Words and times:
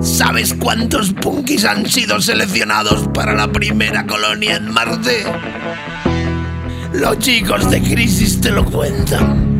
¿Sabes 0.00 0.54
cuántos 0.54 1.12
punkis 1.14 1.64
han 1.64 1.86
sido 1.86 2.20
seleccionados 2.20 3.08
para 3.14 3.34
la 3.34 3.50
primera 3.50 4.06
colonia 4.06 4.56
en 4.56 4.70
Marte? 4.70 5.24
Los 6.92 7.18
chicos 7.18 7.70
de 7.70 7.80
Crisis 7.80 8.40
te 8.40 8.50
lo 8.50 8.64
cuentan. 8.64 9.51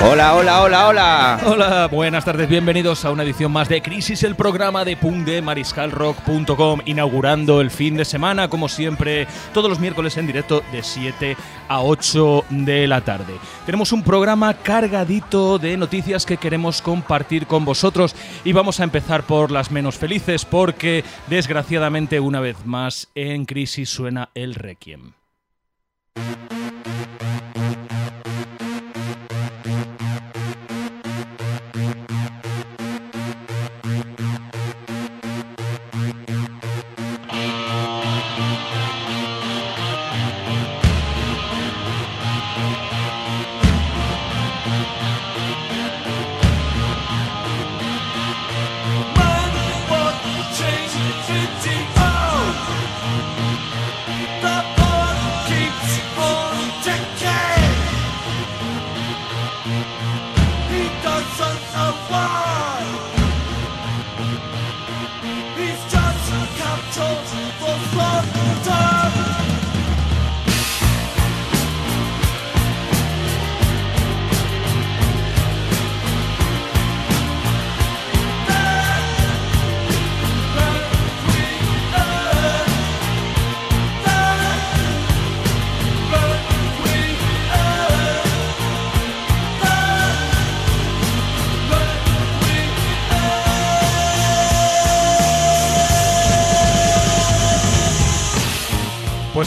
Hola, 0.00 0.36
hola, 0.36 0.62
hola, 0.62 0.86
hola. 0.86 1.40
Hola, 1.44 1.88
buenas 1.88 2.24
tardes, 2.24 2.48
bienvenidos 2.48 3.04
a 3.04 3.10
una 3.10 3.24
edición 3.24 3.50
más 3.50 3.68
de 3.68 3.82
Crisis, 3.82 4.22
el 4.22 4.36
programa 4.36 4.84
de 4.84 4.96
punk 4.96 5.26
de 5.26 5.42
mariscalrock.com, 5.42 6.80
inaugurando 6.84 7.60
el 7.60 7.72
fin 7.72 7.96
de 7.96 8.04
semana, 8.04 8.48
como 8.48 8.68
siempre, 8.68 9.26
todos 9.52 9.68
los 9.68 9.80
miércoles 9.80 10.16
en 10.16 10.28
directo 10.28 10.62
de 10.70 10.84
7 10.84 11.36
a 11.66 11.82
8 11.82 12.44
de 12.50 12.86
la 12.86 13.00
tarde. 13.00 13.34
Tenemos 13.66 13.90
un 13.90 14.04
programa 14.04 14.54
cargadito 14.54 15.58
de 15.58 15.76
noticias 15.76 16.24
que 16.24 16.36
queremos 16.36 16.80
compartir 16.80 17.48
con 17.48 17.64
vosotros 17.64 18.14
y 18.44 18.52
vamos 18.52 18.78
a 18.78 18.84
empezar 18.84 19.24
por 19.24 19.50
las 19.50 19.72
menos 19.72 19.98
felices 19.98 20.44
porque, 20.44 21.04
desgraciadamente, 21.26 22.20
una 22.20 22.38
vez 22.38 22.64
más, 22.64 23.08
en 23.16 23.46
Crisis 23.46 23.90
suena 23.90 24.30
el 24.34 24.54
Requiem. 24.54 25.14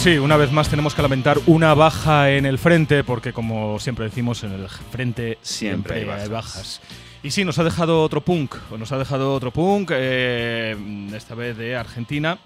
Pues 0.04 0.16
sí, 0.16 0.18
una 0.20 0.36
vez 0.36 0.52
más 0.52 0.68
tenemos 0.68 0.96
que 0.96 1.04
lamentar 1.04 1.38
una 1.46 1.76
baja 1.76 2.32
en 2.32 2.48
el 2.48 2.58
frente, 2.58 3.04
porque 3.04 3.34
como 3.34 3.78
siempre 3.78 4.06
decimos, 4.06 4.44
en 4.44 4.54
el 4.54 4.68
frente 4.68 5.38
siempre, 5.44 5.98
Siempre 6.00 6.16
hay 6.16 6.22
hay 6.24 6.28
bajas. 6.28 6.82
Y 7.22 7.30
sí, 7.30 7.46
nos 7.46 7.60
ha 7.60 7.64
dejado 7.64 8.02
otro 8.02 8.22
punk, 8.22 8.56
nos 8.80 8.92
ha 8.92 8.98
dejado 8.98 9.32
otro 9.36 9.52
punk, 9.52 9.92
eh, 9.94 10.76
esta 11.16 11.36
vez 11.36 11.56
de 11.56 11.76
Argentina. 11.76 12.40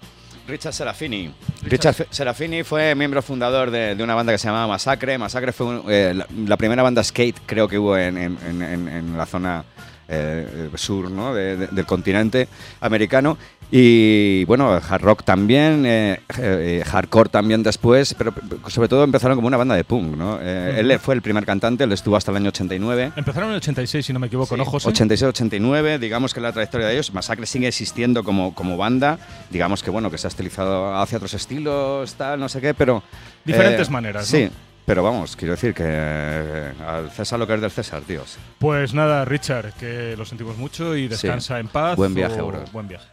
Richard 0.46 0.74
Serafini. 0.74 1.30
Richard 1.62 2.06
Serafini 2.10 2.62
fue 2.62 2.94
miembro 2.94 3.22
fundador 3.22 3.70
de, 3.70 3.94
de 3.94 4.04
una 4.04 4.14
banda 4.14 4.32
que 4.34 4.38
se 4.38 4.48
llamaba 4.48 4.66
Masacre. 4.66 5.16
Masacre 5.16 5.52
fue 5.52 5.66
un- 5.66 5.84
eh, 5.90 6.12
la, 6.14 6.26
la 6.46 6.56
primera 6.58 6.82
banda 6.82 7.02
skate, 7.02 7.40
creo 7.46 7.66
que 7.68 7.78
hubo 7.78 7.96
en, 7.96 8.18
en- 8.18 8.38
en- 8.46 8.60
en- 8.62 8.88
en 8.88 9.16
la 9.16 9.24
zona 9.24 9.64
eh, 10.08 10.68
sur 10.74 11.10
¿no? 11.10 11.34
de- 11.34 11.56
de- 11.56 11.66
del 11.68 11.86
continente 11.86 12.48
americano. 12.80 13.36
Y 13.68 14.44
bueno, 14.44 14.70
hard 14.74 15.02
rock 15.02 15.24
también, 15.24 15.84
eh, 15.86 16.20
eh, 16.38 16.84
hardcore 16.86 17.28
también 17.30 17.64
después, 17.64 18.14
pero 18.14 18.32
sobre 18.68 18.88
todo 18.88 19.02
empezaron 19.02 19.36
como 19.36 19.48
una 19.48 19.56
banda 19.56 19.74
de 19.74 19.82
punk. 19.82 20.16
¿no? 20.16 20.38
Eh, 20.40 20.76
Él 20.78 20.96
fue 21.00 21.16
el 21.16 21.22
primer 21.22 21.44
cantante, 21.44 21.82
él 21.82 21.90
estuvo 21.90 22.14
hasta 22.16 22.30
el 22.30 22.36
año 22.36 22.50
89. 22.50 23.10
Empezaron 23.16 23.48
en 23.48 23.54
el 23.54 23.58
86, 23.58 24.06
si 24.06 24.12
no 24.12 24.20
me 24.20 24.28
equivoco, 24.28 24.54
Sí, 24.54 24.58
¿no, 24.58 24.64
José? 24.64 24.88
86-89, 24.88 25.98
digamos 25.98 26.32
que 26.32 26.40
la 26.40 26.52
trayectoria 26.52 26.86
de 26.86 26.94
ellos, 26.94 27.12
Masacre 27.12 27.44
sigue 27.46 27.66
existiendo 27.66 28.22
como, 28.22 28.54
como 28.54 28.76
banda, 28.76 29.18
digamos 29.50 29.82
que 29.82 29.90
bueno, 29.90 30.12
que 30.12 30.18
se 30.18 30.28
ha 30.28 30.30
estilizado 30.30 30.94
hacia 30.96 31.16
otros 31.18 31.34
estilos, 31.34 32.14
tal, 32.14 32.38
no 32.38 32.48
sé 32.48 32.60
qué, 32.60 32.72
pero... 32.72 33.02
Diferentes 33.44 33.90
maneras, 33.90 34.32
¿no? 34.32 34.38
Sí, 34.38 34.48
pero 34.86 35.02
vamos, 35.02 35.34
quiero 35.34 35.54
decir 35.54 35.74
que 35.74 35.82
eh, 35.84 36.72
al 36.86 37.10
César 37.10 37.40
lo 37.40 37.46
que 37.46 37.54
es 37.54 37.60
del 37.60 37.72
César, 37.72 38.02
tíos. 38.02 38.38
Pues 38.60 38.94
nada, 38.94 39.24
Richard, 39.24 39.72
que 39.72 40.16
lo 40.16 40.24
sentimos 40.24 40.56
mucho 40.56 40.96
y 40.96 41.08
descansa 41.08 41.58
en 41.58 41.66
paz. 41.66 41.96
Buen 41.96 42.14
viaje, 42.14 42.40
o... 42.40 42.52
Buen 42.72 42.86
viaje. 42.86 43.08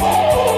¡Oh! 0.00 0.55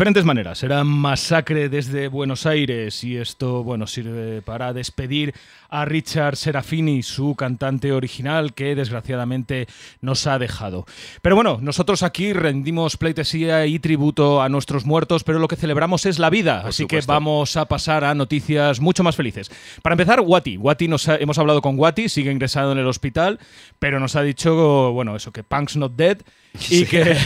Diferentes 0.00 0.24
maneras. 0.24 0.62
Era 0.62 0.82
masacre 0.82 1.68
desde 1.68 2.08
Buenos 2.08 2.46
Aires 2.46 3.04
y 3.04 3.18
esto, 3.18 3.62
bueno, 3.62 3.86
sirve 3.86 4.40
para 4.40 4.72
despedir 4.72 5.34
a 5.70 5.84
Richard 5.84 6.36
Serafini, 6.36 7.02
su 7.02 7.34
cantante 7.34 7.92
original, 7.92 8.54
que 8.54 8.74
desgraciadamente 8.74 9.66
nos 10.00 10.26
ha 10.26 10.38
dejado. 10.38 10.84
Pero 11.22 11.36
bueno, 11.36 11.58
nosotros 11.62 12.02
aquí 12.02 12.32
rendimos 12.32 12.96
pleitesía 12.96 13.66
y 13.66 13.78
tributo 13.78 14.42
a 14.42 14.48
nuestros 14.48 14.84
muertos, 14.84 15.24
pero 15.24 15.38
lo 15.38 15.48
que 15.48 15.56
celebramos 15.56 16.06
es 16.06 16.18
la 16.18 16.30
vida, 16.30 16.62
así 16.64 16.86
que 16.86 17.00
vamos 17.06 17.56
a 17.56 17.66
pasar 17.66 18.04
a 18.04 18.14
noticias 18.14 18.80
mucho 18.80 19.02
más 19.02 19.16
felices. 19.16 19.50
Para 19.82 19.94
empezar, 19.94 20.20
Wati. 20.20 20.56
Wati 20.56 20.88
nos 20.88 21.06
hemos 21.08 21.38
hablado 21.38 21.62
con 21.62 21.78
Wati, 21.78 22.08
sigue 22.08 22.32
ingresado 22.32 22.72
en 22.72 22.78
el 22.78 22.86
hospital, 22.86 23.38
pero 23.78 24.00
nos 24.00 24.16
ha 24.16 24.22
dicho, 24.22 24.92
bueno, 24.92 25.16
eso, 25.16 25.32
que 25.32 25.42
Punk's 25.42 25.76
not 25.76 25.92
dead 25.96 26.18
y 26.70 26.84
que 26.84 27.16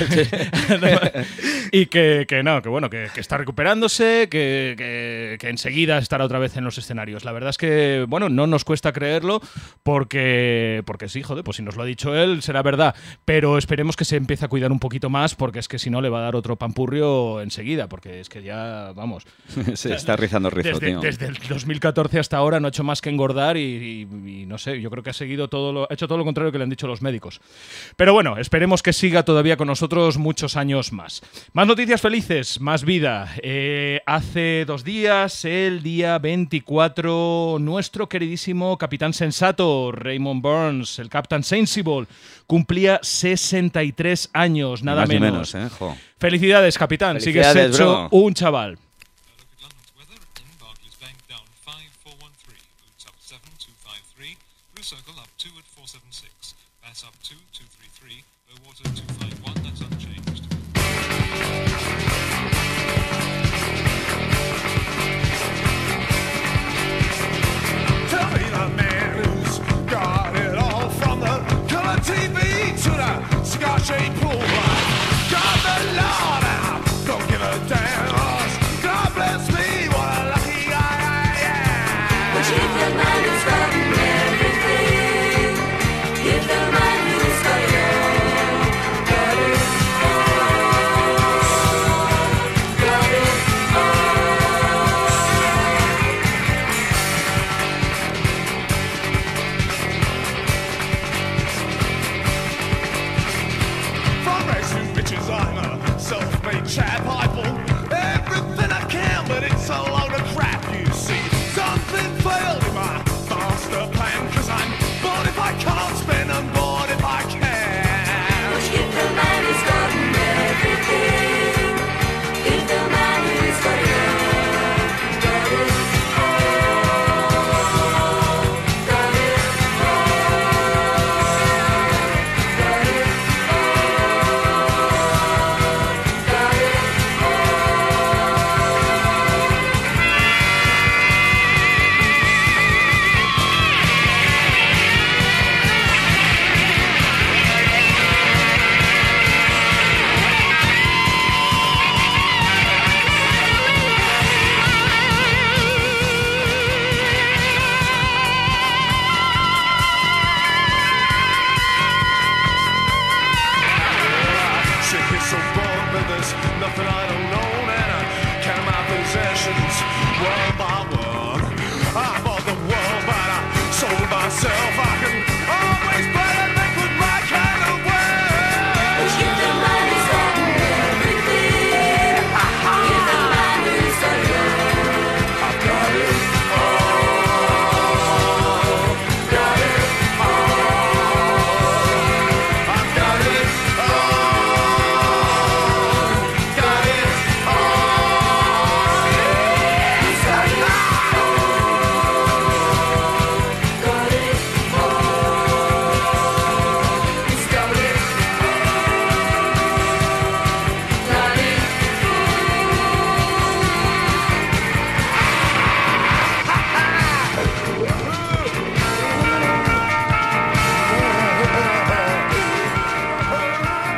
y 1.72 1.86
que, 1.86 2.42
no, 2.44 2.62
que 2.62 2.68
bueno, 2.68 2.88
que, 2.90 3.08
está 3.16 3.36
recuperándose, 3.36 4.28
que, 4.30 5.36
enseguida 5.42 5.98
estará 5.98 6.24
otra 6.24 6.38
vez 6.38 6.56
en 6.56 6.64
los 6.64 6.78
escenarios. 6.78 7.24
La 7.24 7.32
verdad 7.32 7.50
es 7.50 7.58
que, 7.58 8.04
bueno, 8.08 8.28
no 8.34 8.46
nos 8.46 8.64
cuesta 8.64 8.92
creerlo 8.92 9.40
porque, 9.82 10.82
porque 10.86 11.08
sí, 11.08 11.22
joder, 11.22 11.44
pues 11.44 11.56
si 11.56 11.62
nos 11.62 11.76
lo 11.76 11.82
ha 11.82 11.86
dicho 11.86 12.14
él, 12.14 12.42
será 12.42 12.62
verdad. 12.62 12.94
Pero 13.24 13.58
esperemos 13.58 13.96
que 13.96 14.04
se 14.04 14.16
empiece 14.16 14.44
a 14.44 14.48
cuidar 14.48 14.72
un 14.72 14.80
poquito 14.80 15.10
más 15.10 15.34
porque 15.34 15.58
es 15.58 15.68
que 15.68 15.78
si 15.78 15.90
no 15.90 16.00
le 16.00 16.08
va 16.08 16.18
a 16.18 16.22
dar 16.22 16.36
otro 16.36 16.56
pampurrio 16.56 17.40
enseguida, 17.40 17.88
porque 17.88 18.20
es 18.20 18.28
que 18.28 18.42
ya, 18.42 18.92
vamos. 18.94 19.26
se 19.74 19.94
está 19.94 20.16
rizando 20.16 20.48
el 20.48 20.54
rizo, 20.54 20.78
desde, 20.78 20.96
desde, 20.98 21.26
el 21.26 21.38
2014 21.48 22.18
hasta 22.18 22.36
ahora 22.36 22.60
no 22.60 22.66
ha 22.66 22.70
hecho 22.70 22.84
más 22.84 23.00
que 23.00 23.10
engordar 23.10 23.56
y, 23.56 24.44
no 24.46 24.58
sé, 24.58 24.80
yo 24.80 24.90
creo 24.90 25.02
que 25.02 25.10
ha 25.10 25.14
seguido 25.14 25.48
todo 25.48 25.72
lo, 25.72 25.90
ha 25.90 25.94
hecho 25.94 26.08
todo 26.08 26.18
lo 26.18 26.24
contrario 26.24 26.52
que 26.52 26.58
le 26.58 26.64
han 26.64 26.70
dicho 26.70 26.86
los 26.86 27.02
médicos. 27.02 27.40
Pero 27.96 28.12
bueno, 28.12 28.36
esperemos 28.38 28.82
que 28.82 28.92
siga 28.92 29.24
todavía 29.24 29.56
con 29.56 29.68
nosotros 29.68 30.18
muchos 30.18 30.56
años 30.56 30.92
más. 30.92 31.22
Más 31.52 31.66
noticias 31.66 32.00
felices, 32.00 32.60
más 32.60 32.84
vida. 32.84 33.34
Eh, 33.42 34.00
hace 34.06 34.64
dos 34.66 34.84
días, 34.84 35.44
el 35.44 35.82
día 35.82 36.18
24, 36.18 37.58
nuestro 37.60 38.08
queridísimo 38.24 38.78
capitán 38.78 39.12
sensato, 39.12 39.92
Raymond 39.92 40.40
Burns, 40.40 40.98
el 40.98 41.10
Captain 41.10 41.42
Sensible, 41.42 42.06
cumplía 42.46 42.98
63 43.02 44.30
años, 44.32 44.82
nada 44.82 45.04
menos. 45.04 45.54
¿eh? 45.54 45.68
Felicidades, 46.16 46.78
capitán. 46.78 47.20
Sigues 47.20 47.54
hecho 47.54 48.08
un 48.10 48.32
chaval. 48.32 48.78
to 72.84 72.90
the 72.90 73.44
cigar 73.44 73.78
shaped 73.80 74.14
pullback. 74.16 74.93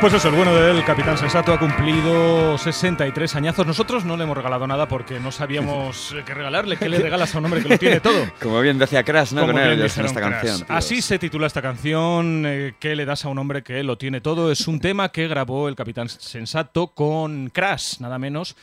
Pues 0.07 0.21
eso, 0.21 0.29
el 0.29 0.35
bueno 0.35 0.55
del 0.55 0.85
Capitán 0.85 1.17
Sensato 1.17 1.51
ha 1.51 1.59
cumplido 1.59 2.57
63 2.57 3.35
añazos. 3.35 3.67
Nosotros 3.67 4.05
no 4.05 4.15
le 4.15 4.23
hemos 4.23 4.37
regalado 4.37 4.65
nada 4.65 4.87
porque 4.87 5.19
no 5.19 5.33
sabíamos 5.33 6.15
qué 6.25 6.33
regalarle. 6.33 6.77
¿Qué 6.77 6.87
le 6.87 6.97
regalas 6.99 7.35
a 7.35 7.39
un 7.39 7.43
hombre 7.43 7.61
que 7.61 7.67
lo 7.67 7.77
tiene 7.77 7.99
todo? 7.99 8.25
Como 8.41 8.61
bien 8.61 8.77
decía 8.77 9.03
Crash, 9.03 9.33
¿no? 9.33 9.45
Con 9.45 9.59
él, 9.59 9.81
esta 9.81 10.21
canción. 10.21 10.63
Así 10.69 11.01
se 11.01 11.19
titula 11.19 11.47
esta 11.47 11.61
canción, 11.61 12.45
eh, 12.47 12.75
¿Qué 12.79 12.95
le 12.95 13.03
das 13.03 13.25
a 13.25 13.27
un 13.27 13.37
hombre 13.37 13.63
que 13.63 13.83
lo 13.83 13.97
tiene 13.97 14.21
todo? 14.21 14.49
Es 14.49 14.65
un 14.69 14.79
tema 14.79 15.09
que 15.09 15.27
grabó 15.27 15.67
el 15.67 15.75
Capitán 15.75 16.07
Sensato 16.07 16.87
con 16.87 17.49
Crash, 17.49 17.99
nada 17.99 18.17
menos 18.17 18.55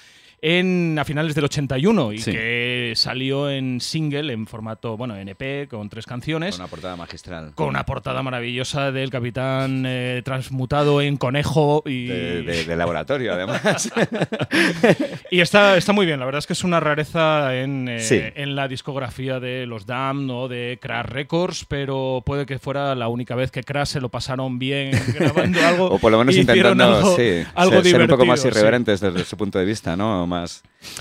en, 0.47 0.99
a 0.99 1.07
finales 1.07 1.35
del 1.35 1.45
81 1.47 2.13
y 2.13 2.19
Sí. 2.19 2.33
que 2.33 2.93
salió 2.97 3.49
en 3.49 3.81
single, 3.81 4.31
en 4.31 4.47
formato, 4.47 4.95
bueno, 4.95 5.17
NP, 5.17 5.69
con 5.71 5.89
tres 5.89 6.05
canciones. 6.05 6.57
Con 6.57 6.61
una 6.65 6.69
portada 6.71 6.97
magistral. 6.97 7.53
Con 7.55 7.69
una 7.69 7.87
portada 7.87 8.23
maravillosa 8.23 8.93
del 8.93 9.09
capitán 9.09 9.85
eh, 9.87 10.21
transmutado 10.23 11.01
en 11.01 11.17
conejo 11.17 11.83
y, 11.87 12.07
De, 12.09 12.43
de- 12.43 12.65
de 12.67 12.77
laboratorio, 12.77 13.33
además. 13.33 13.91
y 15.31 15.41
está, 15.41 15.77
está 15.79 15.93
muy 15.93 16.05
bien. 16.05 16.19
La 16.21 16.27
verdad 16.27 16.41
es 16.41 16.47
que 16.47 16.53
es 16.53 16.63
una 16.65 16.79
rareza 16.79 17.57
en, 17.57 17.89
eh, 17.89 18.01
Sí. 18.01 18.21
en 18.35 18.55
la 18.55 18.69
discografía 18.69 19.41
de 19.41 19.65
los 19.67 19.87
Damned 19.87 20.31
o 20.31 20.49
de 20.49 20.79
Crash 20.81 21.07
Records, 21.07 21.65
pero 21.67 22.23
puede 22.25 22.45
que 22.45 22.59
fuera 22.59 22.95
la 22.95 23.09
única 23.09 23.35
vez 23.35 23.51
que 23.51 23.63
Crash 23.63 23.89
se 23.89 24.01
lo 24.03 24.11
pasaron 24.11 24.59
bien 24.59 24.91
grabando 25.19 25.59
algo. 25.67 25.87
o 25.87 25.99
por 25.99 26.13
lo 26.13 26.19
menos 26.19 26.37
intentando 26.37 26.85
algo, 26.85 27.17
sí, 27.17 27.43
algo 27.55 27.83
ser, 27.83 27.93
ser 27.93 28.01
un 28.03 28.09
poco 28.09 28.27
más 28.27 28.45
irreverentes 28.45 29.01
desde 29.01 29.25
su 29.25 29.37
punto 29.39 29.59
de 29.59 29.65
vista, 29.65 29.97
¿no? 29.97 30.27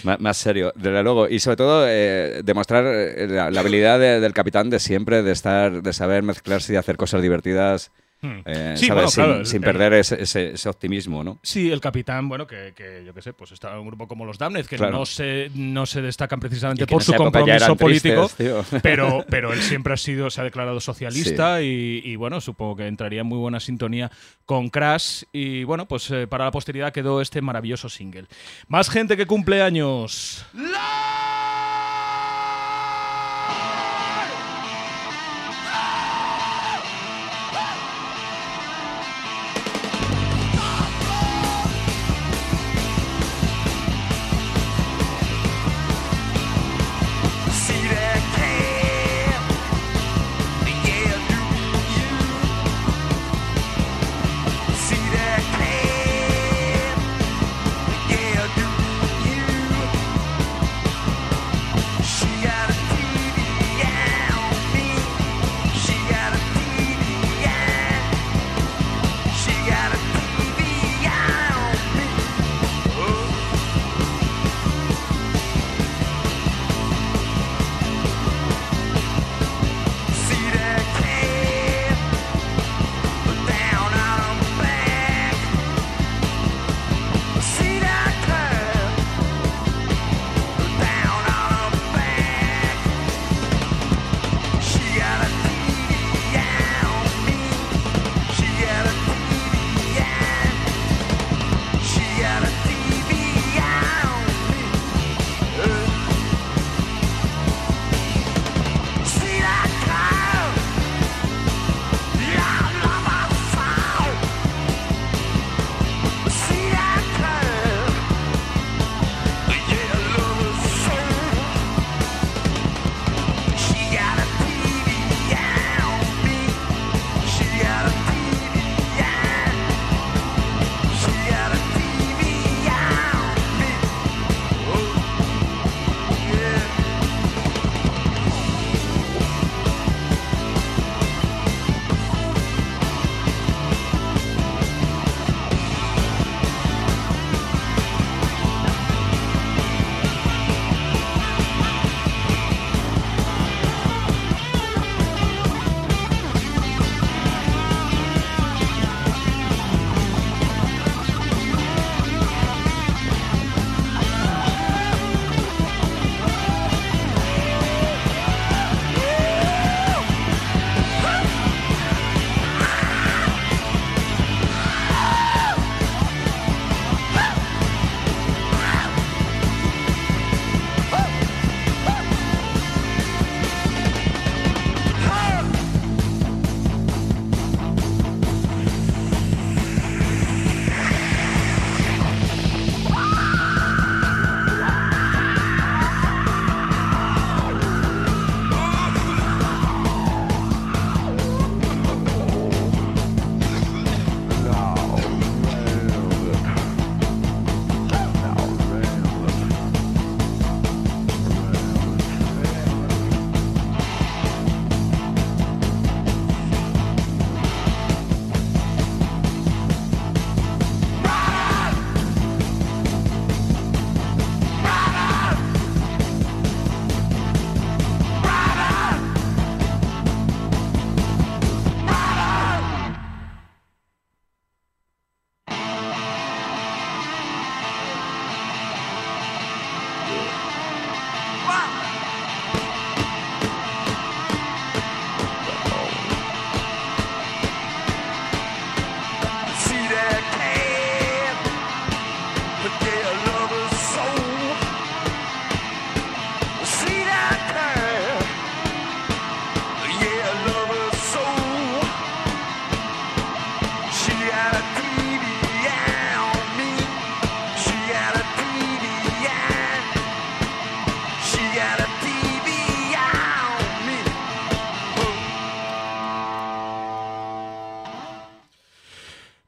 Más, 0.03 0.19
más, 0.19 0.37
serio, 0.37 0.71
desde 0.75 1.03
luego. 1.03 1.27
Y 1.27 1.39
sobre 1.39 1.57
todo, 1.57 1.85
eh, 1.87 2.41
demostrar 2.43 2.85
eh, 2.85 3.27
la, 3.27 3.59
habilidad 3.59 3.99
de- 3.99 4.19
del 4.19 4.33
capitán 4.33 4.69
de 4.69 4.79
siempre, 4.79 5.23
de 5.23 5.31
estar, 5.31 5.81
de 5.81 5.93
saber 5.93 6.23
mezclarse 6.23 6.73
y 6.73 6.75
hacer 6.77 6.95
cosas 6.97 7.21
divertidas. 7.21 7.91
Eh, 8.45 8.73
Sí, 8.77 8.87
¿sabes? 8.87 8.87
bueno, 8.87 9.07
sin, 9.09 9.23
claro, 9.23 9.41
el- 9.41 9.61
perder 9.61 9.93
ese, 9.93 10.21
ese- 10.21 10.51
ese 10.53 10.69
optimismo, 10.69 11.23
¿no? 11.23 11.39
Sí, 11.43 11.71
el 11.71 11.81
capitán, 11.81 12.29
bueno, 12.29 12.47
que, 12.47 12.73
que 12.75 13.03
yo 13.05 13.13
qué 13.13 13.21
sé, 13.21 13.33
pues 13.33 13.51
está 13.51 13.71
en 13.73 13.79
un 13.79 13.87
grupo 13.87 14.07
como 14.07 14.25
los 14.25 14.37
Damned, 14.37 14.65
que 14.65 14.77
Claro. 14.77 14.97
no, 14.99 15.05
se, 15.05 15.49
no 15.55 15.85
se 15.85 16.01
destacan 16.01 16.39
precisamente 16.39 16.87
por 16.87 17.03
su 17.03 17.13
compromiso 17.13 17.75
político, 17.75 18.29
tristes, 18.35 18.81
pero, 18.81 19.25
pero 19.29 19.51
él 19.53 19.61
siempre 19.61 19.93
ha 19.93 19.97
sido, 19.97 20.29
se 20.29 20.41
ha 20.41 20.43
declarado 20.43 20.79
socialista 20.79 21.61
y, 21.61 22.01
y, 22.03 22.15
bueno, 22.15 22.39
supongo 22.41 22.77
que 22.77 22.87
entraría 22.87 23.21
en 23.21 23.27
muy 23.27 23.37
buena 23.39 23.59
sintonía 23.59 24.09
con 24.45 24.69
Crash 24.69 25.23
y 25.31 25.63
bueno, 25.63 25.87
pues 25.87 26.09
eh, 26.11 26.27
para 26.27 26.45
la 26.45 26.51
posteridad 26.51 26.91
quedó 26.93 27.21
este 27.21 27.41
maravilloso 27.41 27.89
single. 27.89 28.25
Más 28.67 28.89
gente 28.89 29.17
que 29.17 29.25
cumple 29.25 29.61
años. 29.61 30.45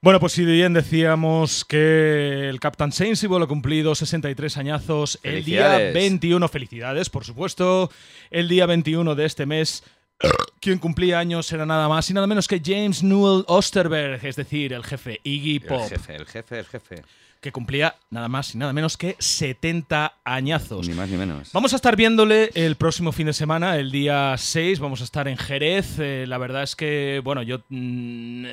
Bueno, 0.06 0.20
pues 0.20 0.34
si 0.34 0.46
bien 0.46 0.72
decíamos 0.74 1.66
que 1.66 2.48
el 2.48 2.60
Captain 2.60 2.92
Sensible 2.92 3.44
ha 3.44 3.48
cumplido 3.48 3.96
63 3.96 4.58
añazos 4.58 5.20
el 5.24 5.44
día 5.44 5.64
Felicidades. 5.64 5.94
21, 5.96 6.48
felicidades, 6.48 7.10
por 7.10 7.26
supuesto, 7.26 7.90
el 8.30 8.48
día 8.48 8.68
21 8.68 9.16
de 9.16 9.26
este 9.26 9.48
mes, 9.48 9.84
quien 10.62 10.78
cumplía 10.78 11.18
años 11.18 11.52
era 11.52 11.66
nada 11.66 11.90
más 11.90 12.08
y 12.12 12.14
nada 12.14 12.28
menos 12.28 12.48
que 12.48 12.62
James 12.64 13.02
Newell 13.02 13.46
Osterberg, 13.48 14.24
es 14.24 14.36
decir, 14.36 14.74
el 14.74 14.84
jefe 14.84 15.22
Iggy 15.24 15.62
Pop, 15.62 15.82
El 15.82 15.98
jefe, 15.98 16.16
el 16.18 16.26
jefe, 16.28 16.60
el 16.60 16.66
jefe. 16.68 17.02
que 17.42 17.52
cumplía 17.52 17.96
nada 18.12 18.28
más 18.28 18.54
y 18.54 18.60
nada 18.60 18.74
menos 18.74 18.98
que 18.98 19.16
70 19.18 20.20
añazos. 20.24 20.88
Ni 20.88 20.94
más 20.94 21.10
ni 21.10 21.18
menos. 21.18 21.52
Vamos 21.52 21.74
a 21.74 21.78
estar 21.78 21.96
viéndole 21.96 22.52
el 22.54 22.76
próximo 22.76 23.12
fin 23.12 23.26
de 23.26 23.34
semana, 23.34 23.78
el 23.78 23.90
día 23.90 24.36
6, 24.38 24.80
vamos 24.80 25.02
a 25.02 25.04
estar 25.06 25.28
en 25.28 25.38
Jerez. 25.38 25.98
Eh, 25.98 26.26
la 26.28 26.38
verdad 26.38 26.62
es 26.62 26.76
que, 26.76 27.22
bueno, 27.24 27.42
yo 27.42 27.64
mm, 27.70 28.46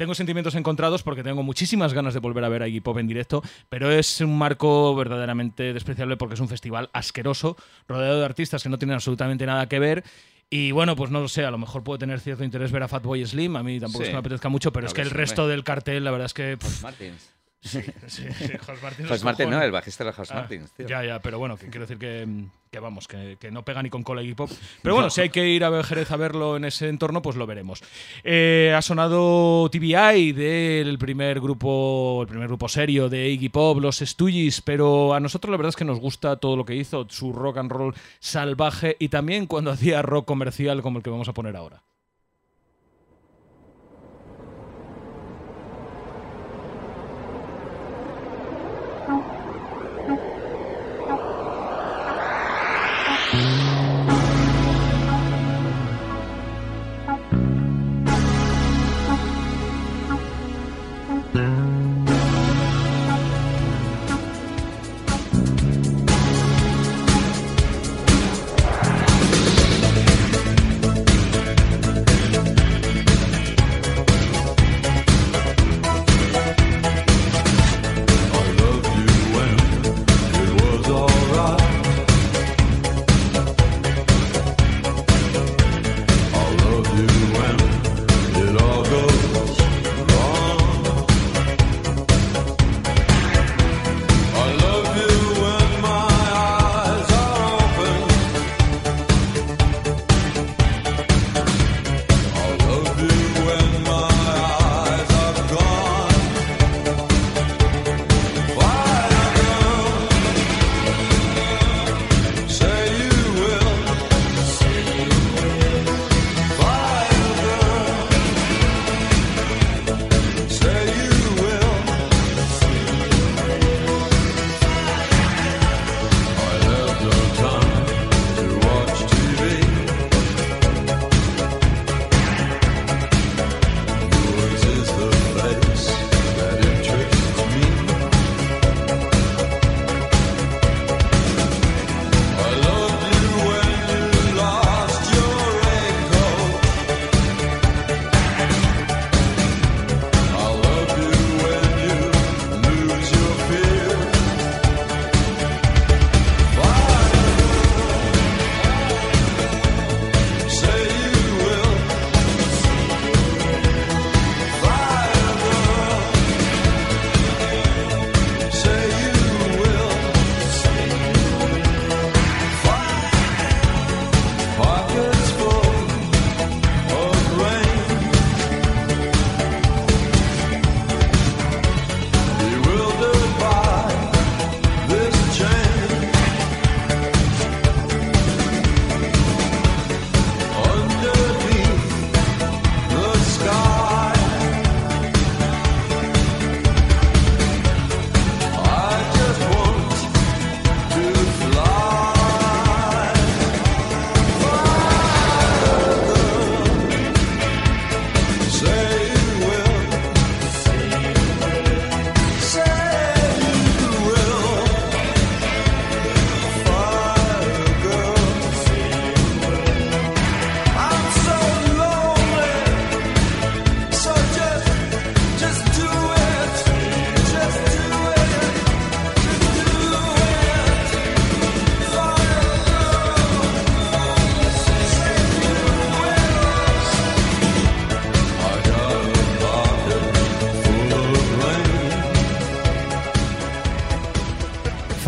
tengo 0.00 0.14
sentimientos 0.14 0.54
encontrados 0.54 1.02
porque 1.02 1.22
tengo 1.22 1.42
muchísimas 1.42 1.92
ganas 1.92 2.14
de 2.14 2.20
volver 2.20 2.42
a 2.42 2.48
ver 2.48 2.62
a 2.62 2.68
Iggy 2.68 2.80
Pop 2.80 2.96
en 2.96 3.06
directo, 3.06 3.42
pero 3.68 3.90
es 3.92 4.22
un 4.22 4.38
marco 4.38 4.94
verdaderamente 4.96 5.74
despreciable 5.74 6.16
porque 6.16 6.36
es 6.36 6.40
un 6.40 6.48
festival 6.48 6.88
asqueroso, 6.94 7.54
rodeado 7.86 8.18
de 8.18 8.24
artistas 8.24 8.62
que 8.62 8.70
no 8.70 8.78
tienen 8.78 8.94
absolutamente 8.94 9.44
nada 9.44 9.68
que 9.68 9.78
ver. 9.78 10.02
Y 10.48 10.70
bueno, 10.72 10.96
pues 10.96 11.10
no 11.10 11.20
lo 11.20 11.28
sé, 11.28 11.44
a 11.44 11.50
lo 11.50 11.58
mejor 11.58 11.84
puede 11.84 11.98
tener 11.98 12.18
cierto 12.18 12.44
interés 12.44 12.72
ver 12.72 12.82
a 12.82 12.88
Fatboy 12.88 13.26
Slim, 13.26 13.56
a 13.56 13.62
mí 13.62 13.78
tampoco 13.78 14.02
es 14.04 14.06
Sí. 14.06 14.10
que 14.12 14.14
me 14.14 14.20
apetezca 14.20 14.48
mucho, 14.48 14.72
pero 14.72 14.86
es 14.86 14.94
que 14.94 15.02
el 15.02 15.10
resto 15.10 15.46
del 15.46 15.64
cartel, 15.64 16.02
la 16.02 16.10
verdad 16.12 16.24
es 16.24 16.32
que... 16.34 16.56
pff, 16.56 16.82
Martins. 16.82 17.34
sí, 17.62 17.82
sí, 18.06 18.24
Jos 18.58 18.82
Martins 18.82 19.08
Jos 19.08 19.18
los 19.18 19.24
Martin, 19.24 19.50
no, 19.50 19.62
el 19.62 19.70
bajista 19.70 20.02
de 20.02 20.12
Jos 20.12 20.30
Ah, 20.30 20.36
Martins, 20.36 20.72
tío. 20.72 20.88
Ya, 20.88 21.04
ya, 21.04 21.20
pero 21.20 21.38
bueno, 21.38 21.58
que 21.58 21.66
quiero 21.66 21.82
decir 21.82 21.98
que, 21.98 22.26
que 22.70 22.80
vamos, 22.80 23.06
que, 23.06 23.36
que 23.38 23.50
no 23.50 23.64
pega 23.66 23.82
ni 23.82 23.90
con 23.90 24.02
cola 24.02 24.22
Iggy 24.22 24.34
Pop. 24.34 24.50
Pero 24.82 24.94
bueno, 24.94 25.10
si 25.10 25.20
hay 25.20 25.28
que 25.28 25.46
ir 25.46 25.62
a 25.64 25.82
Jerez 25.82 26.10
a 26.10 26.16
verlo 26.16 26.56
en 26.56 26.64
ese 26.64 26.88
entorno, 26.88 27.20
pues 27.20 27.36
lo 27.36 27.46
veremos. 27.46 27.82
Eh, 28.24 28.72
ha 28.74 28.80
sonado 28.80 29.68
TBI 29.68 30.32
del 30.32 30.98
primer 30.98 31.38
grupo, 31.40 32.22
el 32.22 32.28
primer 32.28 32.48
grupo 32.48 32.66
serio 32.68 33.10
de 33.10 33.28
Iggy 33.28 33.50
Pop, 33.50 33.78
los 33.78 33.98
Stooges, 33.98 34.62
pero 34.62 35.12
a 35.12 35.20
nosotros 35.20 35.50
la 35.50 35.58
verdad 35.58 35.70
es 35.70 35.76
que 35.76 35.84
nos 35.84 36.00
gusta 36.00 36.36
todo 36.36 36.56
lo 36.56 36.64
que 36.64 36.76
hizo, 36.76 37.06
su 37.10 37.32
rock 37.32 37.58
and 37.58 37.70
roll 37.70 37.94
salvaje 38.20 38.96
y 38.98 39.08
también 39.10 39.46
cuando 39.46 39.70
hacía 39.72 40.00
rock 40.00 40.24
comercial 40.24 40.80
como 40.80 40.98
el 40.98 41.04
que 41.04 41.10
vamos 41.10 41.28
a 41.28 41.34
poner 41.34 41.56
ahora. 41.56 41.82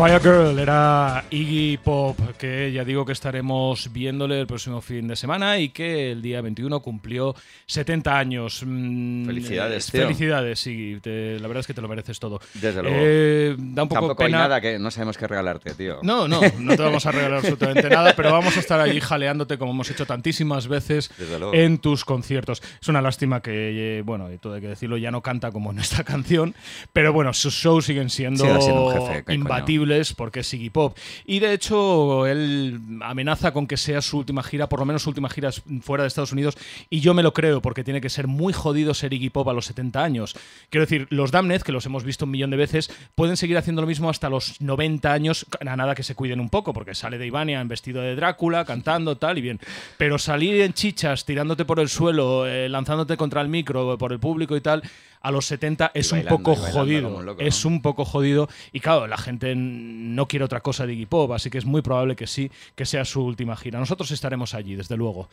Fire 0.03 0.19
Girl 0.19 0.59
era 0.59 1.22
Iggy 1.33 1.77
Pop, 1.77 2.17
que 2.37 2.71
ya 2.71 2.83
digo 2.85 3.05
que 3.05 3.11
estaremos 3.11 3.91
viéndole 3.91 4.39
el 4.39 4.45
próximo 4.47 4.81
fin 4.81 5.07
de 5.07 5.15
semana 5.15 5.57
y 5.57 5.69
que 5.69 6.11
el 6.11 6.21
día 6.21 6.41
21 6.41 6.79
cumplió 6.81 7.35
70 7.65 8.17
años. 8.19 8.61
Mm, 8.65 9.25
Felicidades, 9.25 9.87
tío. 9.91 10.01
Felicidades, 10.03 10.67
Iggy. 10.67 10.99
Te- 10.99 11.39
la 11.39 11.47
verdad 11.47 11.61
es 11.61 11.67
que 11.67 11.73
te 11.73 11.81
lo 11.81 11.87
mereces 11.87 12.19
todo. 12.19 12.39
Desde 12.53 12.83
luego. 12.83 12.97
Eh, 12.99 13.55
da 13.57 13.83
un 13.83 13.89
poco 13.89 14.01
Tampoco 14.01 14.15
pena. 14.23 14.37
hay 14.37 14.43
nada 14.43 14.61
que 14.61 14.77
no 14.77 14.91
sabemos 14.91 15.17
qué 15.17 15.27
regalarte, 15.27 15.73
tío. 15.73 15.99
No, 16.03 16.27
no, 16.27 16.39
no 16.59 16.75
te 16.75 16.81
vamos 16.83 17.05
a 17.07 17.11
regalar 17.11 17.39
absolutamente 17.39 17.89
nada, 17.89 18.13
pero 18.15 18.31
vamos 18.31 18.55
a 18.55 18.59
estar 18.59 18.79
allí 18.79 18.99
jaleándote 19.01 19.57
como 19.57 19.71
hemos 19.71 19.89
hecho 19.89 20.05
tantísimas 20.05 20.67
veces 20.67 21.09
luego. 21.17 21.53
en 21.53 21.79
tus 21.79 22.05
conciertos. 22.05 22.61
Es 22.81 22.87
una 22.89 23.01
lástima 23.01 23.41
que, 23.41 23.97
eh, 23.97 24.01
bueno, 24.03 24.31
y 24.31 24.37
todo 24.37 24.53
hay 24.53 24.61
que 24.61 24.67
decirlo, 24.67 24.97
ya 24.97 25.09
no 25.09 25.21
canta 25.21 25.51
como 25.51 25.71
en 25.71 25.79
esta 25.79 26.03
canción, 26.03 26.53
pero 26.93 27.11
bueno, 27.11 27.33
sus 27.33 27.55
shows 27.55 27.85
siguen 27.85 28.09
siendo, 28.11 28.45
jefe, 28.91 29.33
imbatibles 29.33 30.13
porque 30.13 30.41
es 30.41 30.53
Iggy 30.53 30.69
Pop. 30.69 30.95
Y 31.25 31.39
de 31.39 31.53
hecho, 31.53 32.27
él 32.27 32.79
amenaza 33.01 33.51
con 33.51 33.67
que 33.67 33.77
sea 33.77 34.01
su 34.01 34.17
última 34.17 34.43
gira, 34.43 34.69
por 34.69 34.79
lo 34.79 34.85
menos 34.85 35.03
su 35.03 35.09
última 35.09 35.29
gira 35.29 35.51
fuera 35.81 36.03
de 36.03 36.07
Estados 36.07 36.31
Unidos, 36.31 36.57
y 36.89 36.99
yo 36.99 37.13
me 37.13 37.23
lo 37.23 37.33
creo, 37.33 37.61
porque 37.61 37.83
tiene 37.83 38.01
que 38.01 38.09
ser 38.09 38.27
muy 38.27 38.53
jodido 38.53 38.93
ser 38.93 39.13
Iggy 39.13 39.29
Pop 39.29 39.47
a 39.47 39.53
los 39.53 39.65
70 39.65 40.03
años. 40.03 40.35
Quiero 40.69 40.85
decir, 40.85 41.07
los 41.09 41.31
Damned, 41.31 41.61
que 41.61 41.71
los 41.71 41.85
hemos 41.85 42.03
visto 42.03 42.25
un 42.25 42.31
millón 42.31 42.49
de 42.49 42.57
veces, 42.57 42.91
pueden 43.15 43.37
seguir 43.37 43.57
haciendo 43.57 43.81
lo 43.81 43.87
mismo 43.87 44.09
hasta 44.09 44.29
los 44.29 44.61
90 44.61 45.11
años, 45.11 45.45
a 45.59 45.75
nada 45.75 45.95
que 45.95 46.03
se 46.03 46.15
cuiden 46.15 46.39
un 46.39 46.49
poco, 46.49 46.73
porque 46.73 46.95
sale 46.95 47.17
de 47.17 47.27
Ivania 47.27 47.61
en 47.61 47.67
vestido 47.67 48.01
de 48.01 48.15
Drácula, 48.15 48.65
cantando, 48.65 49.17
tal 49.17 49.37
y 49.37 49.41
bien. 49.41 49.59
Pero 49.97 50.17
salir 50.17 50.61
en 50.61 50.73
chichas, 50.73 51.25
tirándote 51.25 51.65
por 51.65 51.79
el 51.79 51.89
suelo, 51.89 52.47
eh, 52.47 52.69
lanzándote 52.69 53.17
contra 53.17 53.41
el 53.41 53.49
micro, 53.49 53.97
por 53.97 54.11
el 54.11 54.19
público 54.19 54.55
y 54.55 54.61
tal, 54.61 54.83
a 55.23 55.31
los 55.31 55.45
70 55.45 55.91
es 55.93 56.11
un 56.11 56.25
poco 56.25 56.53
jodido. 56.55 57.37
es 57.39 57.63
un 57.63 57.81
poco 57.81 58.03
jodido. 58.03 58.49
Y 58.73 58.81
claro, 58.81 59.07
la 59.07 59.15
gente 59.17 59.53
no 59.55 60.27
quiere 60.27 60.43
otra 60.43 60.59
cosa 60.59 60.85
de 60.85 60.91
Iggy 60.93 61.05
Pop, 61.05 61.31
así 61.31 61.49
que 61.49 61.57
es 61.57 61.63
muy 61.65 61.81
probable 61.81 62.17
que 62.17 62.27
sí, 62.27 62.51
que 62.75 62.85
sea 62.85 63.05
su 63.05 63.23
última 63.23 63.55
gira. 63.55 63.79
Nosotros 63.79 64.11
estaremos 64.11 64.53
allí, 64.53 64.75
desde 64.75 64.97
luego. 64.97 65.29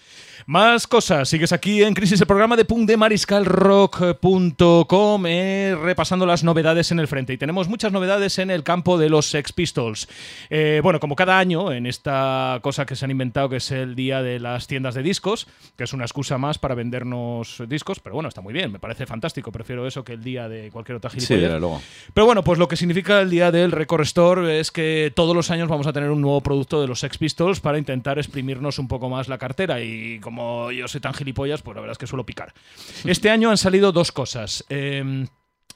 Más 0.47 0.87
cosas. 0.87 1.29
Sigues 1.29 1.53
aquí 1.53 1.83
en 1.83 1.95
Crisis, 1.95 2.21
el 2.21 2.29
programa 2.29 2.57
de 2.57 2.65
punk 2.65 2.87
de 2.87 2.97
mariscalrock.com, 2.97 5.27
eh, 5.27 5.77
repasando 5.83 6.25
las 6.25 6.45
novedades 6.45 6.93
en 6.93 7.01
el 7.01 7.09
frente. 7.09 7.33
Y 7.33 7.39
tenemos 7.39 7.67
muchas 7.67 7.91
novedades 7.91 8.39
en 8.39 8.53
el 8.53 8.63
campo 8.63 8.97
de 8.97 9.09
los 9.09 9.27
Sex 9.27 9.53
Pistols. 9.53 10.07
Eh, 10.51 10.79
bueno, 10.85 11.01
como 11.01 11.17
cada 11.17 11.37
año, 11.37 11.73
en 11.73 11.87
esta 11.87 12.61
cosa 12.63 12.87
que 12.87 12.95
se 12.95 13.07
han 13.07 13.11
inventado, 13.11 13.49
que 13.49 13.57
es 13.57 13.73
el 13.73 13.97
día 13.97 14.23
de 14.23 14.39
las 14.39 14.69
tiendas 14.69 14.95
de 14.95 15.03
discos, 15.03 15.49
que 15.77 15.83
es 15.83 15.93
una 15.93 16.05
excusa 16.05 16.39
más 16.39 16.59
para 16.59 16.77
vendernos 16.77 17.61
discos, 17.67 17.99
pero 17.99 18.15
bueno, 18.15 18.29
está 18.29 18.41
muy 18.41 18.55
bien, 18.55 18.71
me 18.71 18.79
parece 18.79 19.05
fantástico. 19.05 19.51
Prefiero 19.51 19.80
eso 19.87 20.05
que 20.05 20.13
el 20.15 20.23
día 20.23 20.49
de 20.49 20.71
cualquier 20.71 20.97
otra 20.97 21.11
Sí, 21.11 21.17
gilipollez. 21.21 21.43
desde 21.49 21.61
luego. 21.61 21.83
Pero 22.15 22.27
bueno, 22.27 22.43
pues 22.45 22.59
lo 22.59 22.69
que 22.69 22.77
significa 22.77 23.21
el 23.21 23.31
día 23.31 23.51
del 23.51 23.73
Record 23.73 24.03
Store 24.03 24.61
es 24.61 24.71
que 24.71 25.13
todos 25.15 25.35
los 25.35 25.51
años 25.51 25.69
vamos 25.69 25.87
a 25.87 25.93
tener 25.93 26.11
un 26.11 26.21
nuevo 26.21 26.41
producto 26.43 26.81
de 26.81 26.89
los 26.89 27.01
Sex 27.01 27.19
Pistols 27.19 27.61
para 27.61 27.79
intentar 27.79 28.19
exprimirnos 28.19 28.79
un 28.79 28.89
poco 28.89 29.09
más 29.09 29.29
la 29.29 29.39
cartera. 29.39 29.81
Y 29.81 30.21
como 30.21 30.71
yo 30.73 30.89
soy 30.89 31.01
tan 31.01 31.15
gilipollas, 31.15 31.63
pues 31.63 31.75
la 31.75 31.81
verdad 31.81 31.93
es 31.93 31.99
que 31.99 32.07
suelo 32.07 32.25
picar. 32.27 32.53
Este 33.05 33.31
año 33.31 33.51
han 33.51 33.57
salido 33.59 33.93
dos 33.93 34.13
cosas. 34.13 34.65
Em, 34.69 35.27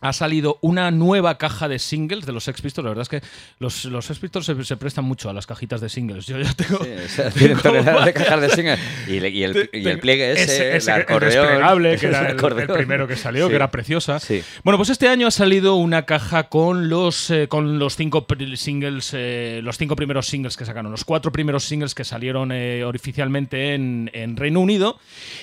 ha 0.06 0.12
salido 0.12 0.58
una 0.60 0.90
nueva 0.90 1.38
caja 1.38 1.66
de 1.66 1.78
singles 1.78 2.26
de 2.26 2.32
los 2.32 2.44
Sex 2.44 2.60
Pistols. 2.60 2.84
La 2.84 2.90
verdad 2.90 3.02
es 3.02 3.08
que 3.08 3.22
los, 3.58 3.86
los 3.86 4.04
Sex 4.04 4.18
Pistols 4.18 4.44
se, 4.46 4.64
se 4.64 4.76
prestan 4.76 5.04
mucho 5.06 5.30
a 5.30 5.32
las 5.32 5.46
cajitas 5.46 5.80
de 5.80 5.88
singles. 5.88 6.26
Yo 6.26 6.38
ya 6.38 6.52
tengo. 6.52 6.84
Sí, 6.84 6.90
o 7.04 7.08
sea, 7.08 7.30
tienen 7.32 7.58
toneladas 7.58 8.04
de 8.04 8.12
cajas 8.12 8.40
de 8.42 8.50
single. 8.50 8.78
Y, 9.08 9.16
el, 9.42 9.68
y 9.72 9.88
el 9.88 9.98
pliegue 10.00 10.32
ese, 10.32 10.76
ese- 10.76 10.90
el 10.92 10.96
el 10.98 11.02
acordeón. 11.04 11.46
desplegable, 11.46 11.96
que 11.98 12.06
era 12.08 12.28
el, 12.30 12.58
el 12.60 12.66
primero 12.68 13.08
que 13.08 13.16
salió, 13.16 13.46
Sí. 13.46 13.50
que 13.50 13.56
era 13.56 13.70
preciosa. 13.70 14.20
Sí. 14.20 14.42
Bueno, 14.62 14.76
pues 14.78 14.90
este 14.90 15.08
año 15.08 15.26
ha 15.26 15.30
salido 15.30 15.76
una 15.76 16.04
caja 16.04 16.44
con 16.50 16.88
los, 16.88 17.30
eh, 17.30 17.48
con 17.48 17.78
los 17.78 17.96
cinco 17.96 18.26
singles, 18.56 19.10
eh, 19.14 19.60
los 19.62 19.78
cinco 19.78 19.96
primeros 19.96 20.26
singles 20.26 20.56
que 20.56 20.64
sacaron, 20.66 20.90
los 20.90 21.04
cuatro 21.04 21.32
primeros 21.32 21.64
singles 21.64 21.94
que 21.94 22.04
salieron 22.04 22.52
eh, 22.52 22.84
oficialmente 22.84 23.74
en, 23.74 24.10
en 24.12 24.36
Reino 24.36 24.60
Unido 24.60 24.98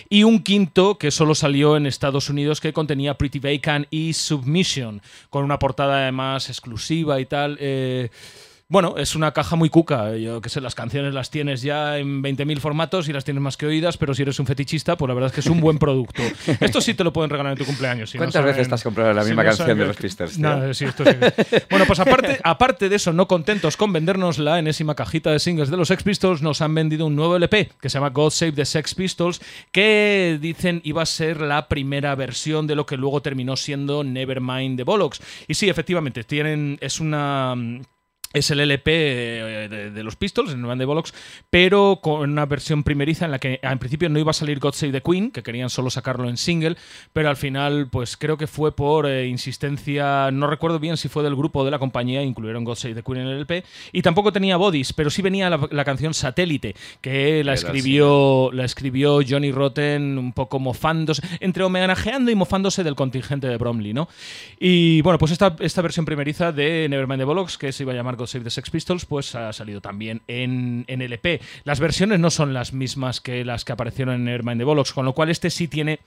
y 0.10 0.24
un 0.24 0.44
quinto 0.44 0.98
que 0.98 1.10
solo 1.12 1.34
salió 1.36 1.78
en 1.78 1.86
Estados 1.86 2.30
Unidos 2.30 2.60
que 2.62 2.74
contenía 2.74 3.16
Pretty 3.16 3.40
Vacant 3.40 3.88
y 3.90 4.14
Submission, 4.52 5.02
con 5.30 5.44
una 5.44 5.58
portada 5.60 6.02
además 6.02 6.50
exclusiva 6.50 7.20
y 7.20 7.26
tal. 7.26 7.58
eh, 7.60 8.10
bueno, 8.72 8.96
es 8.96 9.18
una 9.18 9.34
caja 9.34 9.58
muy 9.58 9.70
cuca. 9.70 10.16
Yo 10.16 10.40
que 10.40 10.48
sé, 10.48 10.62
las 10.62 10.76
canciones 10.76 11.14
las 11.14 11.30
tienes 11.30 11.62
ya 11.62 11.98
en 11.98 12.24
20.000 12.24 12.58
formatos 12.60 13.10
y 13.10 13.12
las 13.12 13.26
tienes 13.26 13.44
más 13.44 13.58
que 13.58 13.66
oídas, 13.66 13.98
pero 13.98 14.14
si 14.14 14.22
eres 14.22 14.40
un 14.40 14.46
fetichista, 14.46 14.96
pues 14.96 15.10
la 15.10 15.14
verdad 15.14 15.28
es 15.28 15.34
que 15.34 15.42
es 15.42 15.48
un 15.48 15.60
buen 15.60 15.78
producto. 15.78 16.22
Esto 16.62 16.80
sí 16.80 16.94
te 16.94 17.04
lo 17.04 17.12
pueden 17.12 17.30
regalar 17.30 17.52
en 17.52 17.58
tu 17.58 17.66
cumpleaños. 17.66 18.10
si 18.10 18.18
no 18.18 18.22
¿Cuántas 18.22 18.46
veces 18.46 18.72
has 18.72 18.82
comprado 18.82 19.12
la 19.12 19.24
si 19.24 19.28
misma 19.28 19.44
no 19.44 19.50
canción 19.50 19.78
de 19.78 19.86
los? 19.86 20.40
No, 20.40 20.74
sí, 20.74 20.86
esto 20.86 21.04
sí. 21.04 21.12
Bueno, 21.70 21.86
pues 21.86 22.00
aparte, 22.00 22.40
aparte 22.42 22.88
de 22.88 22.96
eso, 22.96 23.12
no 23.12 23.28
contentos 23.28 23.76
con 23.76 23.92
vendernos 23.92 24.40
la 24.40 24.58
enésima 24.58 24.96
cajita 24.96 25.32
de 25.32 25.40
singles 25.40 25.70
de 25.70 25.76
los 25.76 25.90
Sex 25.90 26.04
Pistols, 26.04 26.42
nos 26.42 26.62
han 26.62 26.74
vendido 26.74 27.06
un 27.08 27.16
nuevo 27.18 27.36
LP 27.36 27.72
que 27.82 27.90
se 27.90 27.98
llama 27.98 28.12
God 28.12 28.30
Save 28.30 28.54
the 28.54 28.66
Sex 28.66 28.96
Pistols, 28.96 29.42
que 29.74 30.38
dicen 30.40 30.80
iba 30.86 31.02
a 31.02 31.06
ser 31.06 31.42
la 31.42 31.68
primera 31.68 32.16
versión 32.16 32.68
de 32.68 32.76
lo 32.76 32.86
que 32.86 32.96
luego 32.96 33.22
terminó 33.22 33.58
siendo 33.58 34.06
Nevermind 34.06 34.78
the 34.78 34.84
Bollocks. 34.84 35.22
Y 35.50 35.56
sí, 35.56 35.68
efectivamente, 35.68 36.24
tienen, 36.24 36.78
es 36.80 37.02
una... 37.02 37.54
es 38.34 38.50
el 38.52 38.60
LP 38.60 38.92
eh, 38.92 39.70
de, 39.70 39.92
de 39.92 40.04
los 40.04 40.16
Pistols, 40.16 40.54
en 40.54 40.62
Band 40.62 40.80
de 40.80 40.86
Bollocks, 40.86 41.14
pero 41.50 42.00
con 42.02 42.30
una 42.30 42.46
versión 42.46 42.84
primeriza 42.84 43.26
en 43.26 43.32
la 43.32 43.40
que 43.40 43.60
en 43.62 43.80
principio 43.80 44.10
no 44.10 44.20
iba 44.20 44.32
a 44.32 44.34
salir 44.34 44.60
God 44.60 44.74
Save 44.74 44.92
the 44.92 45.02
Queen, 45.02 45.32
que 45.32 45.44
querían 45.44 45.70
solo 45.70 45.90
sacarlo 45.90 46.30
en 46.30 46.38
single, 46.38 46.78
pero 47.14 47.30
al 47.30 47.38
final, 47.38 47.88
pues 47.92 48.18
creo 48.18 48.38
que 48.38 48.48
fue 48.48 48.76
por 48.76 49.08
eh, 49.08 49.28
insistencia, 49.28 50.32
no 50.32 50.48
recuerdo 50.48 50.80
bien 50.80 50.98
si 50.98 51.10
fue 51.10 51.24
del 51.24 51.36
grupo 51.36 51.60
o 51.60 51.66
de 51.66 51.72
la 51.72 51.80
compañía, 51.80 52.24
incluyeron 52.24 52.64
God 52.64 52.76
Save 52.76 52.96
the 52.96 53.04
Queen 53.04 53.22
en 53.22 53.28
el 53.28 53.38
LP, 53.38 53.64
y 53.92 54.02
tampoco 54.02 54.32
tenía 54.32 54.58
bodies, 54.58 54.94
pero 54.94 55.10
sí 55.10 55.22
venía 55.22 55.50
la, 55.50 55.68
la 55.72 55.86
canción 55.86 56.14
Satélite, 56.14 56.76
que 57.02 57.44
la 57.44 57.54
escribió, 57.54 58.50
la 58.54 58.66
escribió 58.66 59.20
Johnny 59.28 59.52
Rotten 59.52 60.18
un 60.18 60.34
poco 60.34 60.60
mofándose, 60.60 61.22
entre 61.40 61.64
homenajeando 61.64 62.32
y 62.32 62.36
mofándose 62.36 62.84
del 62.84 62.96
contingente 62.96 63.48
de 63.48 63.58
Bromley, 63.58 63.94
¿no? 63.94 64.08
Y 64.60 65.02
bueno, 65.02 65.18
pues 65.18 65.32
esta, 65.32 65.56
esta 65.60 65.82
versión 65.82 66.06
primeriza 66.06 66.52
de 66.52 66.88
Nevermind 66.90 67.20
the 67.20 67.26
Bollocks, 67.26 67.58
que 67.58 67.72
se 67.72 67.84
iba 67.84 67.94
a 67.94 67.96
llamar 67.96 68.18
God 68.22 68.28
Save 68.28 68.46
the 68.46 68.50
Sex 68.50 68.70
Pistols, 68.70 69.06
pues 69.06 69.36
ha 69.36 69.52
salido 69.54 69.82
también 69.82 70.22
en, 70.28 70.86
en 70.88 71.02
LP. 71.02 71.42
Las 71.64 71.80
versiones 71.80 72.20
no 72.20 72.30
son 72.30 72.54
las 72.54 72.74
mismas 72.74 73.22
que 73.22 73.44
las 73.46 73.66
que 73.66 73.74
aparecieron 73.74 74.16
en 74.16 74.24
Nevermind 74.26 74.60
the 74.60 74.66
Bollocks, 74.66 74.94
con 74.94 75.06
lo 75.06 75.14
cual 75.14 75.30
este 75.30 75.50
sí 75.50 75.68
tiene 75.68 76.00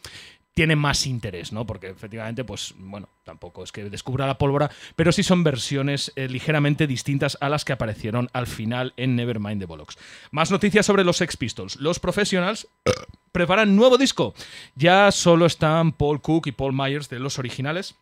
tiene 0.55 0.77
más 0.77 1.07
interés, 1.07 1.53
¿no? 1.53 1.67
Porque 1.67 1.89
efectivamente, 1.89 2.45
pues 2.45 2.75
bueno, 2.79 3.09
tampoco 3.25 3.65
es 3.65 3.73
que 3.73 3.91
descubra 3.91 4.27
la 4.27 4.39
pólvora, 4.39 4.71
pero 4.95 5.11
sí 5.11 5.25
son 5.25 5.43
versiones 5.43 6.13
eh, 6.15 6.29
ligeramente 6.29 6.87
distintas 6.87 7.37
a 7.41 7.49
las 7.49 7.65
que 7.65 7.73
aparecieron 7.73 8.31
al 8.33 8.47
final 8.47 8.95
en 8.97 9.17
Nevermind 9.17 9.61
the 9.61 9.67
Bollocks. 9.67 9.99
Más 10.31 10.53
noticias 10.53 10.87
sobre 10.87 11.05
los 11.05 11.17
Sex 11.17 11.37
Pistols. 11.37 11.77
Los 11.77 11.99
Professionals 11.99 12.69
preparan 13.33 13.75
nuevo 13.75 13.99
disco. 13.99 14.35
Ya 14.77 15.11
solo 15.11 15.47
están 15.47 15.93
Paul 15.93 16.23
Cook 16.23 16.47
y 16.47 16.53
Paul 16.53 16.73
Myers 16.73 17.09
de 17.09 17.19
los 17.19 17.39
originales. 17.41 17.97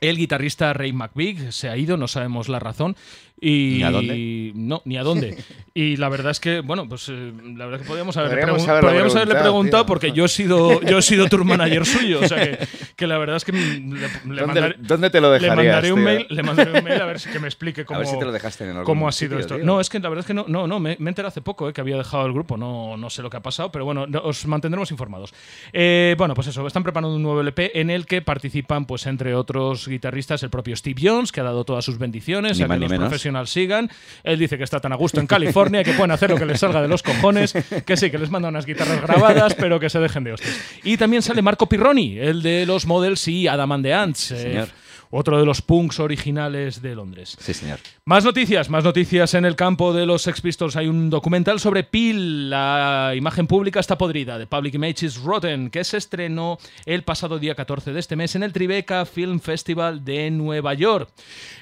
El 0.00 0.16
guitarrista 0.16 0.72
Ray 0.72 0.92
McVig 0.92 1.52
se 1.52 1.68
ha 1.68 1.76
ido, 1.76 1.96
no 1.96 2.08
sabemos 2.08 2.48
la 2.48 2.58
razón. 2.58 2.96
Y 3.44 3.78
¿Ni 3.78 3.82
a 3.82 3.90
dónde? 3.90 4.52
No, 4.54 4.82
ni 4.84 4.96
a 4.96 5.02
dónde. 5.02 5.36
y 5.74 5.96
la 5.96 6.08
verdad 6.08 6.30
es 6.30 6.38
que, 6.38 6.60
bueno, 6.60 6.88
pues 6.88 7.08
eh, 7.08 7.32
la 7.56 7.64
verdad 7.64 7.80
es 7.80 7.82
que 7.82 7.88
podríamos 7.88 8.16
haberle, 8.16 8.36
Podríamos 8.36 8.62
pregun- 8.62 8.68
haberle 8.70 8.88
podríamos 8.88 9.16
haberle 9.16 9.34
preguntado, 9.34 9.82
tío. 9.82 9.86
porque 9.88 10.12
yo 10.12 10.24
he 10.26 10.28
sido 10.28 10.80
yo 10.82 10.98
he 10.98 11.02
sido 11.02 11.28
tour 11.28 11.44
manager 11.44 11.84
suyo. 11.84 12.20
O 12.20 12.28
sea 12.28 12.38
que, 12.40 12.68
que 12.96 13.06
la 13.08 13.18
verdad 13.18 13.36
es 13.36 13.44
que 13.44 13.50
le, 13.50 13.80
le 13.80 13.80
¿Dónde, 14.24 14.46
mandaré, 14.46 14.76
dónde 14.78 15.10
te 15.10 15.20
lo 15.20 15.32
le 15.32 15.40
dejarías, 15.40 15.56
mandaré 15.56 15.92
un 15.92 15.98
tío? 15.98 16.04
mail, 16.04 16.26
le 16.30 16.42
mandaré 16.44 16.78
un 16.78 16.84
mail 16.84 17.00
a 17.02 17.06
ver 17.06 17.18
si 17.18 17.30
que 17.30 17.40
me 17.40 17.48
explique 17.48 17.84
cómo, 17.84 17.96
A 17.98 18.00
ver 18.00 18.08
si 18.08 18.16
te 18.18 18.24
lo 18.24 18.30
dejaste 18.30 18.70
en 18.70 18.84
cómo 18.84 19.08
ha 19.08 19.12
sido 19.12 19.36
esto. 19.40 19.58
No, 19.58 19.80
es 19.80 19.88
que 19.90 19.98
la 19.98 20.08
verdad 20.08 20.20
es 20.20 20.26
que 20.28 20.34
no, 20.34 20.44
no, 20.46 20.68
no 20.68 20.78
me, 20.78 20.96
me 21.00 21.08
he 21.08 21.10
enterado 21.10 21.28
hace 21.28 21.40
poco 21.42 21.68
eh, 21.68 21.72
que 21.72 21.80
había 21.80 21.96
dejado 21.96 22.24
el 22.26 22.32
grupo. 22.32 22.56
No, 22.56 22.96
no 22.96 23.10
sé 23.10 23.22
lo 23.22 23.28
que 23.30 23.38
ha 23.38 23.42
pasado, 23.42 23.72
pero 23.72 23.84
bueno, 23.84 24.06
no- 24.06 24.20
os 24.20 24.46
mantendremos 24.46 24.92
informados. 24.92 25.34
Eh, 25.72 26.14
bueno, 26.16 26.34
pues 26.34 26.46
eso, 26.46 26.64
están 26.64 26.84
preparando 26.84 27.12
un 27.16 27.22
nuevo 27.24 27.40
LP 27.40 27.80
en 27.80 27.90
el 27.90 28.06
que 28.06 28.22
participan, 28.22 28.86
pues 28.86 29.06
entre 29.06 29.34
otros 29.34 29.88
guitarristas, 29.88 30.44
el 30.44 30.50
propio 30.50 30.76
Steve 30.76 31.00
Jones, 31.02 31.32
que 31.32 31.40
ha 31.40 31.44
dado 31.44 31.64
todas 31.64 31.84
sus 31.84 31.98
bendiciones, 31.98 32.56
Ni 32.58 32.64
a 32.64 32.68
que 32.68 32.76
los 32.78 32.90
menos. 32.90 33.08
Sigan. 33.46 33.90
Él 34.24 34.38
dice 34.38 34.58
que 34.58 34.64
está 34.64 34.80
tan 34.80 34.92
a 34.92 34.96
gusto 34.96 35.20
en 35.20 35.26
California 35.26 35.84
que 35.84 35.92
pueden 35.92 36.10
hacer 36.10 36.30
lo 36.30 36.36
que 36.36 36.46
les 36.46 36.60
salga 36.60 36.82
de 36.82 36.88
los 36.88 37.02
cojones, 37.02 37.54
que 37.86 37.96
sí, 37.96 38.10
que 38.10 38.18
les 38.18 38.30
manda 38.30 38.48
unas 38.48 38.66
guitarras 38.66 39.00
grabadas, 39.02 39.54
pero 39.54 39.80
que 39.80 39.90
se 39.90 39.98
dejen 39.98 40.24
de 40.24 40.32
hostias. 40.32 40.56
Y 40.82 40.96
también 40.96 41.22
sale 41.22 41.42
Marco 41.42 41.68
Pirroni, 41.68 42.18
el 42.18 42.42
de 42.42 42.66
los 42.66 42.86
Models 42.86 43.26
y 43.28 43.48
Adam 43.48 43.72
and 43.72 43.84
the 43.84 43.94
Ants. 43.94 44.30
eh, 44.32 44.66
otro 45.14 45.38
de 45.38 45.44
los 45.44 45.60
punks 45.60 46.00
originales 46.00 46.80
de 46.80 46.94
Londres. 46.94 47.36
Sí, 47.38 47.52
señor. 47.52 47.78
Más 48.04 48.24
noticias, 48.24 48.68
más 48.68 48.82
noticias 48.82 49.32
en 49.34 49.44
el 49.44 49.54
campo 49.54 49.92
de 49.92 50.06
los 50.06 50.22
Sex 50.22 50.40
Pistols. 50.40 50.74
Hay 50.74 50.88
un 50.88 51.08
documental 51.08 51.60
sobre 51.60 51.84
Peel, 51.84 52.50
la 52.50 53.12
imagen 53.14 53.46
pública 53.46 53.78
está 53.78 53.96
podrida, 53.96 54.38
de 54.38 54.48
Public 54.48 54.74
Image 54.74 55.06
is 55.06 55.22
Rotten, 55.22 55.70
que 55.70 55.84
se 55.84 55.98
estrenó 55.98 56.58
el 56.84 57.04
pasado 57.04 57.38
día 57.38 57.54
14 57.54 57.92
de 57.92 58.00
este 58.00 58.16
mes 58.16 58.34
en 58.34 58.42
el 58.42 58.52
Tribeca 58.52 59.06
Film 59.06 59.38
Festival 59.38 60.04
de 60.04 60.32
Nueva 60.32 60.74
York. 60.74 61.10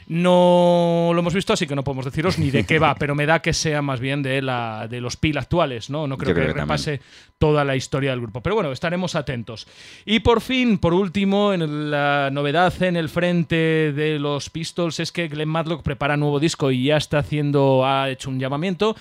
No 0.06 1.10
lo 1.12 1.20
hemos 1.20 1.34
visto, 1.34 1.52
así 1.52 1.66
que 1.66 1.76
no 1.76 1.84
podemos 1.84 2.06
deciros 2.06 2.38
ni 2.38 2.50
de 2.50 2.64
qué 2.64 2.78
va, 2.78 2.94
pero 2.98 3.14
me 3.14 3.26
da 3.26 3.42
que 3.42 3.52
sea 3.52 3.82
más 3.82 4.00
bien 4.00 4.22
de, 4.22 4.40
la, 4.40 4.88
de 4.88 5.02
los 5.02 5.18
Peel 5.18 5.36
actuales, 5.36 5.90
¿no? 5.90 6.06
No 6.06 6.16
creo 6.16 6.34
que, 6.34 6.54
repase 6.54 7.02
toda 7.40 7.64
la 7.64 7.74
historia 7.74 8.10
del 8.10 8.20
grupo. 8.20 8.42
Pero 8.42 8.54
bueno, 8.54 8.70
estaremos 8.70 9.14
atentos. 9.14 9.66
Y 10.04 10.20
por 10.20 10.42
fin, 10.42 10.78
por 10.78 10.92
último, 10.94 11.54
en 11.54 11.90
la 11.90 12.28
novedad 12.30 12.82
en 12.82 12.96
el 12.96 13.08
frente 13.08 13.92
de 13.92 14.18
los 14.18 14.50
Pistols 14.50 15.00
es 15.00 15.10
que 15.10 15.28
Glenn 15.28 15.48
Matlock 15.48 15.82
prepara 15.82 16.18
nuevo 16.18 16.29
disco 16.38 16.70
y 16.70 16.84
ya 16.84 16.96
está 16.96 17.18
haciendo, 17.18 17.84
ha 17.84 18.10
hecho 18.10 18.30
un 18.30 18.38
llamamiento 18.38 18.94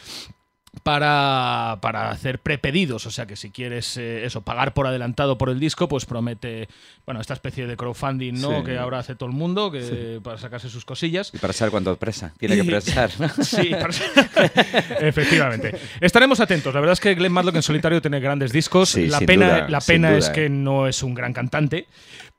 para, 0.83 1.79
para 1.81 2.09
hacer 2.09 2.39
prepedidos, 2.39 3.05
o 3.05 3.11
sea 3.11 3.25
que 3.25 3.35
si 3.35 3.49
quieres 3.49 3.97
eh, 3.97 4.25
eso, 4.25 4.41
pagar 4.41 4.73
por 4.73 4.87
adelantado 4.87 5.37
por 5.37 5.49
el 5.49 5.59
disco, 5.59 5.87
pues 5.87 6.05
promete, 6.05 6.67
bueno, 7.05 7.21
esta 7.21 7.33
especie 7.33 7.67
de 7.67 7.75
crowdfunding, 7.75 8.33
¿no? 8.39 8.59
Sí. 8.59 8.65
Que 8.65 8.77
ahora 8.77 8.99
hace 8.99 9.15
todo 9.15 9.29
el 9.29 9.35
mundo, 9.35 9.71
que 9.71 10.19
para 10.23 10.37
sacarse 10.37 10.69
sus 10.69 10.85
cosillas. 10.85 11.31
Y 11.33 11.37
para 11.37 11.53
saber 11.53 11.71
cuánto 11.71 11.95
presa. 11.97 12.33
Tiene 12.37 12.55
que 12.55 12.63
presar. 12.63 13.09
¿no? 13.19 13.29
Sí, 13.43 13.71
para- 13.71 13.93
efectivamente. 14.99 15.75
Estaremos 15.99 16.39
atentos. 16.39 16.73
La 16.73 16.79
verdad 16.79 16.93
es 16.93 16.99
que 16.99 17.15
Glenn 17.15 17.31
Matlock 17.31 17.55
en 17.55 17.63
solitario 17.63 18.01
tiene 18.01 18.19
grandes 18.19 18.51
discos. 18.51 18.89
Sí, 18.89 19.07
la 19.07 19.19
pena, 19.19 19.47
duda, 19.47 19.69
la 19.69 19.81
pena 19.81 20.15
es 20.15 20.29
eh. 20.29 20.31
que 20.33 20.49
no 20.49 20.87
es 20.87 21.03
un 21.03 21.13
gran 21.13 21.33
cantante. 21.33 21.87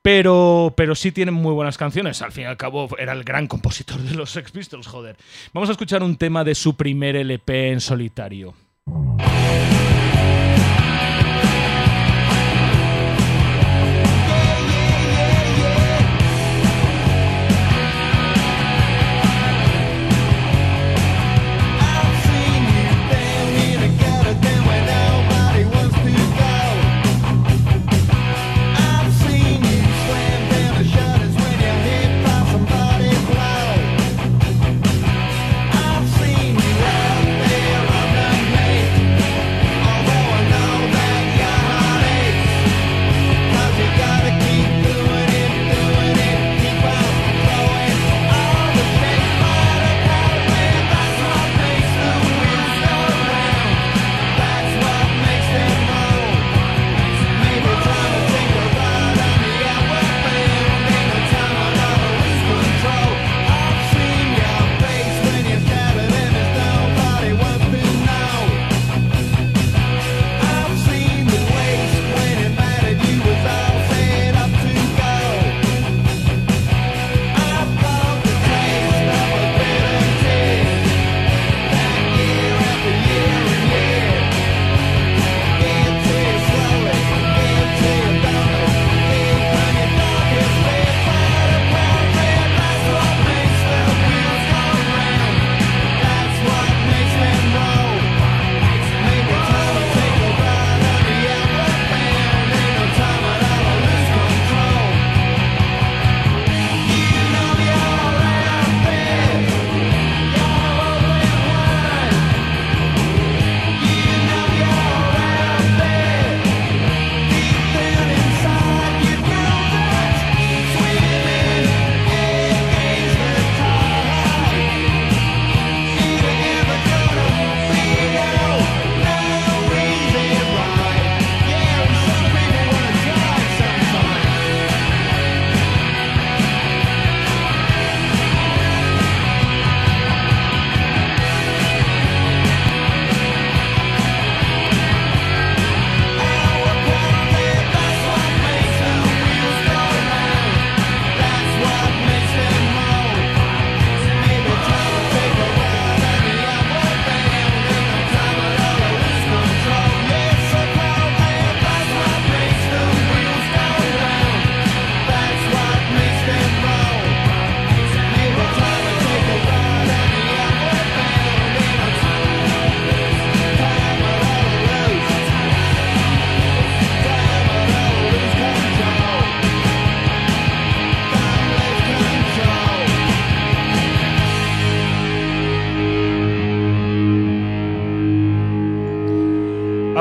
Pero, 0.01 0.73
pero 0.75 0.95
sí 0.95 1.11
tiene 1.11 1.31
muy 1.31 1.53
buenas 1.53 1.77
canciones. 1.77 2.21
Al 2.21 2.31
fin 2.31 2.43
y 2.43 2.47
al 2.47 2.57
cabo, 2.57 2.89
era 2.97 3.13
el 3.13 3.23
gran 3.23 3.47
compositor 3.47 3.99
de 3.99 4.15
los 4.15 4.31
Sex 4.31 4.51
Pistols, 4.51 4.87
joder. 4.87 5.15
Vamos 5.53 5.69
a 5.69 5.73
escuchar 5.73 6.01
un 6.01 6.15
tema 6.17 6.43
de 6.43 6.55
su 6.55 6.75
primer 6.75 7.15
LP 7.15 7.71
en 7.71 7.81
solitario. 7.81 8.55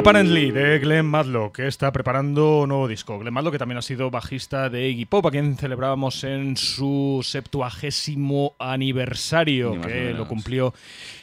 Apparently, 0.01 0.51
they 0.51 0.70
de 0.71 0.79
Glenn 0.79 1.07
Matlock, 1.07 1.57
que 1.57 1.67
está 1.67 1.91
preparando 1.93 2.65
nuevo 2.67 2.87
disco. 2.89 3.19
Glenn 3.19 3.35
Matlock, 3.35 3.55
que 3.55 3.59
también 3.59 3.79
ha 3.79 3.83
sido 3.83 4.11
bajista 4.11 4.69
de 4.71 4.89
Iggy 4.89 5.05
Pop, 5.07 5.27
a 5.27 5.31
quien 5.31 5.57
celebrábamos 5.57 6.23
en 6.25 6.57
su 6.57 7.21
septuagésimo 7.25 8.55
aniversario, 8.59 9.75
Ni 9.77 9.81
que 9.83 10.13
lo 10.15 10.27
cumplió 10.29 10.73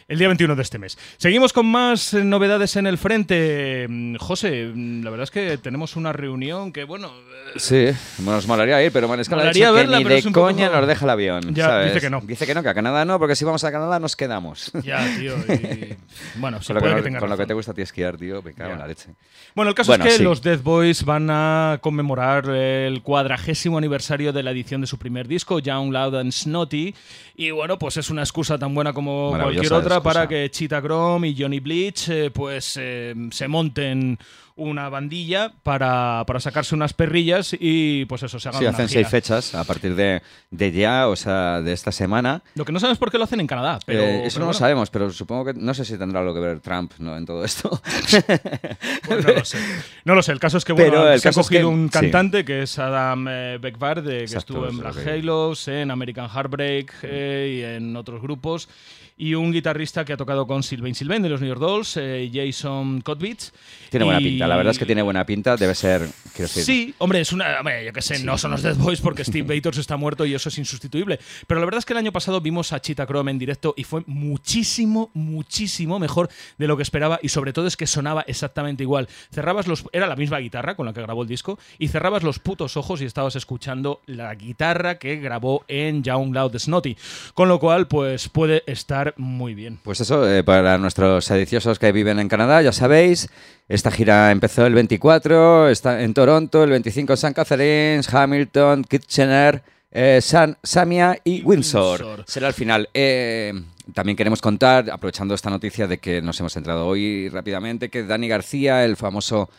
el 0.07 0.17
día 0.19 0.27
21 0.29 0.55
de 0.55 0.61
este 0.61 0.79
mes. 0.79 0.97
Seguimos 1.17 1.51
con 1.51 1.65
más 1.65 2.13
eh, 2.13 2.23
novedades 2.23 2.77
en 2.77 2.87
el 2.87 2.97
frente. 2.97 3.87
Mm, 3.89 4.15
José, 4.15 4.71
mm, 4.73 5.03
la 5.03 5.09
verdad 5.09 5.25
es 5.25 5.31
que 5.31 5.57
tenemos 5.57 5.97
una 5.97 6.13
reunión 6.13 6.71
que, 6.71 6.85
bueno, 6.85 7.07
eh, 7.09 7.59
Sí, 7.59 7.87
nos 8.23 8.47
molaría 8.47 8.81
ir, 8.83 8.91
pero 8.93 9.07
Manescal 9.09 9.39
ha 9.39 9.51
dicho 9.51 9.65
que 9.65 9.71
verla, 9.71 9.97
ni 9.97 10.03
de 10.05 10.15
un 10.27 10.33
poco- 10.33 10.45
coña 10.45 10.69
nos 10.69 10.87
deja 10.87 11.03
el 11.03 11.09
avión. 11.09 11.53
Ya, 11.53 11.65
¿sabes? 11.65 11.87
dice 11.93 11.99
que 12.01 12.09
no. 12.09 12.21
Dice 12.21 12.45
que 12.47 12.53
no, 12.55 12.63
que 12.63 12.69
a 12.69 12.73
Canadá 12.73 13.03
no, 13.03 13.19
porque 13.19 13.35
si 13.35 13.43
vamos 13.43 13.63
a 13.65 13.71
Canadá 13.71 13.99
nos 13.99 14.15
quedamos. 14.15 14.71
ya, 14.83 15.05
tío. 15.17 15.35
y- 15.53 15.95
bueno, 16.39 16.61
se 16.61 16.67
con 16.67 16.75
lo, 16.75 16.79
puede 16.81 16.93
que, 16.93 16.99
que 16.99 17.03
tenga 17.03 17.19
con 17.19 17.29
lo 17.29 17.37
que 17.37 17.45
te 17.45 17.53
gusta 17.53 17.71
a 17.71 17.75
ti 17.75 17.81
esquiar, 17.81 18.15
tío, 18.17 18.41
me 18.41 18.53
cago 18.53 18.73
en 18.73 18.79
la 18.79 18.87
leche. 18.87 19.09
Bueno, 19.55 19.69
el 19.69 19.75
caso 19.75 19.91
Bueno, 19.91 20.05
es 20.05 20.11
que 20.11 20.17
sí. 20.17 20.23
los 20.23 20.41
Death 20.41 20.61
Boys 20.61 21.03
van 21.03 21.29
a 21.29 21.79
conmemorar 21.81 22.49
el 22.49 23.01
cuadragésimo 23.01 23.77
aniversario 23.77 24.31
de 24.31 24.43
la 24.43 24.51
edición 24.51 24.81
de 24.81 24.87
su 24.87 24.97
primer 24.97 25.27
disco, 25.27 25.59
Young, 25.59 25.91
Loud 25.91 26.15
and 26.15 26.31
Snotty. 26.31 26.93
Y 27.35 27.51
bueno, 27.51 27.79
pues 27.79 27.97
es 27.97 28.09
una 28.09 28.21
excusa 28.21 28.57
tan 28.57 28.75
buena 28.75 28.93
como 28.93 29.29
cualquier 29.29 29.73
otra 29.73 29.95
excusa. 29.95 30.03
para 30.03 30.27
que 30.27 30.49
Cheetah 30.49 30.81
Chrome 30.81 31.29
y 31.29 31.35
Johnny 31.41 31.59
Bleach 31.59 32.09
eh, 32.09 32.31
pues 32.31 32.77
eh, 32.79 33.15
se 33.31 33.47
monten 33.47 34.19
una 34.57 34.89
bandilla 34.89 35.53
para, 35.63 36.23
para 36.27 36.39
sacarse 36.39 36.75
unas 36.75 36.91
perrillas 36.93 37.55
y 37.59 38.05
pues 38.05 38.23
eso, 38.23 38.39
se 38.39 38.49
hagan 38.49 38.59
Sí, 38.59 38.65
una 38.65 38.73
hacen 38.73 38.87
gira. 38.89 39.01
seis 39.01 39.07
fechas 39.09 39.55
a 39.55 39.63
partir 39.63 39.95
de, 39.95 40.21
de 40.51 40.71
ya, 40.71 41.07
o 41.07 41.15
sea, 41.15 41.61
de 41.61 41.71
esta 41.73 41.91
semana. 41.91 42.41
Lo 42.55 42.65
que 42.65 42.71
no 42.71 42.79
sabemos 42.79 42.97
por 42.97 43.11
qué 43.11 43.17
lo 43.17 43.23
hacen 43.23 43.39
en 43.39 43.47
Canadá. 43.47 43.79
Pero, 43.85 44.01
Eh, 44.01 44.25
eso 44.25 44.35
pero 44.35 44.45
no 44.45 44.51
lo 44.51 44.57
sabemos, 44.57 44.89
pero 44.89 45.09
supongo 45.11 45.45
que 45.45 45.53
no 45.53 45.73
sé 45.73 45.85
si 45.85 45.97
tendrá 45.97 46.19
algo 46.21 46.33
que 46.33 46.39
ver 46.39 46.59
Trump 46.59 46.91
¿no? 46.99 47.15
en 47.15 47.25
todo 47.25 47.45
esto. 47.45 47.69
pues 49.07 49.25
no 49.25 49.31
lo 49.33 49.45
sé. 49.45 49.57
No 50.05 50.15
lo 50.15 50.23
sé. 50.23 50.31
El 50.31 50.39
caso 50.39 50.57
es 50.57 50.65
que 50.65 50.73
bueno, 50.73 50.89
Pero 50.91 51.11
el 51.13 51.19
se 51.19 51.27
ha 51.27 51.31
es 51.31 51.37
cogido 51.37 51.61
que- 51.61 51.65
un 51.75 51.85
sí. 51.87 51.91
cantante 51.91 52.43
que 52.45 52.63
es 52.63 52.77
Adam 52.79 53.27
eh, 53.29 53.59
que 53.61 53.67
Exacto, 53.67 54.37
estuvo 54.37 54.67
en 54.67 54.77
Black 54.79 55.05
Halos, 55.07 55.67
en 55.67 55.91
American 55.91 56.29
Heartbreak 56.29 56.93
eh, 57.03 57.57
y 57.59 57.75
en 57.75 57.95
otros 57.95 58.21
grupos. 58.21 58.69
Y 59.17 59.33
un 59.33 59.51
guitarrista 59.51 60.05
que 60.05 60.13
ha 60.13 60.17
tocado 60.17 60.45
con 60.45 60.61
Sylvain 60.61 60.93
Sylvain 60.93 61.21
de 61.23 61.29
los 61.29 61.41
New 61.41 61.47
York 61.47 61.59
Dolls, 61.59 61.97
eh, 61.97 62.29
Jason 62.31 63.01
Kotwitz. 63.01 63.51
Tiene 63.89 64.05
buena 64.05 64.19
pinta, 64.19 64.47
la 64.47 64.55
verdad 64.55 64.71
es 64.71 64.79
que 64.79 64.85
tiene 64.85 65.01
buena 65.01 65.25
pinta, 65.25 65.57
debe 65.57 65.73
ser, 65.73 66.01
quiero 66.33 66.47
decir, 66.47 66.63
Sí, 66.63 66.93
hombre, 66.99 67.21
es 67.21 67.31
una. 67.31 67.59
Hombre, 67.59 67.85
yo 67.85 67.93
qué 67.93 68.01
sé, 68.01 68.23
no 68.23 68.37
son 68.37 68.51
los 68.51 68.61
Dead 68.61 68.75
Boys 68.75 69.01
porque 69.01 69.25
Steve 69.25 69.55
Bators 69.55 69.79
está 69.79 69.97
muerto 69.97 70.25
y 70.25 70.35
eso 70.35 70.49
es 70.49 70.57
insustituible. 70.57 71.19
Pero 71.47 71.59
la 71.59 71.65
verdad 71.65 71.79
es 71.79 71.85
que 71.85 71.93
el 71.93 71.97
año 71.97 72.11
pasado 72.11 72.41
vimos 72.41 72.73
a 72.73 72.79
Cheetah 72.79 73.07
Chrome 73.07 73.31
en 73.31 73.39
directo 73.39 73.73
y 73.75 73.83
fue 73.83 74.03
muchísimo, 74.05 75.09
muchísimo 75.13 75.97
mejor 75.99 76.29
de 76.57 76.67
lo 76.67 76.77
que 76.77 76.83
esperaba 76.83 77.19
y 77.21 77.29
sobre 77.29 77.53
todo 77.53 77.65
es 77.65 77.75
que 77.75 77.87
sonaba 77.87 78.23
exactamente 78.27 78.83
igual. 78.83 79.07
Cerrabas 79.33 79.67
los. 79.67 79.85
Era 79.93 80.07
la 80.07 80.15
misma 80.15 80.37
guitarra 80.39 80.75
con 80.75 80.85
la 80.85 80.93
que 80.93 81.01
grabó 81.01 81.23
el 81.23 81.27
disco 81.27 81.57
y 81.79 81.87
cerrabas 81.87 82.23
los 82.23 82.39
putos 82.39 82.77
ojos 82.77 83.01
y 83.01 83.05
estabas 83.05 83.35
escuchando 83.35 84.01
la 84.05 84.35
guitarra 84.35 84.99
que 84.99 85.15
grabó 85.15 85.65
en 85.67 86.03
Young 86.03 86.33
Loud 86.35 86.57
Snotty. 86.57 86.97
Con 87.33 87.47
lo 87.47 87.59
cual, 87.59 87.87
pues 87.87 88.29
puede 88.29 88.63
estar 88.67 89.06
muy 89.17 89.53
bien. 89.53 89.79
Pues 89.83 90.01
eso, 90.01 90.29
eh, 90.29 90.43
para 90.43 90.77
nuestros 90.77 91.25
sediciosos 91.25 91.79
que 91.79 91.91
viven 91.91 92.19
en 92.19 92.27
Canadá, 92.27 92.61
ya 92.61 92.71
sabéis, 92.71 93.29
esta 93.67 93.91
gira 93.91 94.31
empezó 94.31 94.65
el 94.65 94.73
24, 94.73 95.69
está 95.69 96.01
en 96.01 96.13
Toronto, 96.13 96.63
el 96.63 96.71
25 96.71 97.13
en 97.13 97.17
San 97.17 97.33
Catharines, 97.33 98.13
Hamilton, 98.13 98.83
Kitchener, 98.83 99.63
eh, 99.91 100.19
San, 100.21 100.57
Samia 100.63 101.19
y 101.23 101.41
Windsor. 101.43 102.01
Windsor. 102.01 102.25
Será 102.27 102.47
el 102.47 102.53
final. 102.53 102.89
Eh, 102.93 103.53
también 103.93 104.17
queremos 104.17 104.41
contar, 104.41 104.89
aprovechando 104.91 105.33
esta 105.33 105.49
noticia 105.49 105.87
de 105.87 105.97
que 105.97 106.21
nos 106.21 106.39
hemos 106.39 106.55
entrado 106.57 106.85
hoy 106.85 107.29
rápidamente, 107.29 107.89
que 107.89 108.03
Dani 108.03 108.27
García, 108.27 108.83
el 108.83 108.97
famoso 108.97 109.49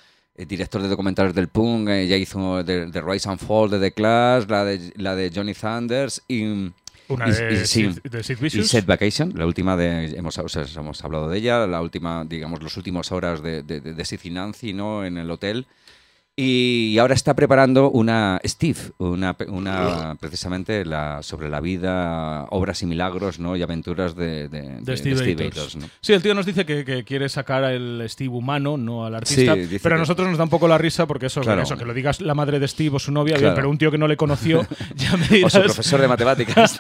director 0.47 0.81
de 0.81 0.89
documentales 0.89 1.35
del 1.35 1.49
punk, 1.49 1.89
eh, 1.89 2.07
ya 2.07 2.17
hizo 2.17 2.65
The, 2.65 2.87
The 2.93 3.01
Rise 3.01 3.29
and 3.29 3.41
Fall 3.41 3.71
de 3.71 3.81
The 3.81 3.93
Clash, 3.93 4.47
la 4.49 4.65
de, 4.65 4.93
la 4.97 5.15
de 5.15 5.33
Johnny 5.35 5.55
Thunders 5.55 6.23
y... 6.29 6.73
Una 7.09 7.29
y- 7.29 7.33
de, 7.33 7.55
y- 7.55 7.67
sí. 7.67 7.89
De 8.05 8.23
Sid 8.23 8.37
Y 8.39 8.43
Vicious. 8.43 8.69
Set 8.69 8.87
Vacation, 8.87 9.33
la 9.35 9.47
última 9.47 9.77
de. 9.77 10.07
Hemos, 10.17 10.37
o 10.39 10.49
sea, 10.49 10.65
hemos 10.77 11.03
hablado 11.05 11.29
de 11.29 11.39
ella, 11.39 11.67
la 11.67 11.81
última, 11.81 12.25
digamos, 12.25 12.63
las 12.63 12.77
últimas 12.77 13.11
horas 13.13 13.43
de, 13.43 13.63
de, 13.63 13.81
de, 13.81 13.95
de 13.95 14.19
y 14.23 14.31
Nancy, 14.31 14.73
¿no? 14.73 15.05
En 15.05 15.17
el 15.19 15.31
hotel. 15.31 15.67
Y 16.41 16.97
ahora 16.99 17.15
está 17.15 17.35
preparando 17.35 17.91
una 17.91 18.41
Steve, 18.47 18.79
una, 18.99 19.35
una 19.49 20.15
precisamente 20.21 20.85
la, 20.85 21.21
sobre 21.25 21.49
la 21.49 21.59
vida, 21.61 22.45
obras 22.51 22.81
y 22.85 22.87
milagros, 22.87 23.41
¿no? 23.41 23.57
Y 23.57 23.63
aventuras 23.63 24.15
de, 24.15 24.49
de, 24.49 24.79
de 24.81 24.97
Steve, 24.97 25.17
Bators. 25.35 25.57
Bators, 25.57 25.77
¿no? 25.77 25.87
Sí, 26.01 26.13
el 26.13 26.23
tío 26.23 26.35
nos 26.35 26.47
dice 26.47 26.65
que, 26.65 26.85
que 26.85 27.03
quiere 27.03 27.29
sacar 27.29 27.65
al 27.65 28.05
Steve 28.09 28.29
humano, 28.31 28.77
no 28.77 29.05
al 29.05 29.17
artista. 29.17 29.55
Sí, 29.57 29.79
pero 29.83 29.97
a 29.97 29.99
que- 29.99 30.03
nosotros 30.03 30.29
nos 30.29 30.39
da 30.39 30.45
un 30.45 30.51
poco 30.51 30.69
la 30.69 30.79
risa 30.79 31.07
porque 31.09 31.27
eso, 31.27 31.41
Claro. 31.41 31.63
eso 31.63 31.77
que 31.77 31.85
lo 31.85 31.93
digas 31.93 32.21
la 32.21 32.37
madre 32.37 32.61
de 32.61 32.69
Steve 32.69 32.95
o 32.95 32.99
su 33.01 33.11
novia, 33.11 33.37
Claro. 33.37 33.57
pero 33.57 33.69
un 33.69 33.77
tío 33.77 33.91
que 33.91 33.99
no 33.99 34.07
le 34.07 34.17
conoció, 34.17 34.65
ya 34.95 35.17
me 35.17 35.25
O 35.27 35.29
dirás. 35.31 35.53
su 35.55 35.61
profesor 35.63 36.01
de 36.01 36.07
matemáticas. 36.07 36.79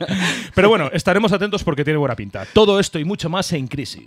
Pero 0.56 0.68
bueno, 0.68 0.90
estaremos 0.92 1.30
atentos 1.32 1.62
porque 1.62 1.84
tiene 1.84 1.98
buena 1.98 2.16
pinta. 2.16 2.44
Todo 2.52 2.80
esto 2.80 2.98
y 2.98 3.04
mucho 3.04 3.28
más 3.30 3.52
en 3.52 3.68
Crisis. 3.68 4.06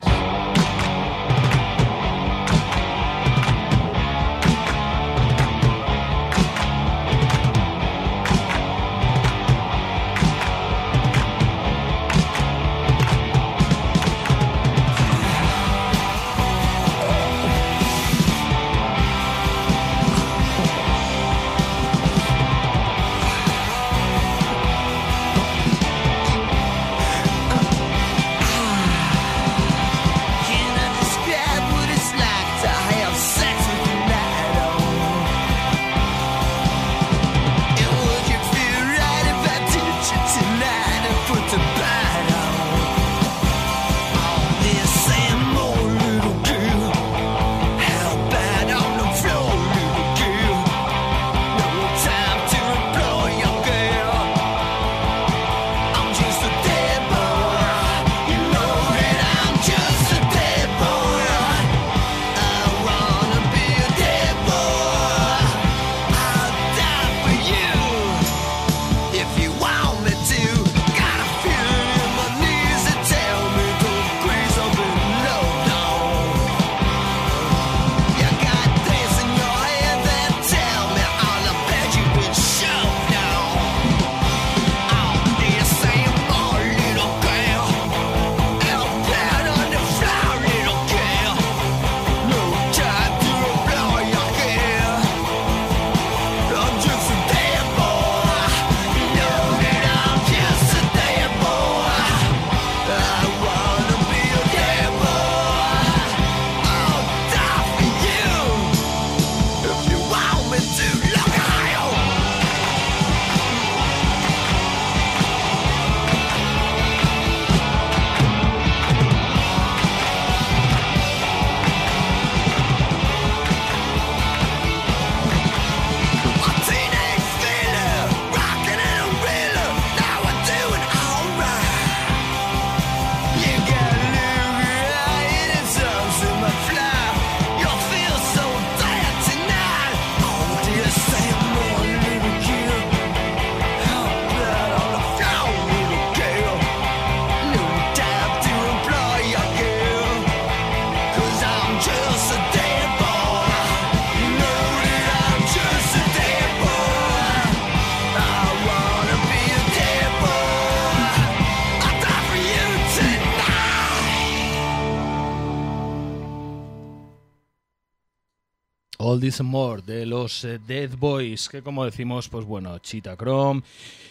All 169.10 169.20
This 169.20 169.42
More 169.42 169.82
de 169.82 170.06
los 170.06 170.44
eh, 170.46 170.60
Dead 170.60 170.92
Boys, 170.96 171.50
que 171.50 171.64
como 171.64 171.84
decimos, 171.84 172.30
pues 172.30 172.46
bueno, 172.46 172.78
Cheetah 172.78 173.18
Chrome 173.18 173.64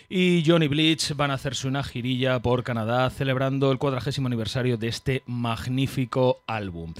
y 0.08 0.42
Johnny 0.44 0.66
Bleach 0.66 1.14
van 1.14 1.30
a 1.30 1.34
hacerse 1.34 1.68
una 1.68 1.84
girilla 1.84 2.40
por 2.40 2.64
Canadá 2.64 3.08
celebrando 3.08 3.70
el 3.70 3.78
cuadragésimo 3.78 4.26
aniversario 4.26 4.76
de 4.76 4.88
este 4.88 5.22
magnífico 5.26 6.40
álbum. 6.48 6.94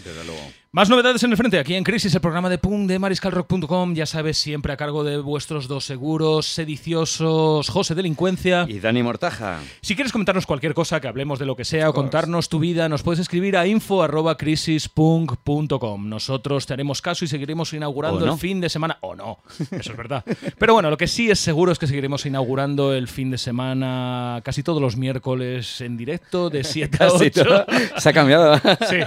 Más 0.71 0.91
novedades 0.91 1.23
en 1.23 1.31
el 1.31 1.39
frente, 1.39 1.59
aquí 1.59 1.75
en 1.77 1.83
Crisis, 1.83 2.15
el 2.15 2.21
programa 2.21 2.51
de 2.51 2.59
punk 2.59 2.89
de 2.89 2.99
mariscalrock.com, 2.99 3.95
ya 3.95 4.05
sabes, 4.05 4.37
siempre 4.37 4.71
a 4.71 4.77
cargo 4.77 5.03
de 5.03 5.17
vuestros 5.17 5.67
dos 5.67 5.87
seguros 5.87 6.45
sediciosos, 6.45 7.71
José 7.71 7.95
Delincuencia. 7.95 8.67
Y 8.69 8.79
Dani 8.79 9.03
Mortaja. 9.03 9.61
Si 9.81 9.95
quieres 9.95 10.13
comentarnos 10.13 10.45
cualquier 10.45 10.75
cosa, 10.75 11.01
que 11.01 11.09
hablemos 11.09 11.39
de 11.39 11.47
lo 11.47 11.57
que 11.57 11.65
sea, 11.65 11.89
o 11.89 11.95
contarnos 11.95 12.51
tu 12.51 12.59
vida, 12.59 12.87
nos 12.91 13.03
puedes 13.03 13.19
escribir 13.19 13.57
a 13.57 13.67
info.crisispunk.com. 13.67 16.07
Nosotros 16.07 16.67
te 16.67 16.75
haremos 16.75 17.01
caso 17.01 17.25
y 17.25 17.29
seguiremos 17.29 17.73
inaugurando 17.73 18.19
inaugurando 18.19 18.25
¿O 18.25 18.27
no? 18.27 18.33
el 18.35 18.39
fin 18.39 18.61
de 18.61 18.69
semana. 18.69 18.99
O 19.01 19.15
no, 19.15 19.39
eso 19.71 19.93
es 19.93 19.97
verdad. 19.97 20.23
Pero 20.59 20.75
bueno, 20.75 20.91
lo 20.91 20.99
que 20.99 21.07
sí 21.07 21.31
es 21.31 21.41
seguro 21.41 21.73
es 21.73 21.79
que 21.79 21.87
seguiremos 21.87 22.27
inaugurando 22.27 22.93
el 22.93 23.09
fin 23.09 23.31
de 23.31 23.39
semana 23.39 24.43
casi 24.45 24.63
todos 24.63 24.83
los 24.83 24.99
miércoles 24.99 25.81
en 25.81 25.97
directo 25.97 26.51
de 26.51 26.63
7 26.69 26.97
a 26.97 26.99
Casi 27.09 27.25
8. 27.29 27.43
todo. 27.45 27.65
Se 27.97 28.11
ha 28.11 28.13
cambiado. 28.13 28.55
Sí, 28.87 28.99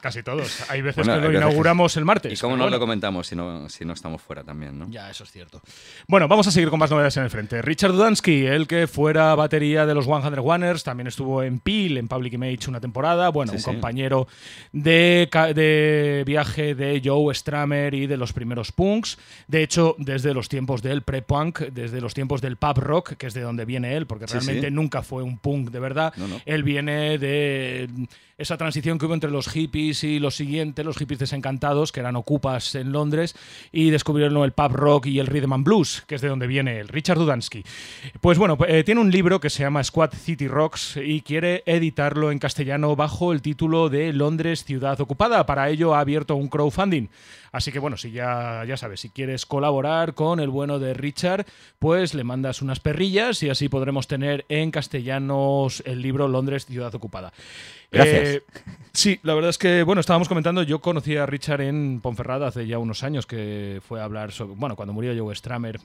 casi 0.00 0.24
todos. 0.24 0.68
Hay 0.68 0.82
veces 0.96 1.06
Bueno, 1.06 1.22
que 1.22 1.32
lo 1.32 1.38
inauguramos 1.38 1.96
el 1.96 2.04
martes. 2.04 2.32
¿Y 2.32 2.36
cómo 2.40 2.56
no 2.56 2.64
bueno. 2.64 2.76
lo 2.76 2.80
comentamos 2.80 3.26
si 3.26 3.36
no, 3.36 3.68
si 3.68 3.84
no 3.84 3.92
estamos 3.92 4.20
fuera 4.22 4.44
también, 4.44 4.78
no? 4.78 4.86
Ya, 4.90 5.10
eso 5.10 5.24
es 5.24 5.30
cierto. 5.30 5.60
Bueno, 6.06 6.28
vamos 6.28 6.46
a 6.46 6.50
seguir 6.50 6.70
con 6.70 6.78
más 6.78 6.90
novedades 6.90 7.16
en 7.16 7.24
el 7.24 7.30
frente. 7.30 7.62
Richard 7.62 7.92
Dudansky, 7.92 8.46
el 8.46 8.66
que 8.66 8.86
fuera 8.86 9.34
batería 9.34 9.86
de 9.86 9.94
los 9.94 10.06
100 10.06 10.38
Oneers, 10.38 10.84
también 10.84 11.06
estuvo 11.06 11.42
en 11.42 11.58
Peel, 11.60 11.96
en 11.96 12.08
Public 12.08 12.32
Image 12.34 12.68
una 12.68 12.80
temporada. 12.80 13.28
Bueno, 13.30 13.52
Sí, 13.52 13.56
un 13.56 13.62
sí. 13.62 13.66
compañero 13.70 14.28
de, 14.72 15.28
de 15.54 16.22
viaje 16.26 16.74
de 16.74 17.00
Joe 17.04 17.34
Stramer 17.34 17.94
y 17.94 18.06
de 18.06 18.16
los 18.16 18.32
primeros 18.32 18.72
punks. 18.72 19.18
De 19.46 19.62
hecho, 19.62 19.94
desde 19.98 20.34
los 20.34 20.48
tiempos 20.48 20.82
del 20.82 21.02
pre-punk, 21.02 21.60
desde 21.72 22.00
los 22.00 22.14
tiempos 22.14 22.40
del 22.40 22.56
pub 22.56 22.78
rock, 22.78 23.12
que 23.14 23.26
es 23.26 23.34
de 23.34 23.40
donde 23.42 23.64
viene 23.64 23.96
él, 23.96 24.06
porque 24.06 24.26
realmente 24.26 24.68
sí. 24.68 24.74
nunca 24.74 25.02
fue 25.02 25.22
un 25.22 25.38
punk 25.38 25.70
de 25.70 25.80
verdad. 25.80 26.12
No, 26.16 26.28
no. 26.28 26.40
Él 26.46 26.62
viene 26.62 27.18
de 27.18 27.88
esa 28.38 28.56
transición 28.56 28.98
que 28.98 29.06
hubo 29.06 29.14
entre 29.14 29.30
los 29.30 29.48
hippies 29.48 30.04
y 30.04 30.20
los 30.20 30.36
siguientes, 30.36 30.77
los 30.84 30.96
hippies 30.96 31.20
desencantados, 31.20 31.92
que 31.92 32.00
eran 32.00 32.16
ocupas 32.16 32.74
en 32.74 32.92
Londres, 32.92 33.34
y 33.72 33.90
descubrieron 33.90 34.42
el 34.44 34.52
pub 34.52 34.72
rock 34.72 35.06
y 35.06 35.18
el 35.18 35.26
rhythm 35.26 35.52
and 35.52 35.64
blues, 35.64 36.04
que 36.06 36.14
es 36.14 36.20
de 36.20 36.28
donde 36.28 36.46
viene 36.46 36.80
él, 36.80 36.88
Richard 36.88 37.18
Dudansky. 37.18 37.64
Pues 38.20 38.38
bueno, 38.38 38.56
eh, 38.66 38.84
tiene 38.84 39.00
un 39.00 39.10
libro 39.10 39.40
que 39.40 39.50
se 39.50 39.62
llama 39.62 39.82
Squad 39.82 40.12
City 40.12 40.48
Rocks 40.48 40.98
y 41.02 41.22
quiere 41.22 41.62
editarlo 41.66 42.30
en 42.30 42.38
castellano 42.38 42.96
bajo 42.96 43.32
el 43.32 43.42
título 43.42 43.88
de 43.88 44.12
Londres 44.12 44.64
Ciudad 44.64 45.00
Ocupada. 45.00 45.46
Para 45.46 45.68
ello 45.68 45.94
ha 45.94 46.00
abierto 46.00 46.36
un 46.36 46.48
crowdfunding. 46.48 47.08
Así 47.52 47.72
que 47.72 47.78
bueno, 47.78 47.96
si 47.96 48.10
ya, 48.10 48.64
ya 48.66 48.76
sabes, 48.76 49.00
si 49.00 49.10
quieres 49.10 49.46
colaborar 49.46 50.14
con 50.14 50.40
el 50.40 50.48
bueno 50.48 50.78
de 50.78 50.94
Richard, 50.94 51.46
pues 51.78 52.14
le 52.14 52.24
mandas 52.24 52.62
unas 52.62 52.80
perrillas 52.80 53.42
y 53.42 53.50
así 53.50 53.68
podremos 53.68 54.06
tener 54.06 54.44
en 54.48 54.70
castellanos 54.70 55.82
el 55.86 56.02
libro 56.02 56.28
Londres 56.28 56.66
Ciudad 56.66 56.94
Ocupada. 56.94 57.32
Gracias. 57.90 58.28
Eh, 58.28 58.42
sí, 58.92 59.18
la 59.22 59.34
verdad 59.34 59.50
es 59.50 59.58
que, 59.58 59.82
bueno, 59.82 60.00
estábamos 60.00 60.28
comentando, 60.28 60.62
yo 60.62 60.80
conocí 60.80 61.16
a 61.16 61.26
Richard 61.26 61.62
en 61.62 62.00
Ponferrada 62.00 62.48
hace 62.48 62.66
ya 62.66 62.78
unos 62.78 63.02
años, 63.02 63.26
que 63.26 63.80
fue 63.86 64.00
a 64.00 64.04
hablar 64.04 64.32
sobre, 64.32 64.54
bueno, 64.54 64.76
cuando 64.76 64.92
murió 64.92 65.14
Joe 65.16 65.34
Stramer. 65.34 65.80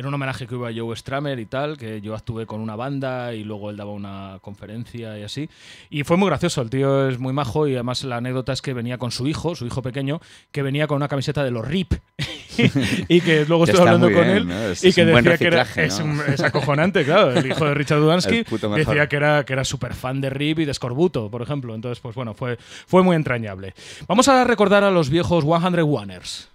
Era 0.00 0.08
un 0.08 0.14
homenaje 0.14 0.46
que 0.46 0.54
hubo 0.54 0.64
a 0.66 0.70
Joe 0.74 0.96
Stramer 0.96 1.38
y 1.38 1.44
tal, 1.44 1.76
que 1.76 2.00
yo 2.00 2.14
actué 2.14 2.46
con 2.46 2.62
una 2.62 2.74
banda 2.74 3.34
y 3.34 3.44
luego 3.44 3.68
él 3.68 3.76
daba 3.76 3.90
una 3.92 4.38
conferencia 4.40 5.18
y 5.18 5.24
así. 5.24 5.50
Y 5.90 6.04
fue 6.04 6.16
muy 6.16 6.26
gracioso, 6.30 6.62
el 6.62 6.70
tío 6.70 7.06
es 7.06 7.18
muy 7.18 7.34
majo 7.34 7.68
y 7.68 7.74
además 7.74 8.02
la 8.04 8.16
anécdota 8.16 8.54
es 8.54 8.62
que 8.62 8.72
venía 8.72 8.96
con 8.96 9.10
su 9.10 9.26
hijo, 9.28 9.54
su 9.54 9.66
hijo 9.66 9.82
pequeño, 9.82 10.18
que 10.52 10.62
venía 10.62 10.86
con 10.86 10.96
una 10.96 11.06
camiseta 11.06 11.44
de 11.44 11.50
los 11.50 11.68
RIP. 11.68 11.92
y 13.08 13.20
que 13.20 13.44
luego 13.44 13.64
está 13.64 13.82
hablando 13.82 14.06
con 14.10 14.26
él 14.36 14.48
¿no? 14.48 14.54
Es- 14.70 14.84
y 14.84 14.88
que 14.94 15.04
decía 15.04 15.36
que 15.38 15.46
era, 15.48 15.62
es, 15.84 16.00
un- 16.00 16.22
es 16.32 16.40
acojonante, 16.40 17.04
claro, 17.04 17.32
el 17.32 17.46
hijo 17.46 17.66
de 17.66 17.74
Richard 17.74 17.98
Dudansky 18.00 18.44
decía 18.78 19.06
que 19.06 19.16
era, 19.16 19.44
que 19.44 19.52
era 19.52 19.64
súper 19.66 19.92
fan 19.92 20.22
de 20.22 20.30
RIP 20.30 20.60
y 20.60 20.64
de 20.64 20.72
Scorbuto, 20.72 21.30
por 21.30 21.42
ejemplo. 21.42 21.74
Entonces, 21.74 22.00
pues 22.00 22.14
bueno, 22.14 22.32
fue, 22.32 22.56
fue 22.86 23.02
muy 23.02 23.16
entrañable. 23.16 23.74
Vamos 24.08 24.28
a 24.28 24.44
recordar 24.44 24.82
a 24.82 24.90
los 24.90 25.10
viejos 25.10 25.44
100 25.44 25.78
Oneers. 25.80 26.48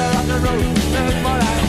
center 0.00 0.18
of 0.18 0.26
the 0.28 0.38
road, 0.48 0.76
no 0.92 1.22
more 1.22 1.59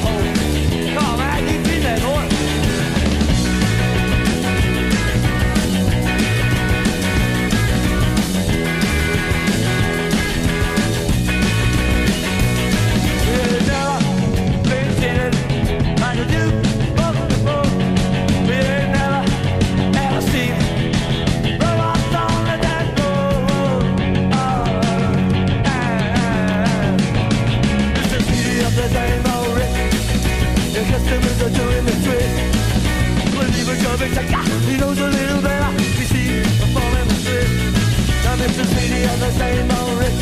the 39.22 39.32
same 39.34 39.70
old 39.70 40.00
rich. 40.02 40.20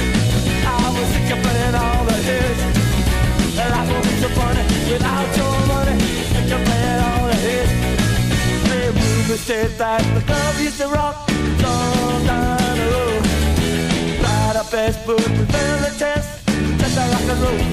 I 0.67 0.91
was 0.93 1.07
sick 1.13 1.31
of 1.31 1.39
playing 1.43 1.75
all 1.83 2.03
the 2.03 2.17
hits. 2.27 2.61
And 3.61 3.69
life 3.73 3.89
won't 3.91 4.03
be 4.03 4.15
so 4.23 4.29
funny 4.39 4.63
without 4.91 5.29
your 5.39 5.57
money. 5.71 5.95
Sick 6.31 6.51
of 6.55 6.61
playing 6.67 7.01
all 7.07 7.25
the 7.31 7.37
hits. 7.47 7.73
The 8.69 8.79
rumor 8.99 9.39
said 9.47 9.71
that 9.77 10.03
the 10.15 10.21
club 10.27 10.55
used 10.59 10.79
to 10.81 10.87
rock 10.89 11.15
some 11.61 12.25
down 12.27 12.75
the 12.79 12.87
road. 12.95 13.23
Right 14.23 14.55
up 14.61 14.71
his 14.79 14.97
foot, 15.05 15.29
we 15.37 15.43
failed 15.53 15.81
the 15.87 15.93
test. 15.97 16.29
Just 16.79 16.97
a 16.97 17.03
rock 17.13 17.27
and 17.33 17.41
roll, 17.43 17.68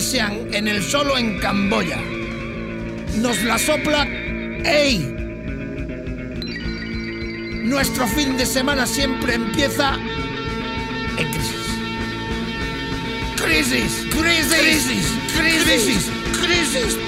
sean 0.00 0.54
en 0.54 0.68
el 0.68 0.80
solo 0.80 1.18
en 1.18 1.40
Camboya. 1.40 1.98
Nos 3.16 3.42
la 3.42 3.58
sopla. 3.58 4.06
¡Ey! 4.64 4.98
Nuestro 7.64 8.06
fin 8.06 8.36
de 8.36 8.46
semana 8.46 8.86
siempre 8.86 9.34
empieza 9.34 9.94
en 11.18 11.30
crisis. 11.32 11.66
Crisis, 13.36 14.06
crisis, 14.10 14.52
crisis, 14.56 15.18
crisis, 15.36 16.10
crisis. 16.40 16.98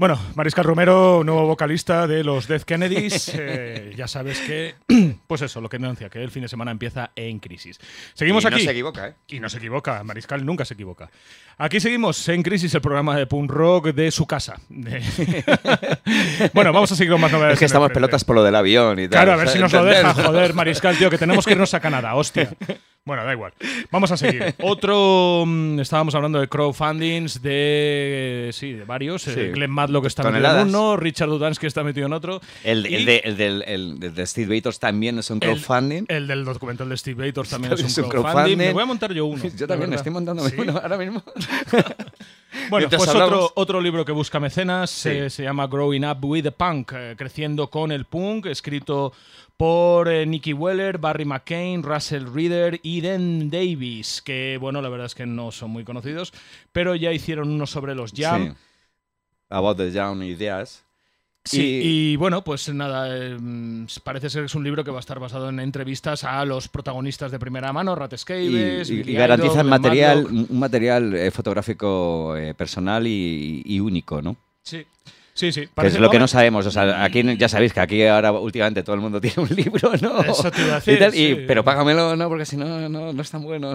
Bueno, 0.00 0.18
Mariscal 0.34 0.64
Romero, 0.64 1.22
nuevo 1.24 1.46
vocalista 1.46 2.06
de 2.06 2.24
los 2.24 2.48
Death 2.48 2.62
Kennedys. 2.62 3.32
Eh, 3.42 3.92
ya 3.96 4.08
sabes 4.08 4.40
que, 4.40 4.74
pues 5.26 5.42
eso, 5.42 5.60
lo 5.60 5.68
que 5.68 5.78
denuncia, 5.78 6.08
que 6.08 6.22
el 6.22 6.30
fin 6.30 6.42
de 6.42 6.48
semana 6.48 6.70
empieza 6.70 7.10
en 7.16 7.38
crisis. 7.38 7.78
Seguimos 8.14 8.44
Y 8.44 8.46
aquí. 8.46 8.56
No 8.56 8.62
se 8.62 8.70
equivoca, 8.70 9.08
¿eh? 9.08 9.14
Y 9.28 9.40
no 9.40 9.48
se 9.50 9.58
equivoca, 9.58 10.02
Mariscal 10.04 10.44
nunca 10.44 10.64
se 10.64 10.74
equivoca. 10.74 11.10
Aquí 11.58 11.80
seguimos 11.80 12.26
en 12.30 12.42
Crisis, 12.42 12.74
el 12.74 12.80
programa 12.80 13.16
de 13.16 13.26
punk 13.26 13.50
rock 13.50 13.88
de 13.88 14.10
su 14.10 14.26
casa. 14.26 14.58
Bueno, 16.54 16.72
vamos 16.72 16.90
a 16.92 16.96
seguir 16.96 17.12
con 17.12 17.20
más 17.20 17.30
novedades. 17.30 17.54
Es 17.54 17.58
que 17.58 17.66
estamos 17.66 17.90
pelotas 17.90 18.24
por 18.24 18.36
lo 18.36 18.42
del 18.42 18.56
avión 18.56 18.98
y 18.98 19.08
tal. 19.08 19.24
Claro, 19.24 19.32
a 19.32 19.36
ver 19.36 19.48
si 19.48 19.58
nos 19.58 19.72
lo 19.72 19.84
deja, 19.84 20.14
joder, 20.14 20.54
Mariscal, 20.54 20.96
tío, 20.96 21.10
que 21.10 21.18
tenemos 21.18 21.44
que 21.44 21.52
irnos 21.52 21.74
a 21.74 21.80
Canadá, 21.80 22.14
hostia. 22.14 22.50
Bueno, 23.06 23.24
da 23.24 23.32
igual. 23.32 23.52
Vamos 23.90 24.10
a 24.12 24.16
seguir. 24.18 24.54
Otro, 24.62 25.44
mm, 25.46 25.80
estábamos 25.80 26.14
hablando 26.14 26.38
de 26.38 26.48
crowdfundings 26.48 27.40
de, 27.42 28.50
sí, 28.52 28.72
de 28.74 28.84
varios. 28.84 29.22
Sí. 29.22 29.32
Eh, 29.34 29.50
Glenn 29.54 29.70
Matlock 29.70 30.04
está 30.06 30.22
metido 30.22 30.38
Toneladas. 30.42 30.62
en 30.68 30.68
uno, 30.68 30.96
Richard 30.98 31.28
Dudansky 31.30 31.66
está 31.66 31.82
metido 31.82 32.06
en 32.06 32.12
otro. 32.12 32.40
El, 32.62 32.86
y 32.86 32.94
el, 32.96 33.04
de, 33.06 33.16
el, 33.24 33.36
del, 33.38 33.62
el 33.66 33.98
de- 33.98 34.10
de 34.10 34.26
Steve 34.26 34.54
Bators 34.54 34.78
también 34.78 35.18
es 35.18 35.30
un 35.30 35.40
crowdfunding. 35.40 36.04
El, 36.08 36.26
del 36.26 36.44
documental 36.44 36.90
de 36.90 36.96
Steve 36.98 37.26
Bators 37.26 37.48
también 37.48 37.72
es 37.72 37.80
un, 37.80 37.86
Es 37.86 37.98
un 37.98 38.08
crowdfunding. 38.10 38.32
crowdfunding. 38.34 38.58
Me 38.58 38.72
voy 38.74 38.82
a 38.82 38.86
montar 38.86 39.12
yo 39.14 39.24
uno. 39.26 39.42
Yo 39.56 39.66
también 39.66 39.92
estoy 39.94 40.12
montando 40.12 40.46
¿Sí? 40.48 40.56
uno 40.58 40.78
ahora 40.78 40.98
mismo. 40.98 41.22
Bueno, 42.68 42.88
pues 42.88 43.08
otro, 43.08 43.52
otro 43.54 43.80
libro 43.80 44.04
que 44.04 44.10
busca 44.12 44.40
mecenas 44.40 44.90
Sí. 44.90 45.08
eh, 45.08 45.30
se 45.30 45.44
llama 45.44 45.66
Growing 45.68 46.04
Up 46.04 46.18
with 46.24 46.42
the 46.42 46.50
Punk, 46.52 46.92
eh, 46.94 47.14
Creciendo 47.16 47.68
con 47.70 47.92
el 47.92 48.04
Punk, 48.06 48.46
escrito 48.46 49.12
por 49.60 50.08
eh, 50.08 50.24
Nicky 50.24 50.54
Weller, 50.54 50.96
Barry 50.96 51.26
McCain, 51.26 51.82
Russell 51.82 52.24
Reader 52.32 52.80
y 52.82 53.02
Dan 53.02 53.50
Davis, 53.50 54.22
que 54.24 54.56
bueno, 54.58 54.80
la 54.80 54.88
verdad 54.88 55.04
es 55.04 55.14
que 55.14 55.26
no 55.26 55.52
son 55.52 55.70
muy 55.70 55.84
conocidos, 55.84 56.32
pero 56.72 56.94
ya 56.94 57.12
hicieron 57.12 57.50
uno 57.50 57.66
sobre 57.66 57.94
los 57.94 58.12
Jam. 58.16 58.54
Sí. 58.54 58.58
About 59.50 59.76
the 59.76 59.92
Jam 59.92 60.22
Ideas. 60.22 60.82
Sí, 61.44 61.60
Y- 61.60 62.12
y, 62.12 62.16
bueno, 62.16 62.42
pues 62.42 62.72
nada, 62.72 63.14
eh, 63.14 63.36
mm, 63.38 63.84
parece 64.02 64.30
ser 64.30 64.40
que 64.42 64.46
es 64.46 64.54
un 64.54 64.64
libro 64.64 64.82
que 64.82 64.92
va 64.92 64.96
a 64.96 65.00
estar 65.00 65.18
basado 65.18 65.50
en 65.50 65.60
entrevistas 65.60 66.24
a 66.24 66.42
los 66.46 66.68
protagonistas 66.68 67.30
de 67.30 67.38
primera 67.38 67.70
mano, 67.70 67.94
Rat 67.94 68.14
Y, 68.14 68.16
Scabies, 68.16 68.88
y- 68.88 68.96
Billy 68.96 69.12
y 69.12 69.14
garantizan 69.14 69.66
material, 69.68 70.24
un 70.26 70.58
material 70.58 71.14
eh, 71.14 71.30
fotográfico 71.30 72.34
eh, 72.34 72.54
personal 72.54 73.06
y, 73.06 73.60
y 73.66 73.78
único, 73.80 74.22
¿no? 74.22 74.36
Sí, 74.62 74.86
sí, 75.40 75.52
sí. 75.52 75.68
Que 75.80 75.86
es 75.86 75.98
lo 75.98 76.10
que 76.10 76.18
no 76.18 76.28
sabemos. 76.28 76.66
O 76.66 76.70
sea, 76.70 77.02
aquí 77.02 77.22
ya 77.36 77.48
sabéis 77.48 77.72
que 77.72 77.80
aquí 77.80 78.04
ahora 78.04 78.32
últimamente 78.32 78.82
todo 78.82 78.94
el 78.94 79.00
mundo 79.00 79.20
tiene 79.22 79.36
un 79.42 79.48
libro, 79.56 79.90
¿no? 80.00 80.20
Eso 80.22 80.50
te 80.50 80.62
iba 80.62 80.76
a 80.76 80.82
Y 80.86 80.96
decir, 80.96 81.02
y- 81.14 81.34
sí. 81.36 81.44
pero 81.46 81.64
págamelo, 81.64 82.14
¿no? 82.16 82.28
Porque 82.28 82.44
si 82.44 82.56
no, 82.56 82.88
no, 82.88 83.12
no 83.12 83.22
es 83.22 83.30
tan 83.30 83.42
bueno. 83.42 83.74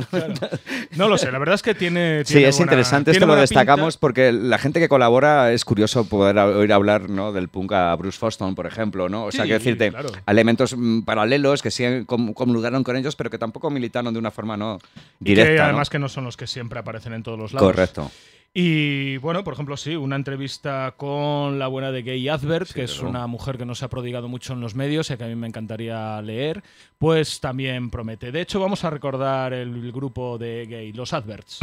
No 0.96 1.08
lo 1.10 1.18
sé, 1.18 1.32
la 1.32 1.40
verdad 1.40 1.56
es 1.56 1.64
que 1.64 1.74
tiene. 1.76 2.24
Sí, 2.26 2.34
tiene 2.36 2.50
es 2.50 2.58
buena- 2.58 2.72
interesante. 2.72 3.12
Esto 3.12 3.26
lo 3.26 3.36
destacamos 3.36 3.96
pinta. 3.96 4.02
porque 4.02 4.32
la 4.32 4.58
gente 4.58 4.80
que 4.80 4.88
colabora 4.88 5.52
es 5.52 5.66
curioso 5.66 6.06
poder 6.08 6.38
oír 6.38 6.72
hablar 6.72 7.10
¿no? 7.10 7.32
del 7.32 7.50
punk 7.50 7.72
a 7.74 7.96
Bruce 7.96 8.18
Foston, 8.20 8.56
por 8.56 8.68
ejemplo. 8.68 9.10
¿no? 9.10 9.26
O 9.26 9.32
sea, 9.32 9.42
Sí, 9.44 9.48
quiero 9.50 9.60
decirte, 9.60 9.90
claro. 9.92 10.10
elementos 10.28 10.76
mm, 10.78 11.02
paralelos 11.02 11.62
que 11.62 11.72
sí 11.72 11.84
com- 12.06 12.34
conludaron 12.34 12.84
con 12.84 12.96
ellos, 12.96 13.16
pero 13.16 13.30
que 13.30 13.38
tampoco 13.38 13.70
militaron 13.70 14.14
de 14.14 14.20
una 14.20 14.32
forma 14.32 14.56
no 14.58 14.80
Y 15.20 15.26
directa. 15.26 15.52
que 15.52 15.58
¿no? 15.58 15.64
además 15.64 15.90
que 15.90 16.00
no 16.00 16.10
son 16.10 16.24
los 16.26 16.38
que 16.38 16.48
siempre 16.48 16.80
aparecen 16.80 17.14
en 17.14 17.24
todos 17.24 17.40
los 17.40 17.54
lados. 17.54 17.68
Correcto. 17.72 18.12
Y 18.58 19.18
bueno, 19.18 19.44
por 19.44 19.54
ejemplo, 19.54 19.76
sí, 19.76 19.98
una 19.98 20.16
entrevista 20.16 20.94
con 20.96 21.60
la 21.60 21.68
buena 21.68 21.92
de 21.92 22.04
Gay 22.04 22.30
Advert, 22.30 22.72
que 22.72 22.84
es 22.84 23.02
una 23.02 23.28
mujer 23.28 23.58
que 23.58 23.66
no 23.66 23.76
se 23.76 23.84
ha 23.84 23.90
prodigado 23.90 24.30
mucho 24.30 24.54
en 24.54 24.62
los 24.62 24.76
medios 24.76 25.12
y 25.12 25.18
que 25.18 25.26
a 25.26 25.28
mí 25.28 25.36
me 25.36 25.48
encantaría 25.48 26.22
leer, 26.22 26.64
pues 26.98 27.42
también 27.42 27.90
promete. 27.90 28.32
De 28.32 28.40
hecho, 28.40 28.62
vamos 28.62 28.86
a 28.86 28.90
recordar 28.90 29.52
el 29.52 29.92
grupo 29.92 30.38
de 30.38 30.68
Gay, 30.70 30.94
los 30.94 31.12
Adverts. 31.12 31.60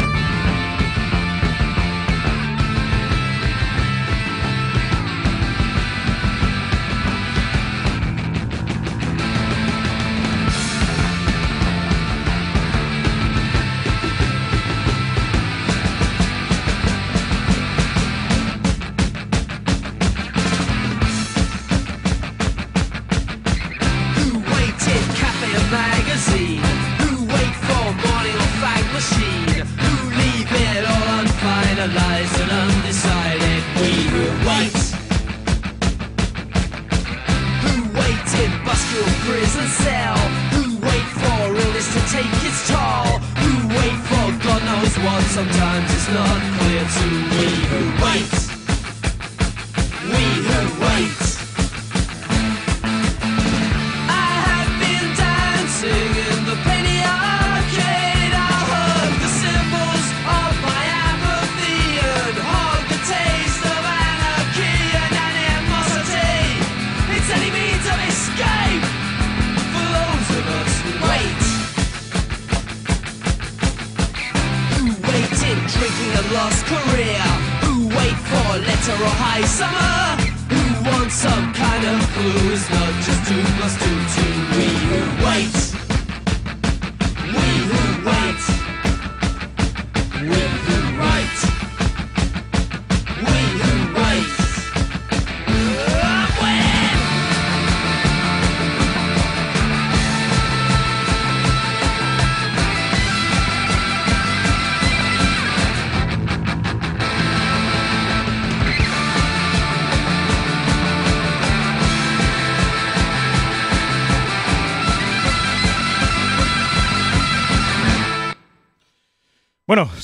winter 78.83 79.05
or 79.05 79.09
high 79.09 79.45
summer. 79.45 80.33
Who 80.51 80.91
wants 80.91 81.15
some 81.15 81.53
kind 81.55 81.85
of 81.85 81.99
blues, 82.15 82.71
not 82.71 82.93
just 83.05 83.29
too 83.29 83.43
much 83.61 83.82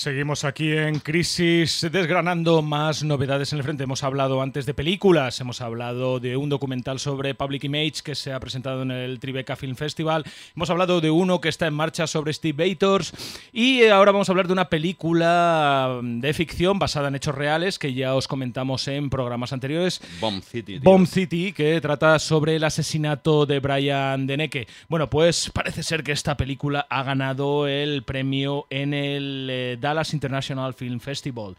seguimos 0.09 0.45
aquí 0.45 0.73
en 0.73 1.01
Crisis 1.01 1.87
desgranando 1.93 2.63
más 2.63 3.05
novedades 3.05 3.53
en 3.53 3.59
el 3.59 3.63
frente. 3.63 3.85
Hemos 3.85 4.03
hablado 4.03 4.41
antes 4.41 4.65
de 4.65 4.73
películas, 4.73 5.39
hemos 5.39 5.61
hablado 5.61 6.19
de 6.19 6.35
un 6.39 6.49
documental 6.49 6.99
sobre 6.99 7.35
Public 7.35 7.65
Image 7.65 8.01
que 8.03 8.15
se 8.15 8.33
ha 8.33 8.41
presentado 8.41 8.81
en 8.81 8.91
el 8.91 9.21
Tribeca 9.21 9.55
Film 9.55 9.77
Festival, 9.77 10.25
hemos 10.57 10.71
hablado 10.71 11.03
de 11.03 11.11
uno 11.11 11.43
que 11.43 11.51
está 11.51 11.67
en 11.67 11.75
marcha 11.75 12.07
sobre 12.07 12.33
Steve 12.33 12.71
Bators 12.71 13.13
y 13.53 13.81
eh, 13.81 13.91
ahora 13.91 14.13
vamos 14.13 14.31
a 14.31 14.33
hablar 14.33 14.47
de 14.47 14.55
una 14.55 14.71
película 14.71 16.01
mm, 16.03 16.21
de 16.21 16.33
ficción 16.33 16.79
basada 16.79 17.09
en 17.09 17.17
hechos 17.17 17.35
reales 17.35 17.79
que 17.79 17.93
ya 17.93 18.15
os 18.15 18.27
comentamos 18.27 18.89
en 18.89 19.11
programas 19.11 19.53
anteriores. 19.53 20.01
Bomb 20.23 20.43
City. 20.43 20.81
tío. 20.81 20.91
Bomb 20.91 21.07
City, 21.07 21.53
que 21.53 21.83
trata 21.83 22.19
sobre 22.19 22.57
el 22.57 22.65
asesinato 22.65 23.45
de 23.45 23.61
Brian 23.61 24.27
Deneke. 24.27 24.69
Bueno, 24.89 25.11
pues 25.11 25.51
parece 25.53 25.83
ser 25.83 26.03
que 26.03 26.13
esta 26.13 26.39
película 26.39 26.87
ha 26.89 27.03
ganado 27.03 27.67
el 27.69 28.05
premio 28.05 28.67
en 28.71 28.95
el 28.95 29.49
eh, 29.51 29.77
Dallas 29.79 29.98
International 30.13 30.75
Film 30.75 31.01
Festival. 31.01 31.57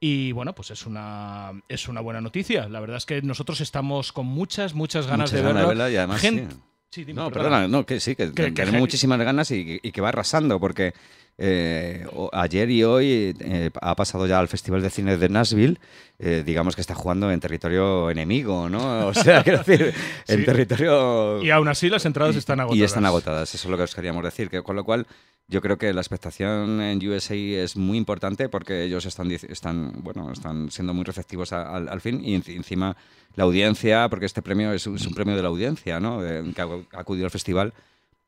Y 0.00 0.32
bueno, 0.32 0.52
pues 0.54 0.70
es 0.72 0.84
una, 0.86 1.52
es 1.68 1.86
una 1.88 2.00
buena 2.00 2.20
noticia. 2.20 2.68
La 2.68 2.80
verdad 2.80 2.96
es 2.96 3.06
que 3.06 3.22
nosotros 3.22 3.60
estamos 3.60 4.12
con 4.12 4.26
muchas, 4.26 4.74
muchas 4.74 5.06
ganas 5.06 5.30
Muchas 5.30 5.32
de 5.32 5.48
ganas 5.48 5.54
verlo. 5.54 5.68
de 5.68 5.74
verla 5.74 5.90
y 5.90 5.96
además 5.96 6.20
Gen- 6.20 6.50
sí. 6.50 6.56
Sí, 6.90 7.04
dime, 7.04 7.22
No, 7.22 7.30
perdona. 7.30 7.48
perdona, 7.56 7.68
no, 7.68 7.86
que 7.86 8.00
sí, 8.00 8.14
que, 8.16 8.32
Que- 8.32 8.44
que 8.46 8.50
tenemos 8.52 8.80
muchísimas 8.80 9.18
ganas 9.20 9.50
y, 9.52 9.80
y 9.82 9.92
que 9.92 10.00
va 10.02 10.08
arrasando, 10.10 10.60
porque 10.60 10.92
eh, 11.38 12.06
ayer 12.32 12.70
y 12.70 12.84
hoy 12.84 13.34
eh, 13.40 13.70
ha 13.80 13.96
pasado 13.96 14.26
ya 14.26 14.38
al 14.38 14.48
Festival 14.48 14.82
de 14.82 14.90
Cine 14.90 15.16
de 15.16 15.28
Nashville, 15.28 15.78
eh, 16.18 16.42
digamos 16.46 16.74
que 16.76 16.80
está 16.82 16.94
jugando 16.94 17.30
en 17.30 17.40
territorio 17.40 18.10
enemigo, 18.10 18.68
¿no? 18.68 19.06
O 19.08 19.14
sea, 19.14 19.42
quiero 19.44 19.58
decir, 19.58 19.92
en 20.28 20.38
Sí. 20.40 20.44
territorio... 20.44 21.42
Y 21.42 21.50
aún 21.50 21.68
así 21.68 21.88
las 21.88 22.04
entradas 22.06 22.36
están 22.36 22.60
agotadas. 22.60 22.78
Y 22.80 22.84
están 22.84 23.06
agotadas, 23.06 23.54
eso 23.54 23.66
es 23.66 23.70
lo 23.70 23.76
que 23.76 23.82
os 23.84 23.94
queríamos 23.94 24.22
decir. 24.22 24.48
Que, 24.50 24.62
con 24.62 24.76
lo 24.76 24.84
cual, 24.84 25.06
yo 25.48 25.60
creo 25.60 25.78
que 25.78 25.92
la 25.92 26.00
expectación 26.00 26.80
en 26.80 27.04
USA 27.08 27.34
es 27.34 27.76
muy 27.76 27.98
importante 27.98 28.48
porque 28.48 28.84
ellos 28.84 29.04
están, 29.06 29.30
están, 29.32 29.92
bueno, 30.02 30.30
están 30.30 30.70
siendo 30.70 30.94
muy 30.94 31.04
receptivos 31.04 31.52
a- 31.52 31.74
al, 31.74 31.88
al 31.88 32.00
fin 32.00 32.20
y 32.24 32.36
enci- 32.38 32.54
encima 32.54 32.96
la 33.34 33.44
audiencia, 33.44 34.08
porque 34.08 34.26
este 34.26 34.42
premio 34.42 34.72
es, 34.72 34.86
un- 34.86 34.96
es 34.96 35.06
un 35.06 35.14
premio 35.14 35.34
de 35.34 35.42
la 35.42 35.48
audiencia, 35.48 35.98
¿no? 35.98 36.20
Que 36.20 36.62
ha 36.62 37.00
acudido 37.00 37.24
al 37.24 37.30
festival, 37.32 37.72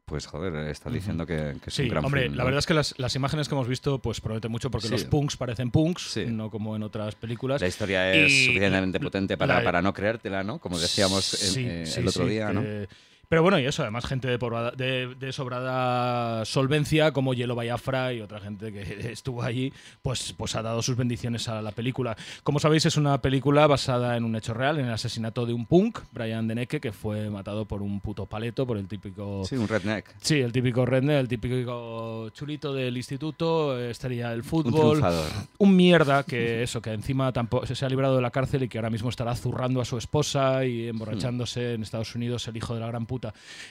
pues 0.05 0.27
joder, 0.27 0.55
está 0.69 0.91
diciendo 0.91 1.25
que, 1.27 1.57
que 1.63 1.71
es 1.71 1.75
Sí, 1.75 1.83
un 1.83 1.89
gran 1.89 2.05
hombre, 2.05 2.25
film, 2.25 2.35
la 2.37 2.45
verdad 2.45 2.59
es 2.59 2.67
que 2.67 2.75
las, 2.75 2.95
las 2.99 3.17
imágenes 3.17 3.49
que 3.49 3.55
hemos 3.55 3.67
visto 3.69 3.99
pues 4.01 4.21
prometen 4.21 4.51
mucho 4.51 4.71
porque 4.71 4.87
Sí. 4.89 4.93
los 4.93 5.05
punks 5.05 5.37
parecen 5.37 5.71
punks, 5.71 6.03
Sí. 6.13 6.27
no 6.27 6.51
como 6.51 6.77
en 6.77 6.83
otras 6.83 7.15
películas. 7.15 7.61
La 7.61 7.69
historia 7.69 8.13
es 8.13 8.31
Y- 8.31 8.47
suficientemente 8.47 9.01
potente 9.01 9.37
para, 9.39 9.59
la- 9.59 9.65
para 9.65 9.81
no 9.81 9.95
creértela, 9.95 10.45
¿no? 10.45 10.59
Como 10.59 10.79
decíamos 10.79 11.57
en- 11.57 11.69
eh, 11.69 11.85
el 11.97 12.09
otro 12.09 12.27
día, 12.27 12.53
¿no? 12.53 12.61
que- 12.63 12.87
Pero 13.29 13.43
bueno, 13.43 13.59
y 13.59 13.65
eso, 13.67 13.83
además, 13.83 14.07
gente 14.07 14.29
de, 14.29 14.39
pobrada- 14.39 14.73
de, 14.73 15.15
de 15.19 15.33
sobrada 15.33 16.45
solvencia, 16.45 17.13
como 17.13 17.35
Hielo 17.35 17.57
Biafra 17.57 18.13
y 18.13 18.21
otra 18.21 18.41
gente 18.41 18.73
que 18.73 18.83
estuvo 19.13 19.43
allí, 19.43 19.73
pues, 20.03 20.33
pues 20.37 20.55
ha 20.57 20.63
dado 20.63 20.83
sus 20.83 20.97
bendiciones 20.97 21.49
a 21.49 21.63
la 21.63 21.73
película. 21.73 22.17
Como 22.43 22.59
sabéis, 22.59 22.87
es 22.87 22.97
una 22.97 23.21
película 23.21 23.67
basada 23.67 24.17
en 24.17 24.25
un 24.25 24.37
hecho 24.37 24.55
real, 24.55 24.79
en 24.79 24.87
el 24.87 24.93
asesinato 24.93 25.47
de 25.47 25.53
un 25.53 25.67
punk, 25.67 26.01
Brian 26.13 26.47
Deneke, 26.47 26.81
que 26.81 26.93
fue 26.93 27.31
matado 27.31 27.65
por 27.67 27.83
un 27.83 28.01
puto 28.01 28.27
paleto, 28.27 28.67
por 28.67 28.77
el 28.77 28.87
típico. 28.87 29.43
Sí, 29.45 29.57
un 29.57 29.69
redneck. 29.69 30.15
Sí, 30.21 30.41
el 30.41 30.53
típico 30.53 30.85
redneck, 30.87 31.19
el 31.21 31.29
típico 31.29 32.29
chulito 32.31 32.73
del 32.75 32.97
instituto, 32.97 33.79
estaría 33.79 34.33
el 34.33 34.41
Un 34.41 34.45
fútbol. 34.45 34.73
triunfador. 34.99 35.31
Un 35.59 35.77
mierda 35.77 36.23
que 36.25 36.63
eso, 36.63 36.81
que 36.83 36.93
encima 36.93 37.33
tampoco 37.33 37.67
se 37.67 37.85
ha 37.85 37.89
librado 37.89 38.17
de 38.17 38.23
la 38.23 38.31
cárcel 38.31 38.63
y 38.65 38.69
que 38.69 38.79
ahora 38.79 38.91
mismo 38.91 39.09
estará 39.09 39.35
zurrando 39.35 39.81
a 39.81 39.85
su 39.85 39.97
esposa 39.99 40.65
y 40.65 40.89
emborrachándose 40.89 41.75
en 41.75 41.83
Estados 41.83 42.15
Unidos, 42.15 42.47
el 42.49 42.57
hijo 42.57 42.75
de 42.75 42.81
la 42.81 42.87
gran 42.87 43.07
puta. 43.07 43.14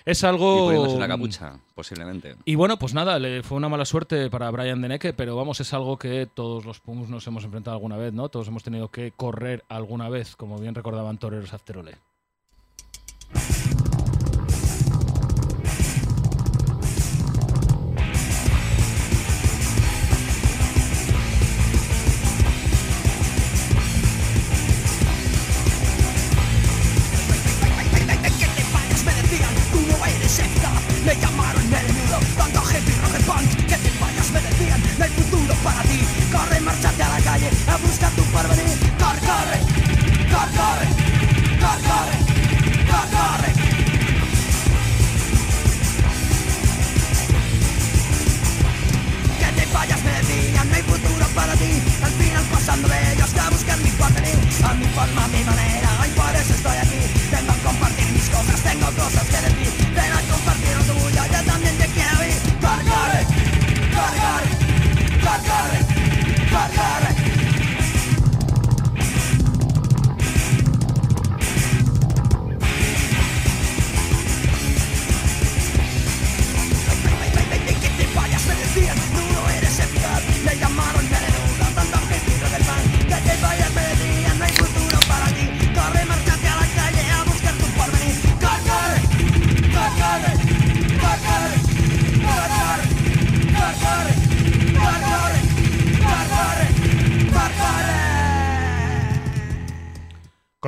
Es 0.05 0.23
Y 0.23 0.25
algo. 0.25 0.65
poniéndose 0.65 0.95
una 0.95 1.07
capucha, 1.07 1.59
posiblemente. 1.75 2.35
Y 2.45 2.55
bueno, 2.55 2.77
pues 2.77 2.93
nada, 2.93 3.19
le 3.19 3.43
fue 3.43 3.57
una 3.57 3.69
mala 3.69 3.85
suerte 3.85 4.29
para 4.29 4.49
Brian 4.51 4.81
Deneke, 4.81 5.13
pero 5.13 5.35
vamos, 5.35 5.59
es 5.59 5.73
algo 5.73 5.97
que 5.97 6.25
todos 6.25 6.65
los 6.65 6.79
punks 6.79 7.09
nos 7.09 7.25
hemos 7.27 7.43
enfrentado 7.43 7.75
alguna 7.75 7.97
vez, 7.97 8.13
¿no? 8.13 8.29
Todos 8.29 8.47
hemos 8.47 8.63
tenido 8.63 8.89
que 8.89 9.11
correr 9.11 9.63
alguna 9.69 10.09
vez, 10.09 10.35
como 10.35 10.57
bien 10.59 10.75
recordaban 10.75 11.17
Toreros 11.17 11.53
After 11.53 11.77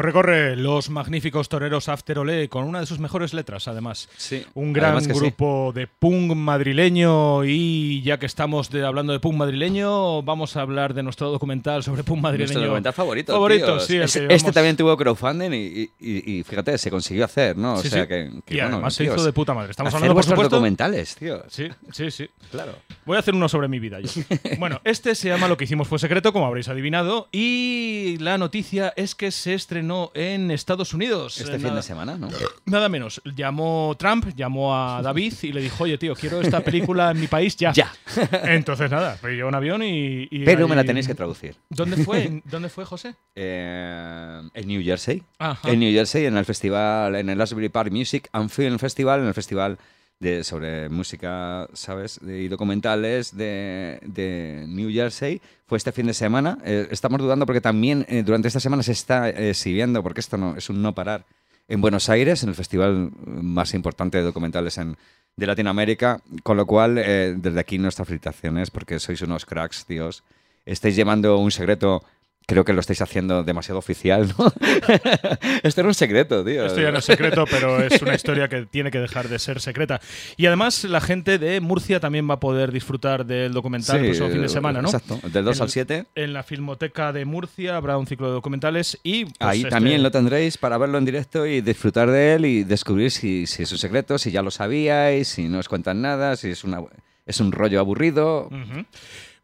Corre, 0.05 0.13
corre, 0.13 0.55
los 0.55 0.91
magníficos 0.91 1.49
toreros 1.49 1.89
After 1.89 2.19
Ole, 2.19 2.47
con 2.47 2.65
una 2.65 2.79
de 2.79 2.85
sus 2.85 2.99
mejores 2.99 3.33
letras, 3.33 3.67
además. 3.67 4.07
Sí, 4.17 4.45
Un 4.53 4.71
gran 4.71 4.91
además 4.91 5.07
que 5.07 5.13
sí. 5.15 5.19
grupo 5.19 5.71
de 5.73 5.87
punk 5.87 6.33
madrileño 6.35 7.43
y 7.43 8.03
ya 8.03 8.19
que 8.19 8.27
estamos 8.27 8.69
de- 8.69 8.85
hablando 8.85 9.13
de 9.13 9.19
punk 9.19 9.35
madrileño, 9.35 10.21
vamos 10.21 10.57
a 10.57 10.61
hablar 10.61 10.93
de 10.93 11.01
nuestro 11.01 11.31
documental 11.31 11.81
sobre 11.81 12.03
punk 12.03 12.21
madrileño. 12.21 12.45
Nuestro 12.49 12.61
documental 12.61 12.93
favorito. 12.93 13.33
Favorito, 13.33 13.65
tío. 13.77 13.79
sí. 13.79 13.97
Es- 13.97 14.15
este 14.15 14.27
llevamos- 14.27 14.53
también 14.53 14.77
tuvo 14.77 14.95
crowdfunding 14.95 15.51
y, 15.53 15.65
y- 15.65 15.89
y- 15.99 16.37
y 16.39 16.43
fíjate, 16.43 16.77
se 16.77 16.91
consiguió 16.91 17.25
hacer, 17.25 17.57
¿no? 17.57 17.77
Sí, 17.77 17.87
o 17.87 17.91
sea 17.91 18.07
que, 18.07 18.29
que 18.45 18.53
y 18.53 18.57
bueno, 18.57 18.75
además 18.75 18.93
se 18.93 19.05
hizo 19.05 19.23
de 19.23 19.33
puta 19.33 19.55
madre. 19.55 19.71
Estamos 19.71 19.91
hablando, 19.95 20.13
por 20.13 20.23
supuesto... 20.23 20.55
documentales, 20.57 21.15
tío. 21.15 21.41
Sí, 21.47 21.67
sí, 21.91 22.11
sí. 22.11 22.29
Claro. 22.51 22.73
Voy 23.05 23.15
a 23.17 23.21
hacer 23.21 23.33
uno 23.33 23.49
sobre 23.49 23.67
mi 23.67 23.79
vida 23.79 23.99
yo. 24.01 24.09
Bueno, 24.59 24.81
este 24.83 25.15
se 25.15 25.29
llama 25.29 25.47
Lo 25.47 25.57
que 25.57 25.63
hicimos 25.63 25.87
fue 25.87 25.97
secreto, 25.97 26.31
como 26.31 26.45
habréis 26.45 26.67
adivinado, 26.67 27.27
y 27.31 28.17
la 28.19 28.37
noticia 28.37 28.93
es 28.95 29.15
que 29.15 29.31
se 29.31 29.53
estrenó 29.53 29.94
en 30.13 30.51
Estados 30.51 30.93
Unidos. 30.93 31.39
Este 31.39 31.59
fin 31.59 31.73
de 31.75 31.81
semana, 31.81 32.17
¿no? 32.17 32.29
Nada 32.65 32.89
menos. 32.89 33.21
Llamó 33.35 33.95
Trump, 33.97 34.27
llamó 34.35 34.75
a 34.75 35.01
David 35.01 35.33
y 35.41 35.51
le 35.51 35.61
dijo, 35.61 35.83
oye, 35.83 35.97
tío, 35.97 36.15
quiero 36.15 36.41
esta 36.41 36.61
película 36.61 37.11
en 37.11 37.19
mi 37.19 37.27
país 37.27 37.55
ya. 37.55 37.71
Ya. 37.73 37.91
Entonces, 38.43 38.89
nada, 38.91 39.17
yo 39.37 39.47
un 39.47 39.55
avión 39.55 39.83
y... 39.83 40.27
y 40.31 40.45
Pero 40.45 40.67
me 40.67 40.75
la 40.75 40.83
tenéis 40.83 41.07
que 41.07 41.15
traducir. 41.15 41.55
¿Dónde 41.69 41.97
fue? 41.97 42.23
¿En- 42.25 42.43
¿Dónde 42.49 42.69
fue, 42.69 42.85
José? 42.85 43.15
Eh, 43.35 44.41
en 44.53 44.67
New 44.67 44.83
Jersey. 44.83 45.23
Ajá. 45.39 45.69
En 45.71 45.79
New 45.79 45.91
Jersey, 45.91 46.25
en 46.25 46.37
el 46.37 46.45
festival, 46.45 47.15
en 47.15 47.29
el 47.29 47.37
Raspberry 47.37 47.69
Park 47.69 47.91
Music 47.91 48.29
and 48.31 48.49
Film 48.49 48.77
Festival, 48.79 49.21
en 49.21 49.27
el 49.27 49.33
festival 49.33 49.77
de, 50.19 50.43
sobre 50.43 50.89
música, 50.89 51.67
¿sabes? 51.73 52.19
Y 52.21 52.47
documentales 52.47 53.35
de, 53.35 53.99
de 54.03 54.65
New 54.67 54.91
Jersey. 54.91 55.41
Fue 55.67 55.77
este 55.77 55.91
fin 55.91 56.07
de 56.07 56.13
semana. 56.13 56.57
Eh, 56.63 56.87
estamos 56.91 57.19
dudando 57.19 57.45
porque 57.45 57.61
también 57.61 58.05
eh, 58.07 58.23
durante 58.23 58.47
esta 58.47 58.59
semana 58.59 58.83
se 58.83 58.91
está 58.91 59.29
exhibiendo, 59.29 60.03
porque 60.03 60.21
esto 60.21 60.37
no 60.37 60.55
es 60.55 60.69
un 60.69 60.81
no 60.81 60.93
parar, 60.93 61.25
en 61.67 61.81
Buenos 61.81 62.09
Aires, 62.09 62.43
en 62.43 62.49
el 62.49 62.55
festival 62.55 63.11
más 63.25 63.73
importante 63.73 64.19
de 64.19 64.23
documentales 64.23 64.77
en, 64.77 64.97
de 65.35 65.47
Latinoamérica. 65.47 66.21
Con 66.43 66.57
lo 66.57 66.65
cual, 66.65 66.97
eh, 66.97 67.35
desde 67.37 67.59
aquí 67.59 67.77
nuestras 67.77 68.07
felicitaciones, 68.07 68.71
porque 68.71 68.99
sois 68.99 69.21
unos 69.21 69.45
cracks, 69.45 69.85
tíos. 69.85 70.23
Estáis 70.65 70.95
llevando 70.95 71.37
un 71.37 71.51
secreto 71.51 72.03
Creo 72.47 72.63
que 72.63 72.73
lo 72.73 72.79
estáis 72.79 73.01
haciendo 73.01 73.43
demasiado 73.43 73.79
oficial, 73.79 74.31
¿no? 74.37 74.53
Esto 75.63 75.81
era 75.81 75.87
un 75.87 75.95
secreto, 75.95 76.43
tío. 76.45 76.65
Esto 76.65 76.79
ya 76.79 76.91
no 76.91 76.99
es 76.99 77.05
secreto, 77.05 77.45
pero 77.49 77.81
es 77.81 77.99
una 78.03 78.13
historia 78.15 78.47
que 78.47 78.65
tiene 78.67 78.91
que 78.91 78.99
dejar 78.99 79.27
de 79.29 79.39
ser 79.39 79.59
secreta. 79.61 79.99
Y 80.37 80.45
además 80.45 80.83
la 80.83 81.01
gente 81.01 81.39
de 81.39 81.59
Murcia 81.59 81.99
también 81.99 82.29
va 82.29 82.35
a 82.35 82.39
poder 82.39 82.71
disfrutar 82.71 83.25
del 83.25 83.51
documental 83.53 83.97
el 83.97 84.05
próximo 84.05 84.29
fin 84.29 84.41
de 84.43 84.49
semana, 84.49 84.81
¿no? 84.81 84.89
Exacto, 84.89 85.19
del 85.27 85.43
2 85.45 85.57
En- 85.57 85.63
al 85.63 85.69
7. 85.69 86.05
En 86.15 86.33
la 86.33 86.43
Filmoteca 86.43 87.11
de 87.13 87.25
Murcia 87.25 87.77
habrá 87.77 87.97
un 87.97 88.05
ciclo 88.05 88.27
de 88.27 88.33
documentales 88.33 88.99
y... 89.01 89.25
pues, 89.25 89.35
Ahí 89.39 89.57
este- 89.59 89.71
también 89.71 90.03
lo 90.03 90.11
tendréis 90.11 90.57
para 90.57 90.77
verlo 90.77 90.99
en 90.99 91.05
directo 91.05 91.47
y 91.47 91.61
disfrutar 91.61 92.11
de 92.11 92.35
él 92.35 92.45
y 92.45 92.63
descubrir 92.63 93.09
si, 93.09 93.47
si 93.47 93.63
es 93.63 93.71
un 93.71 93.79
secreto, 93.79 94.19
si 94.19 94.29
ya 94.29 94.43
lo 94.43 94.51
sabíais, 94.51 95.27
si 95.27 95.47
no 95.47 95.57
os 95.57 95.67
cuentan 95.67 95.99
nada, 96.01 96.35
si 96.35 96.49
es, 96.51 96.63
una, 96.63 96.79
es 97.25 97.39
un 97.39 97.51
rollo 97.51 97.79
aburrido. 97.79 98.47
Ujú. 98.49 98.85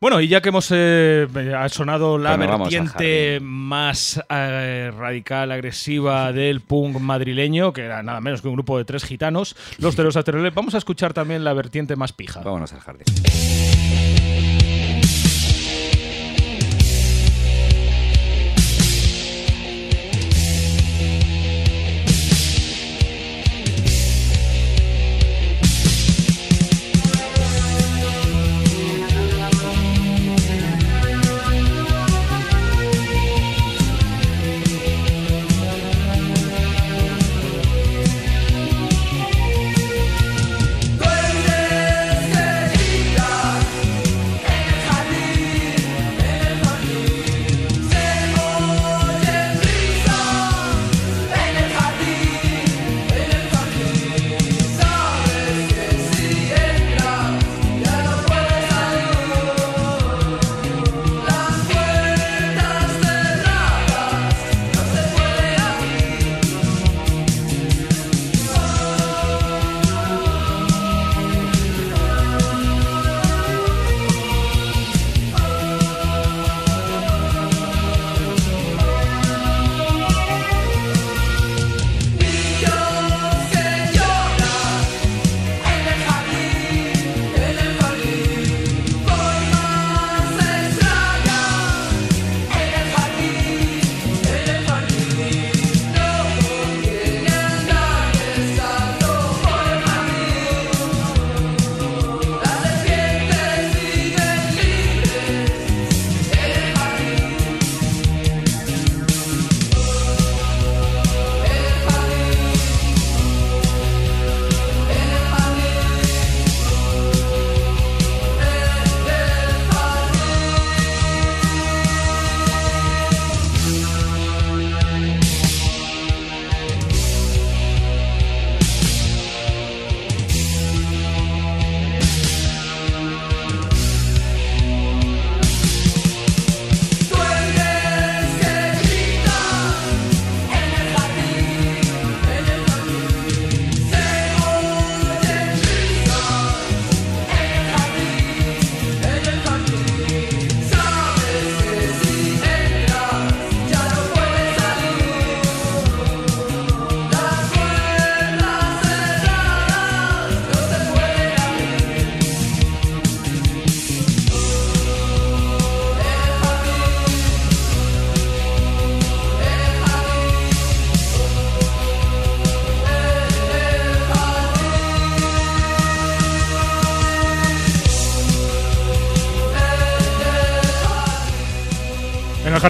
Bueno, 0.01 0.19
y 0.19 0.27
ya 0.27 0.41
que 0.41 0.49
hemos 0.49 0.67
eh, 0.71 1.27
ha 1.55 1.69
sonado 1.69 2.17
la 2.17 2.35
vertiente 2.35 3.39
más 3.39 4.19
eh, 4.31 4.91
radical, 4.97 5.51
agresiva 5.51 6.33
del 6.33 6.61
punk 6.61 6.99
madrileño, 6.99 7.71
que 7.71 7.83
era 7.83 8.01
nada 8.01 8.19
menos 8.19 8.41
que 8.41 8.47
un 8.47 8.55
grupo 8.55 8.79
de 8.79 8.83
tres 8.83 9.03
gitanos, 9.03 9.55
los 9.77 9.95
de 9.95 10.03
los 10.03 10.17
Ateroles, 10.17 10.55
vamos 10.55 10.73
a 10.73 10.79
escuchar 10.79 11.13
también 11.13 11.43
la 11.43 11.53
vertiente 11.53 11.95
más 11.95 12.13
pija. 12.13 12.41
Vámonos 12.41 12.73
al 12.73 12.79
jardín. 12.79 13.05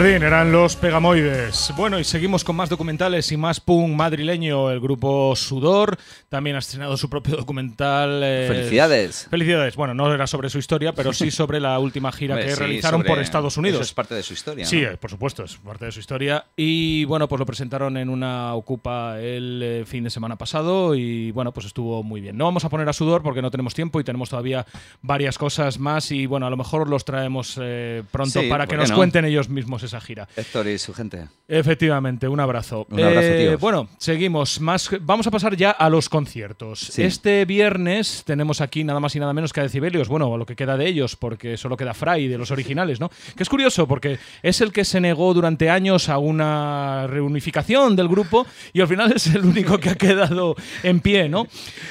Jardín 0.02 0.24
eran 0.24 0.52
los 0.52 0.76
Pegamoides. 0.78 1.74
Bueno, 1.78 1.99
y 1.99 2.04
seguimos 2.04 2.43
con 2.43 2.56
más 2.56 2.70
documentales 2.70 3.32
y 3.32 3.38
más 3.38 3.60
punk 3.60 3.93
madrileño. 3.93 4.72
El 4.72 4.80
grupo 4.80 5.36
Sudor 5.36 5.95
también 6.28 6.56
ha 6.56 6.60
estrenado 6.60 6.97
su 6.97 7.08
propio 7.08 7.36
documental. 7.36 8.22
eh, 8.24 8.45
Felicidades. 8.47 9.28
Felicidades. 9.30 9.76
Bueno, 9.76 9.93
no 9.93 10.12
era 10.12 10.26
sobre 10.26 10.49
su 10.49 10.58
historia, 10.58 10.93
pero 10.93 11.14
sí 11.14 11.30
sobre 11.32 11.60
la 11.60 11.78
última 11.78 12.12
gira 12.12 12.36
que 12.39 12.49
sí, 12.49 12.56
realizaron 12.56 13.04
por 13.04 13.20
Estados 13.20 13.58
Unidos. 13.58 13.82
Eso 13.82 13.89
es 13.89 13.93
parte 13.93 14.16
de 14.16 14.24
su 14.24 14.34
historia. 14.34 14.66
Sí, 14.66 14.82
¿no? 14.82 14.88
eh, 14.88 14.97
por 14.97 15.12
supuesto, 15.12 15.43
es 15.43 15.58
parte 15.58 15.86
de 15.86 15.91
su 15.91 15.99
historia. 15.99 16.45
Y 16.58 17.06
bueno, 17.06 17.28
pues 17.28 17.38
lo 17.38 17.45
presentaron 17.45 17.95
en 17.95 18.10
una 18.10 18.56
Ocupa 18.56 19.20
el 19.20 19.62
eh, 19.64 19.84
fin 19.86 20.04
de 20.04 20.10
semana 20.10 20.36
pasado 20.36 20.95
y 20.95 21.30
bueno, 21.30 21.52
pues 21.52 21.68
estuvo 21.68 22.02
muy 22.02 22.22
bien. 22.22 22.36
No 22.36 22.45
vamos 22.45 22.66
a 22.66 22.70
poner 22.70 22.89
a 22.89 22.93
sudor 22.93 23.22
porque 23.22 23.43
no 23.43 23.52
tenemos 23.52 23.76
tiempo 23.76 23.99
y 23.99 24.04
tenemos 24.04 24.32
todavía 24.32 24.66
varias 25.04 25.38
cosas 25.38 25.78
más 25.78 26.12
y 26.12 26.26
bueno, 26.26 26.47
a 26.47 26.49
lo 26.49 26.58
mejor 26.58 26.89
los 26.89 27.06
traemos 27.06 27.60
eh, 27.62 28.02
pronto 28.10 28.41
Sí, 28.41 28.49
para 28.49 28.66
que 28.66 28.70
¿por 28.70 28.78
qué 28.78 28.82
nos 28.82 28.89
no? 28.89 28.95
cuenten 28.95 29.26
ellos 29.26 29.47
mismos 29.47 29.91
esa 29.92 30.02
gira. 30.02 30.28
Héctor 30.36 30.68
y 30.68 30.78
su 30.78 30.94
gente. 30.94 31.28
Efectivamente, 31.48 32.28
un 32.30 32.39
abrazo. 32.39 32.88
Un 32.89 33.02
abrazo, 33.02 33.28
Eh, 33.28 33.48
tíos. 33.48 33.60
Bueno, 33.60 33.89
seguimos. 33.98 34.62
Más, 34.62 34.89
vamos 35.02 35.28
a 35.28 35.32
pasar 35.32 35.56
ya 35.58 35.72
a 35.72 35.89
los 35.89 36.08
conciertos. 36.08 36.80
Sí. 36.80 37.04
Este 37.04 37.44
viernes 37.44 38.24
tenemos 38.26 38.62
aquí 38.62 38.86
nada 38.86 39.02
más 39.02 39.14
y 39.18 39.20
nada 39.20 39.34
menos 39.34 39.52
que 39.52 39.60
a 39.60 39.64
Decibelios. 39.64 40.08
Bueno, 40.08 40.34
a 40.34 40.38
lo 40.38 40.46
que 40.46 40.56
queda 40.56 40.78
de 40.78 40.88
ellos, 40.88 41.18
porque 41.18 41.58
solo 41.58 41.76
queda 41.76 41.94
Fray 41.94 42.30
de 42.30 42.38
los 42.38 42.52
originales, 42.52 43.02
¿no? 43.02 43.10
Que 43.36 43.44
es 43.44 43.50
curioso, 43.50 43.86
porque 43.86 44.18
es 44.42 44.62
el 44.62 44.72
que 44.72 44.86
se 44.86 45.02
negó 45.02 45.34
durante 45.34 45.70
años 45.70 46.08
a 46.08 46.18
una 46.20 47.06
reunificación 47.08 47.98
del 47.98 48.08
grupo 48.08 48.48
y 48.72 48.80
al 48.80 48.88
final 48.88 49.12
es 49.12 49.28
el 49.28 49.44
único 49.46 49.78
que 49.78 49.89
ha 49.89 49.96
quedado 49.96 50.56
en 50.84 51.02
pie, 51.02 51.28
¿no? 51.28 51.48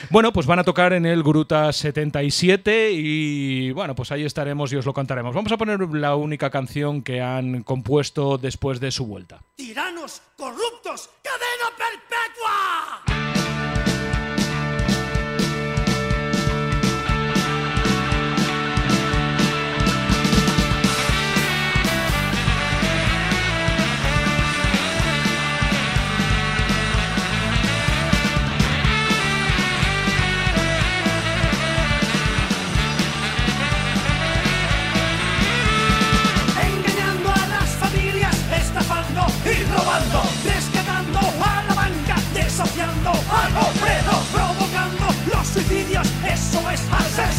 Bueno, 0.08 0.32
pues 0.32 0.46
van 0.46 0.58
a 0.60 0.64
tocar 0.64 0.94
en 0.94 1.04
el 1.04 1.22
Gruta 1.22 1.70
77 1.72 2.92
y 2.92 3.72
bueno, 3.72 3.94
pues 3.94 4.10
ahí 4.10 4.24
estaremos 4.24 4.72
y 4.72 4.76
os 4.76 4.86
lo 4.86 4.94
contaremos. 4.94 5.34
Vamos 5.34 5.52
a 5.52 5.58
poner 5.58 5.80
la 5.92 6.16
única 6.16 6.48
canción 6.48 7.02
que 7.02 7.20
han 7.20 7.62
compuesto 7.62 7.89
después 8.38 8.78
de 8.78 8.92
su 8.92 9.04
vuelta. 9.04 9.42
¡Tiranos 9.56 10.22
corruptos! 10.36 11.10
¡Cadena 11.22 11.76
perpetua! 11.76 12.79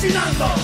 Asesinando, 0.01 0.60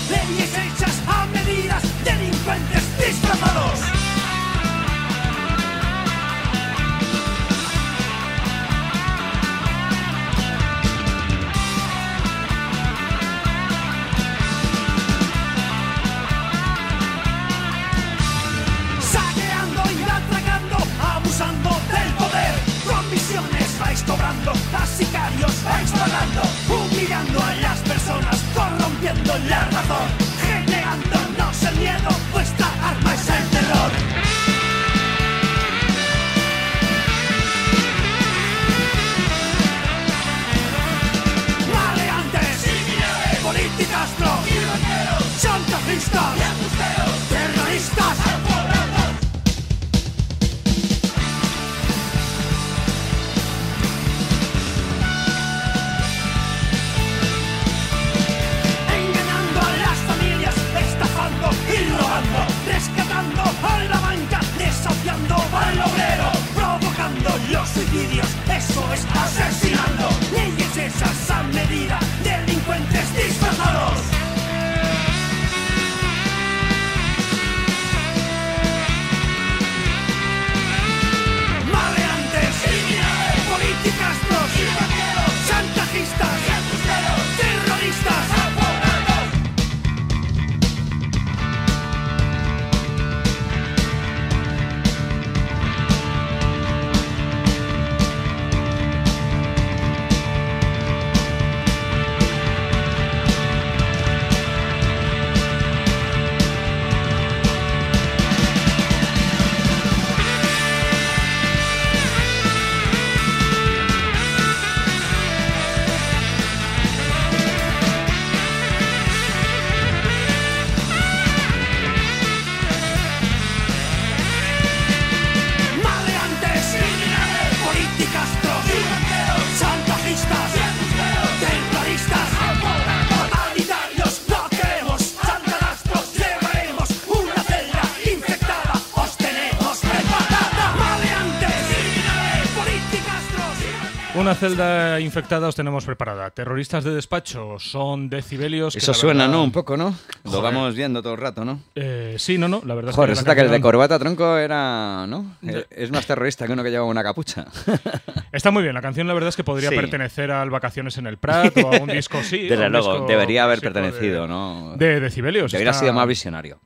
celda 144.38 145.00
infectada 145.00 145.48
os 145.48 145.56
tenemos 145.56 145.86
preparada. 145.86 146.30
Terroristas 146.32 146.84
de 146.84 146.92
despacho 146.94 147.58
son 147.60 148.10
decibelios. 148.10 148.76
Eso 148.76 148.94
suena, 148.94 149.26
verdad- 149.26 149.38
¿no? 149.38 149.44
Un 149.44 149.52
poco, 149.52 149.76
¿no? 149.78 149.94
Lo 150.24 150.42
vamos 150.42 150.76
viendo 150.76 151.02
todo 151.02 151.14
el 151.14 151.20
rato, 151.20 151.44
¿no? 151.44 151.60
Eh, 151.76 152.16
sí, 152.18 152.38
no, 152.38 152.48
no, 152.48 152.62
la 152.66 152.76
verdad 152.76 152.94
Joder, 152.94 153.10
es 153.12 153.20
que. 153.20 153.20
resulta 153.22 153.36
que 153.36 153.42
el 153.42 153.52
de 153.52 153.62
corbata 153.62 154.00
tronco 154.00 154.38
era, 154.38 155.06
¿no? 155.08 155.36
De- 155.42 155.60
Eh, 155.60 155.66
Es 155.72 155.92
más 155.92 156.06
terrorista 156.06 156.46
que 156.46 156.54
uno 156.54 156.64
que 156.64 156.70
lleva 156.72 156.86
una 156.86 157.04
capucha. 157.04 157.46
Está 158.32 158.52
muy 158.52 158.64
bien, 158.64 158.74
la 158.74 158.82
canción 158.82 159.08
la 159.08 159.14
verdad 159.14 159.30
es 159.30 159.36
que 159.36 159.44
podría 159.44 159.70
Sí. 159.70 159.76
pertenecer 159.76 160.32
al 160.32 160.50
Vacaciones 160.50 160.98
en 160.98 161.08
el 161.08 161.18
Prat 161.18 161.58
o 161.58 161.74
a 161.74 161.78
un 161.78 161.90
disco 161.90 162.22
sí. 162.24 162.38
Desde 162.50 162.70
luego, 162.70 162.92
disco 162.94 163.08
debería 163.08 163.44
haber 163.44 163.60
pertenecido, 163.62 164.24
de- 164.24 164.28
¿no? 164.28 164.74
De 164.78 165.00
decibelios. 165.00 165.52
Debería 165.52 165.72
está- 165.72 165.82
sido 165.82 165.94
más 165.94 166.08
visionario. 166.08 166.60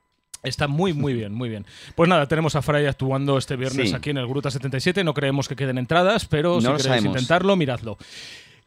Está 0.43 0.67
muy, 0.67 0.93
muy 0.93 1.13
bien, 1.13 1.33
muy 1.33 1.49
bien. 1.49 1.65
Pues 1.95 2.09
nada, 2.09 2.27
tenemos 2.27 2.55
a 2.55 2.61
Fray 2.63 2.87
actuando 2.87 3.37
este 3.37 3.55
viernes 3.55 3.89
Sí. 3.89 3.95
aquí 3.95 4.09
en 4.09 4.17
el 4.17 4.27
Gruta 4.27 4.49
77. 4.49 5.03
No 5.03 5.13
creemos 5.13 5.47
que 5.47 5.55
queden 5.55 5.77
entradas, 5.77 6.25
pero 6.25 6.55
No 6.55 6.61
si 6.61 6.65
queréis 6.67 6.83
sabemos. 6.83 7.15
intentarlo, 7.15 7.55
miradlo. 7.55 7.97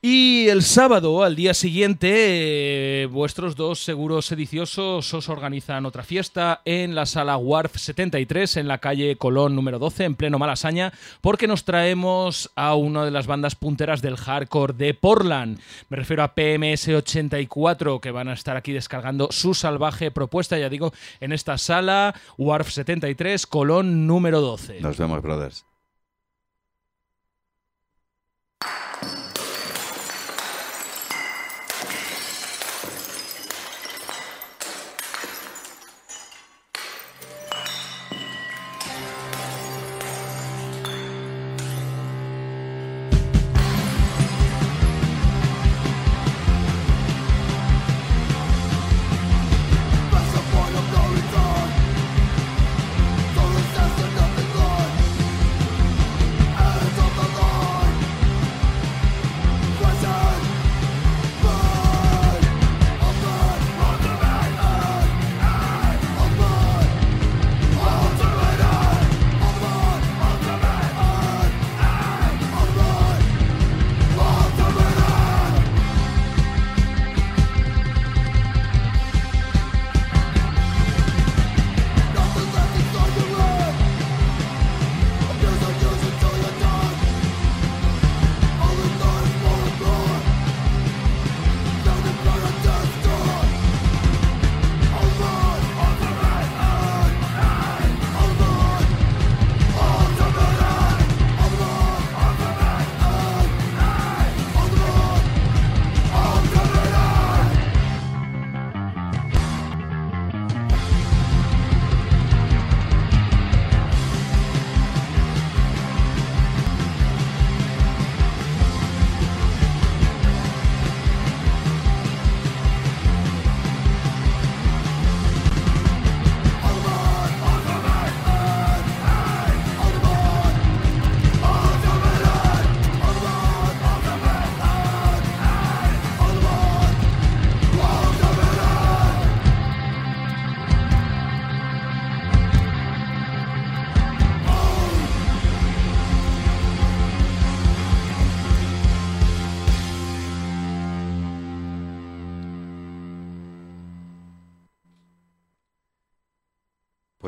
Y 0.07 0.49
el 0.51 0.63
sábado, 0.63 1.23
al 1.23 1.35
día 1.35 1.55
siguiente, 1.55 2.11
eh, 2.13 3.07
vuestros 3.07 3.57
dos 3.57 3.83
seguros 3.83 4.27
sediciosos 4.27 5.15
os 5.15 5.29
organizan 5.31 5.87
otra 5.87 6.03
fiesta 6.03 6.61
en 6.67 6.95
la 6.95 7.07
sala 7.07 7.39
WARF 7.39 7.79
73, 7.79 8.59
en 8.59 8.69
la 8.69 8.77
calle 8.77 9.17
Colón 9.17 9.57
número 9.57 9.79
12, 9.79 10.05
en 10.05 10.15
pleno 10.15 10.39
Malasaña, 10.39 10.93
porque 11.23 11.49
nos 11.49 11.65
traemos 11.65 12.53
a 12.55 12.75
una 12.75 13.07
de 13.07 13.13
las 13.13 13.27
bandas 13.27 13.55
punteras 13.55 14.03
del 14.03 14.19
hardcore 14.19 14.75
de 14.75 14.93
Portland. 14.93 15.59
Me 15.89 15.97
refiero 15.97 16.23
a 16.23 16.35
PMS 16.35 16.87
84, 16.89 18.03
que 18.03 18.11
van 18.11 18.29
a 18.29 18.35
estar 18.35 18.59
aquí 18.59 18.73
descargando 18.75 19.29
su 19.31 19.55
salvaje 19.55 20.11
propuesta, 20.11 20.59
ya 20.59 20.69
digo, 20.69 20.93
en 21.21 21.33
esta 21.33 21.57
sala 21.57 22.15
WARF 22.37 22.69
73, 22.69 23.47
Colón 23.47 24.07
número 24.07 24.43
12. 24.43 24.83
Nos 24.83 24.99
vemos, 24.99 25.23
brothers. 25.23 25.65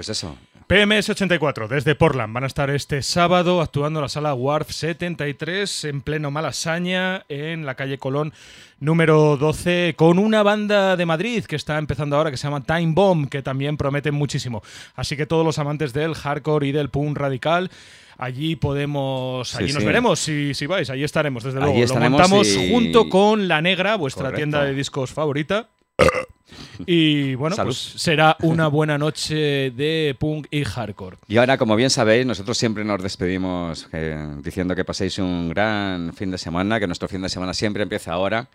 Pues 0.06 0.18
eso. 0.18 0.36
PMS 0.68 1.10
84 1.10 1.68
desde 1.68 1.94
Portland 1.94 2.32
van 2.32 2.44
a 2.44 2.46
estar 2.48 2.70
este 2.70 3.02
sábado 3.02 3.60
actuando 3.60 3.98
en 4.00 4.02
la 4.02 4.08
sala 4.08 4.34
WARF 4.34 4.70
73 4.70 5.84
en 5.84 6.00
pleno 6.00 6.30
Malasaña 6.30 7.24
en 7.28 7.66
la 7.66 7.74
calle 7.76 7.98
Colón 7.98 8.32
número 8.80 9.36
12 9.36 9.94
con 9.96 10.18
una 10.18 10.42
banda 10.42 10.96
de 10.96 11.06
Madrid 11.06 11.44
que 11.44 11.54
está 11.56 11.78
empezando 11.78 12.16
ahora 12.16 12.30
que 12.30 12.36
se 12.36 12.44
llama 12.48 12.62
Time 12.64 12.92
Bomb 12.94 13.28
que 13.28 13.42
también 13.42 13.76
promete 13.76 14.10
muchísimo. 14.12 14.62
Así 14.96 15.16
que 15.16 15.26
todos 15.26 15.44
los 15.44 15.58
amantes 15.58 15.92
del 15.92 16.14
hardcore 16.14 16.66
y 16.68 16.72
del 16.72 16.88
punk 16.90 17.16
radical 17.18 17.70
Allí 18.18 18.56
podemos, 18.56 19.50
Sí, 19.50 19.58
allí 19.64 19.72
nos 19.74 19.82
sí. 19.82 19.86
veremos 19.86 20.18
si, 20.20 20.54
si 20.54 20.64
vais, 20.66 20.88
allí 20.88 21.04
estaremos, 21.04 21.44
desde 21.44 21.58
Allí 21.58 21.64
luego. 21.66 21.78
Lo 21.80 21.84
estaremos 21.84 22.18
montamos 22.20 22.48
y- 22.48 22.72
junto 22.72 23.08
con 23.10 23.46
La 23.46 23.60
Negra, 23.60 23.96
vuestra 23.96 24.22
Correcto. 24.22 24.36
tienda 24.38 24.64
de 24.64 24.72
discos 24.72 25.10
favorita. 25.12 25.68
Y 26.86 27.34
bueno, 27.34 27.56
Salud. 27.56 27.68
pues 27.68 28.00
será 28.00 28.36
una 28.42 28.68
buena 28.68 28.98
noche 28.98 29.70
de 29.70 30.16
punk 30.18 30.46
y 30.50 30.64
hardcore. 30.64 31.16
Y 31.28 31.36
ahora, 31.38 31.58
como 31.58 31.76
bien 31.76 31.90
sabéis, 31.90 32.26
nosotros 32.26 32.56
siempre 32.56 32.84
nos 32.84 33.02
despedimos 33.02 33.88
eh, 33.92 34.16
diciendo 34.42 34.74
que 34.74 34.84
paséis 34.84 35.18
un 35.18 35.48
gran 35.48 36.12
fin 36.14 36.30
de 36.30 36.38
semana, 36.38 36.78
que 36.78 36.86
nuestro 36.86 37.08
fin 37.08 37.22
de 37.22 37.28
semana 37.28 37.54
siempre 37.54 37.82
empieza 37.82 38.12
ahora. 38.12 38.48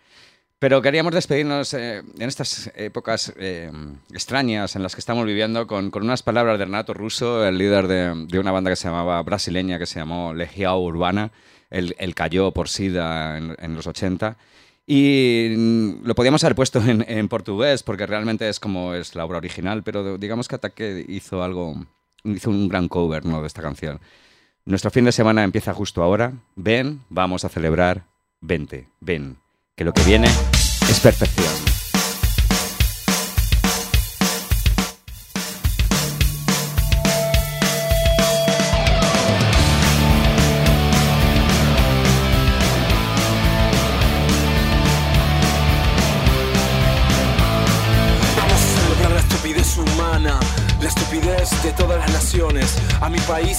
Pero 0.60 0.80
queríamos 0.84 1.14
despedirnos 1.14 1.74
eh, 1.74 2.04
en 2.20 2.28
estas 2.28 2.72
épocas 2.76 3.34
eh, 3.38 3.72
extrañas 4.14 4.76
en 4.76 4.84
las 4.84 4.94
que 4.94 5.00
estamos 5.00 5.26
viviendo 5.26 5.66
con, 5.66 5.90
con 5.90 6.04
unas 6.04 6.22
palabras 6.22 6.60
de 6.60 6.66
Renato 6.66 6.94
Russo, 6.94 7.44
el 7.48 7.58
líder 7.58 7.88
de, 7.88 8.28
de 8.28 8.40
una 8.40 8.52
banda 8.52 8.70
que 8.70 8.76
se 8.76 8.88
llamaba 8.88 9.20
brasileña, 9.24 9.80
que 9.80 9.88
se 9.88 10.00
llamó 10.00 10.36
Legião 10.36 10.78
Urbana. 10.80 11.32
Él, 11.72 11.96
él 11.98 12.14
cayó 12.14 12.52
por 12.52 12.70
SIDA 12.70 13.40
en, 13.40 13.56
en 13.60 13.74
los 13.74 13.88
80. 13.88 14.38
Y 14.94 15.56
mm, 15.56 16.04
lo 16.04 16.16
podíamos 16.16 16.44
haber 16.44 16.54
puesto 16.54 16.82
en, 16.86 17.30
portugués 17.30 17.82
porque 17.82 18.06
realmente 18.06 18.50
es 18.50 18.60
como 18.60 18.94
es 18.94 19.16
la 19.16 19.24
obra 19.24 19.38
original, 19.38 19.84
pero 19.84 20.18
digamos 20.18 20.50
que 20.50 20.56
Ataque 20.56 21.06
hizo 21.08 21.44
algo, 21.44 21.78
hizo 22.26 22.50
un 22.50 22.68
gran 22.68 22.90
cover 22.90 23.24
¿no? 23.26 23.40
de 23.40 23.48
esta 23.48 23.62
canción. 23.62 24.02
Nuestro 24.66 24.92
fin 24.92 25.06
de 25.06 25.14
semana 25.14 25.46
empieza 25.46 25.74
justo 25.74 26.04
ahora. 26.04 26.34
Ven, 26.58 27.04
vamos 27.08 27.46
a 27.46 27.50
celebrar. 27.50 28.04
Vente, 28.42 28.90
ven, 29.00 29.38
que 29.78 29.86
lo 29.86 29.94
que 29.94 30.04
viene 30.04 30.28
es 30.28 31.00
perfección. 31.00 31.81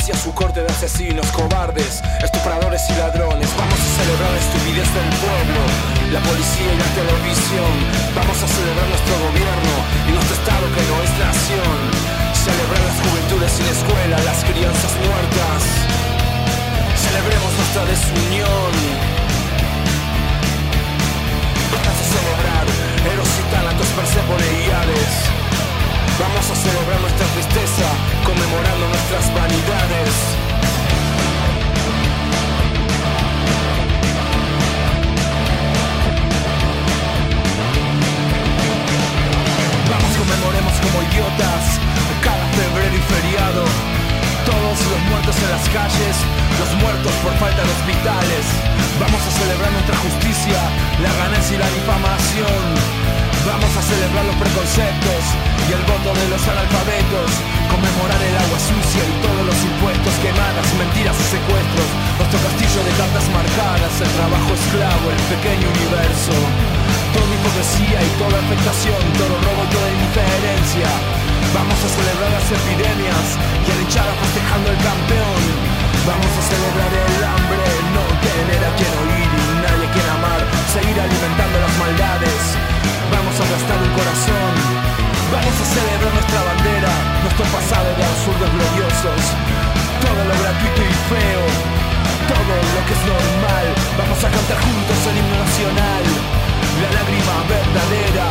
Mi 0.02 0.08
país 0.08 0.08
y 0.08 0.12
a 0.12 0.16
su 0.16 0.32
corte 0.34 0.62
de 0.62 0.68
asesinos, 0.68 1.26
cobardes, 1.32 2.02
estupradores 2.22 2.82
y 2.90 2.94
ladrones. 2.96 3.48
Vamos 3.56 3.78
a 3.78 4.02
celebrar 4.02 4.30
la 4.30 4.38
estupidez 4.38 4.88
del 4.94 5.10
pueblo, 5.20 5.60
la 6.12 6.20
policía 6.20 6.72
y 6.72 6.78
la 6.78 6.90
televisión. 6.94 7.72
Vamos 8.14 8.38
a 8.42 8.48
celebrar 8.48 8.88
nuestro 8.88 9.14
gobierno 9.26 9.74
y 10.08 10.12
nuestro 10.12 10.34
estado 10.34 10.66
que 10.74 10.82
no 10.90 10.96
es 11.02 11.12
nación. 11.18 11.78
Celebrar 12.34 12.82
las 12.82 12.98
juventudes 13.06 13.52
sin 13.52 13.66
escuela, 13.66 14.16
las 14.24 14.44
crianzas 14.44 14.92
muertas. 15.06 15.60
Celebremos 16.96 17.52
nuestra 17.54 17.84
desunión. 17.86 18.72
Vamos 21.72 21.96
celebrar 22.12 22.66
Eros 23.02 23.30
y 23.38 24.70
y. 24.70 25.31
Vamos 26.22 26.50
a 26.50 26.54
celebrar 26.54 27.00
nuestra 27.00 27.26
tristeza, 27.34 27.82
conmemorando 28.22 28.86
nuestras 28.86 29.26
vanidades. 29.34 30.14
Vamos, 39.90 40.12
conmemoremos 40.14 40.74
como 40.78 41.02
idiotas 41.10 41.62
cada 42.22 42.46
febrero 42.54 42.94
y 42.94 43.02
feriado. 43.02 43.64
Todos 44.46 44.78
los 44.78 45.02
muertos 45.10 45.34
en 45.42 45.50
las 45.50 45.66
calles, 45.74 46.14
los 46.62 46.70
muertos 46.82 47.12
por 47.26 47.34
falta 47.42 47.66
de 47.66 47.70
hospitales. 47.82 48.46
Vamos 49.02 49.22
a 49.26 49.30
celebrar 49.42 49.72
nuestra 49.72 49.96
justicia, 50.06 50.60
celebrar 53.82 54.24
los 54.24 54.36
preconceptos 54.38 55.22
y 55.66 55.70
el 55.74 55.82
voto 55.90 56.14
de 56.14 56.26
los 56.30 56.42
analfabetos. 56.46 57.30
Conmemorar 57.66 58.22
el 58.22 58.36
agua 58.38 58.58
sucia 58.62 59.02
y 59.02 59.14
todos 59.18 59.44
los 59.44 59.58
impuestos, 59.58 60.12
quemadas, 60.22 60.66
mentiras 60.78 61.16
y 61.18 61.26
secuestros. 61.36 61.88
Nuestro 62.22 62.38
castillo 62.38 62.80
de 62.86 62.92
cartas 62.94 63.26
marcadas, 63.34 63.94
el 63.98 64.12
trabajo 64.14 64.50
esclavo, 64.54 65.04
el 65.10 65.22
pequeño 65.26 65.66
universo. 65.66 66.34
Toda 67.12 67.30
hipocresía 67.34 67.98
y 67.98 68.10
toda 68.16 68.36
afectación, 68.38 69.00
todo 69.18 69.34
robo 69.34 69.62
y 69.66 69.70
toda 69.74 69.86
indiferencia. 69.90 70.88
Vamos 71.52 71.78
a 71.82 71.88
celebrar 71.90 72.30
las 72.32 72.48
epidemias 72.48 73.26
y 73.36 73.68
a 73.68 73.74
la 73.76 73.82
hinchada 73.82 74.12
festejando 74.22 74.66
el 74.70 74.80
campeón. 74.80 75.42
Vamos 76.06 76.32
a 76.32 76.42
celebrar 76.46 76.92
el 76.94 77.18
hambre, 77.26 77.64
no 77.92 78.04
tener 78.22 78.62
a 78.64 78.70
quien 78.78 78.94
oír 79.02 79.31
que 92.86 92.92
es 92.92 93.04
normal. 93.06 93.66
Vamos 93.98 94.18
a 94.24 94.28
cantar 94.30 94.58
juntos 94.58 94.98
el 95.10 95.16
himno 95.18 95.36
nacional, 95.38 96.04
la 96.82 96.90
lágrima 96.98 97.36
verdadera. 97.48 98.26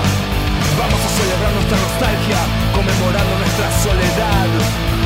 Vamos 0.78 1.00
a 1.00 1.10
celebrar 1.10 1.52
nuestra 1.54 1.78
nostalgia, 1.78 2.40
conmemorando 2.74 3.34
nuestra 3.38 3.68
soledad. 3.84 5.01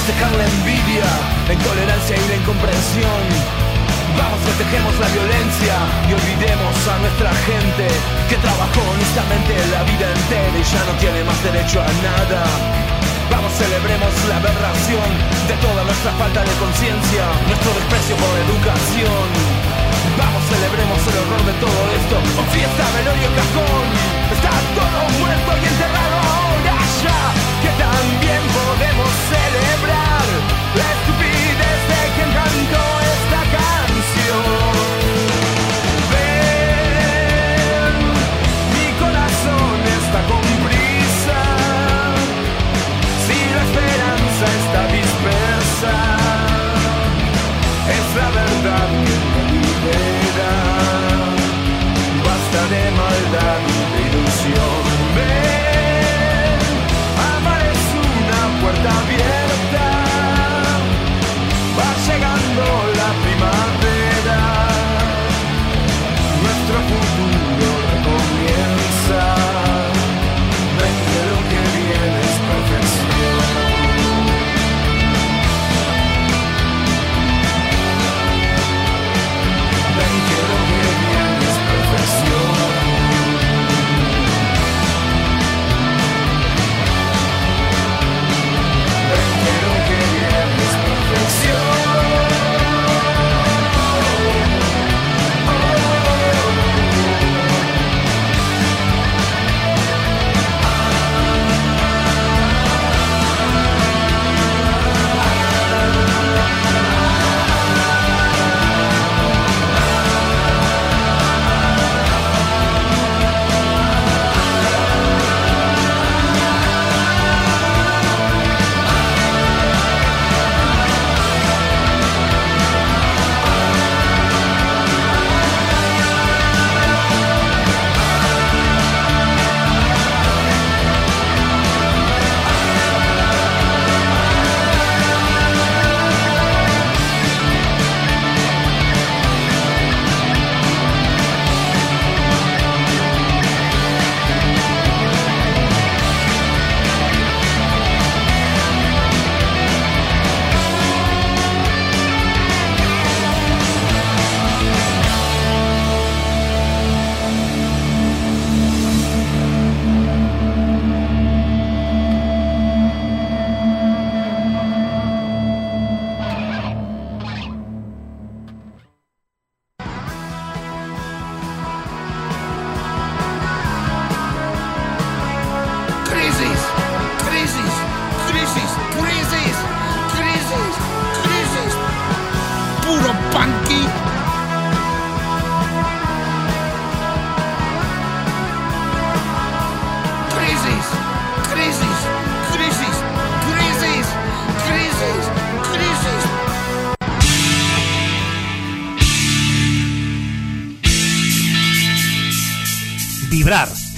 Festejar 0.00 0.32
la 0.32 0.46
envidia, 0.48 1.04
la 1.46 1.52
intolerancia 1.52 2.16
y 2.16 2.24
la 2.32 2.36
incomprensión. 2.40 3.20
Vamos, 4.16 4.40
festejemos 4.48 4.96
la 4.96 5.08
violencia 5.12 5.76
y 6.08 6.10
olvidemos 6.16 6.74
a 6.88 6.96
nuestra 7.04 7.30
gente 7.44 7.86
que 8.28 8.36
trabajó 8.40 8.80
honestamente 8.96 9.52
la 9.68 9.84
vida 9.84 10.08
entera 10.08 10.56
y 10.56 10.64
ya 10.64 10.82
no 10.88 10.94
tiene 10.96 11.20
más 11.24 11.36
derecho 11.44 11.84
a 11.84 11.90
nada. 12.00 12.40
Vamos, 13.28 13.52
celebremos 13.60 14.12
la 14.28 14.40
aberración 14.40 15.08
de 15.46 15.54
toda 15.60 15.84
nuestra 15.84 16.12
falta 16.16 16.40
de 16.48 16.54
conciencia, 16.56 17.24
nuestro 17.44 17.70
desprecio 17.76 18.16
por 18.16 18.32
educación. 18.40 19.28
Vamos, 20.16 20.42
celebremos 20.48 21.00
el 21.12 21.16
horror 21.20 21.42
de 21.44 21.54
todo 21.60 21.80
esto. 21.92 22.16
O 22.40 22.42
fiesta, 22.56 22.84
velorio, 22.96 23.28
cajón. 23.36 23.86
Está 24.32 24.52
todo 24.74 25.00
muerto 25.20 25.50
y 25.60 25.64
enterrado 25.68 26.09
está 40.10 40.22
con 40.26 40.40
prisa. 40.66 41.38
Si 43.26 43.38
la 43.54 43.62
esperanza 43.62 44.44
está 44.60 44.82
dispersa, 44.92 46.09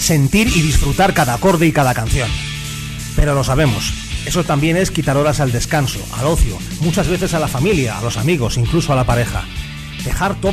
sentir 0.03 0.48
y 0.48 0.62
disfrutar 0.62 1.14
cada 1.14 1.34
acorde 1.34 1.66
y 1.66 1.72
cada 1.72 1.95
canción. 1.95 2.29
Pero 3.14 3.34
lo 3.34 3.45
sabemos, 3.45 3.95
eso 4.26 4.42
también 4.42 4.76
es 4.76 4.91
quitar 4.91 5.16
horas 5.16 5.38
al 5.41 5.53
descanso, 5.53 6.00
al 6.18 6.26
ocio, 6.26 6.58
muchas 6.80 7.08
veces 7.08 7.34
a 7.34 7.38
la 7.38 7.49
familia, 7.49 7.99
a 7.99 8.03
los 8.03 8.16
amigos, 8.16 8.57
incluso 8.57 8.92
a 8.92 8.96
la 8.96 9.04
pareja. 9.04 9.45
Dejar 10.04 10.34
todo 10.34 10.50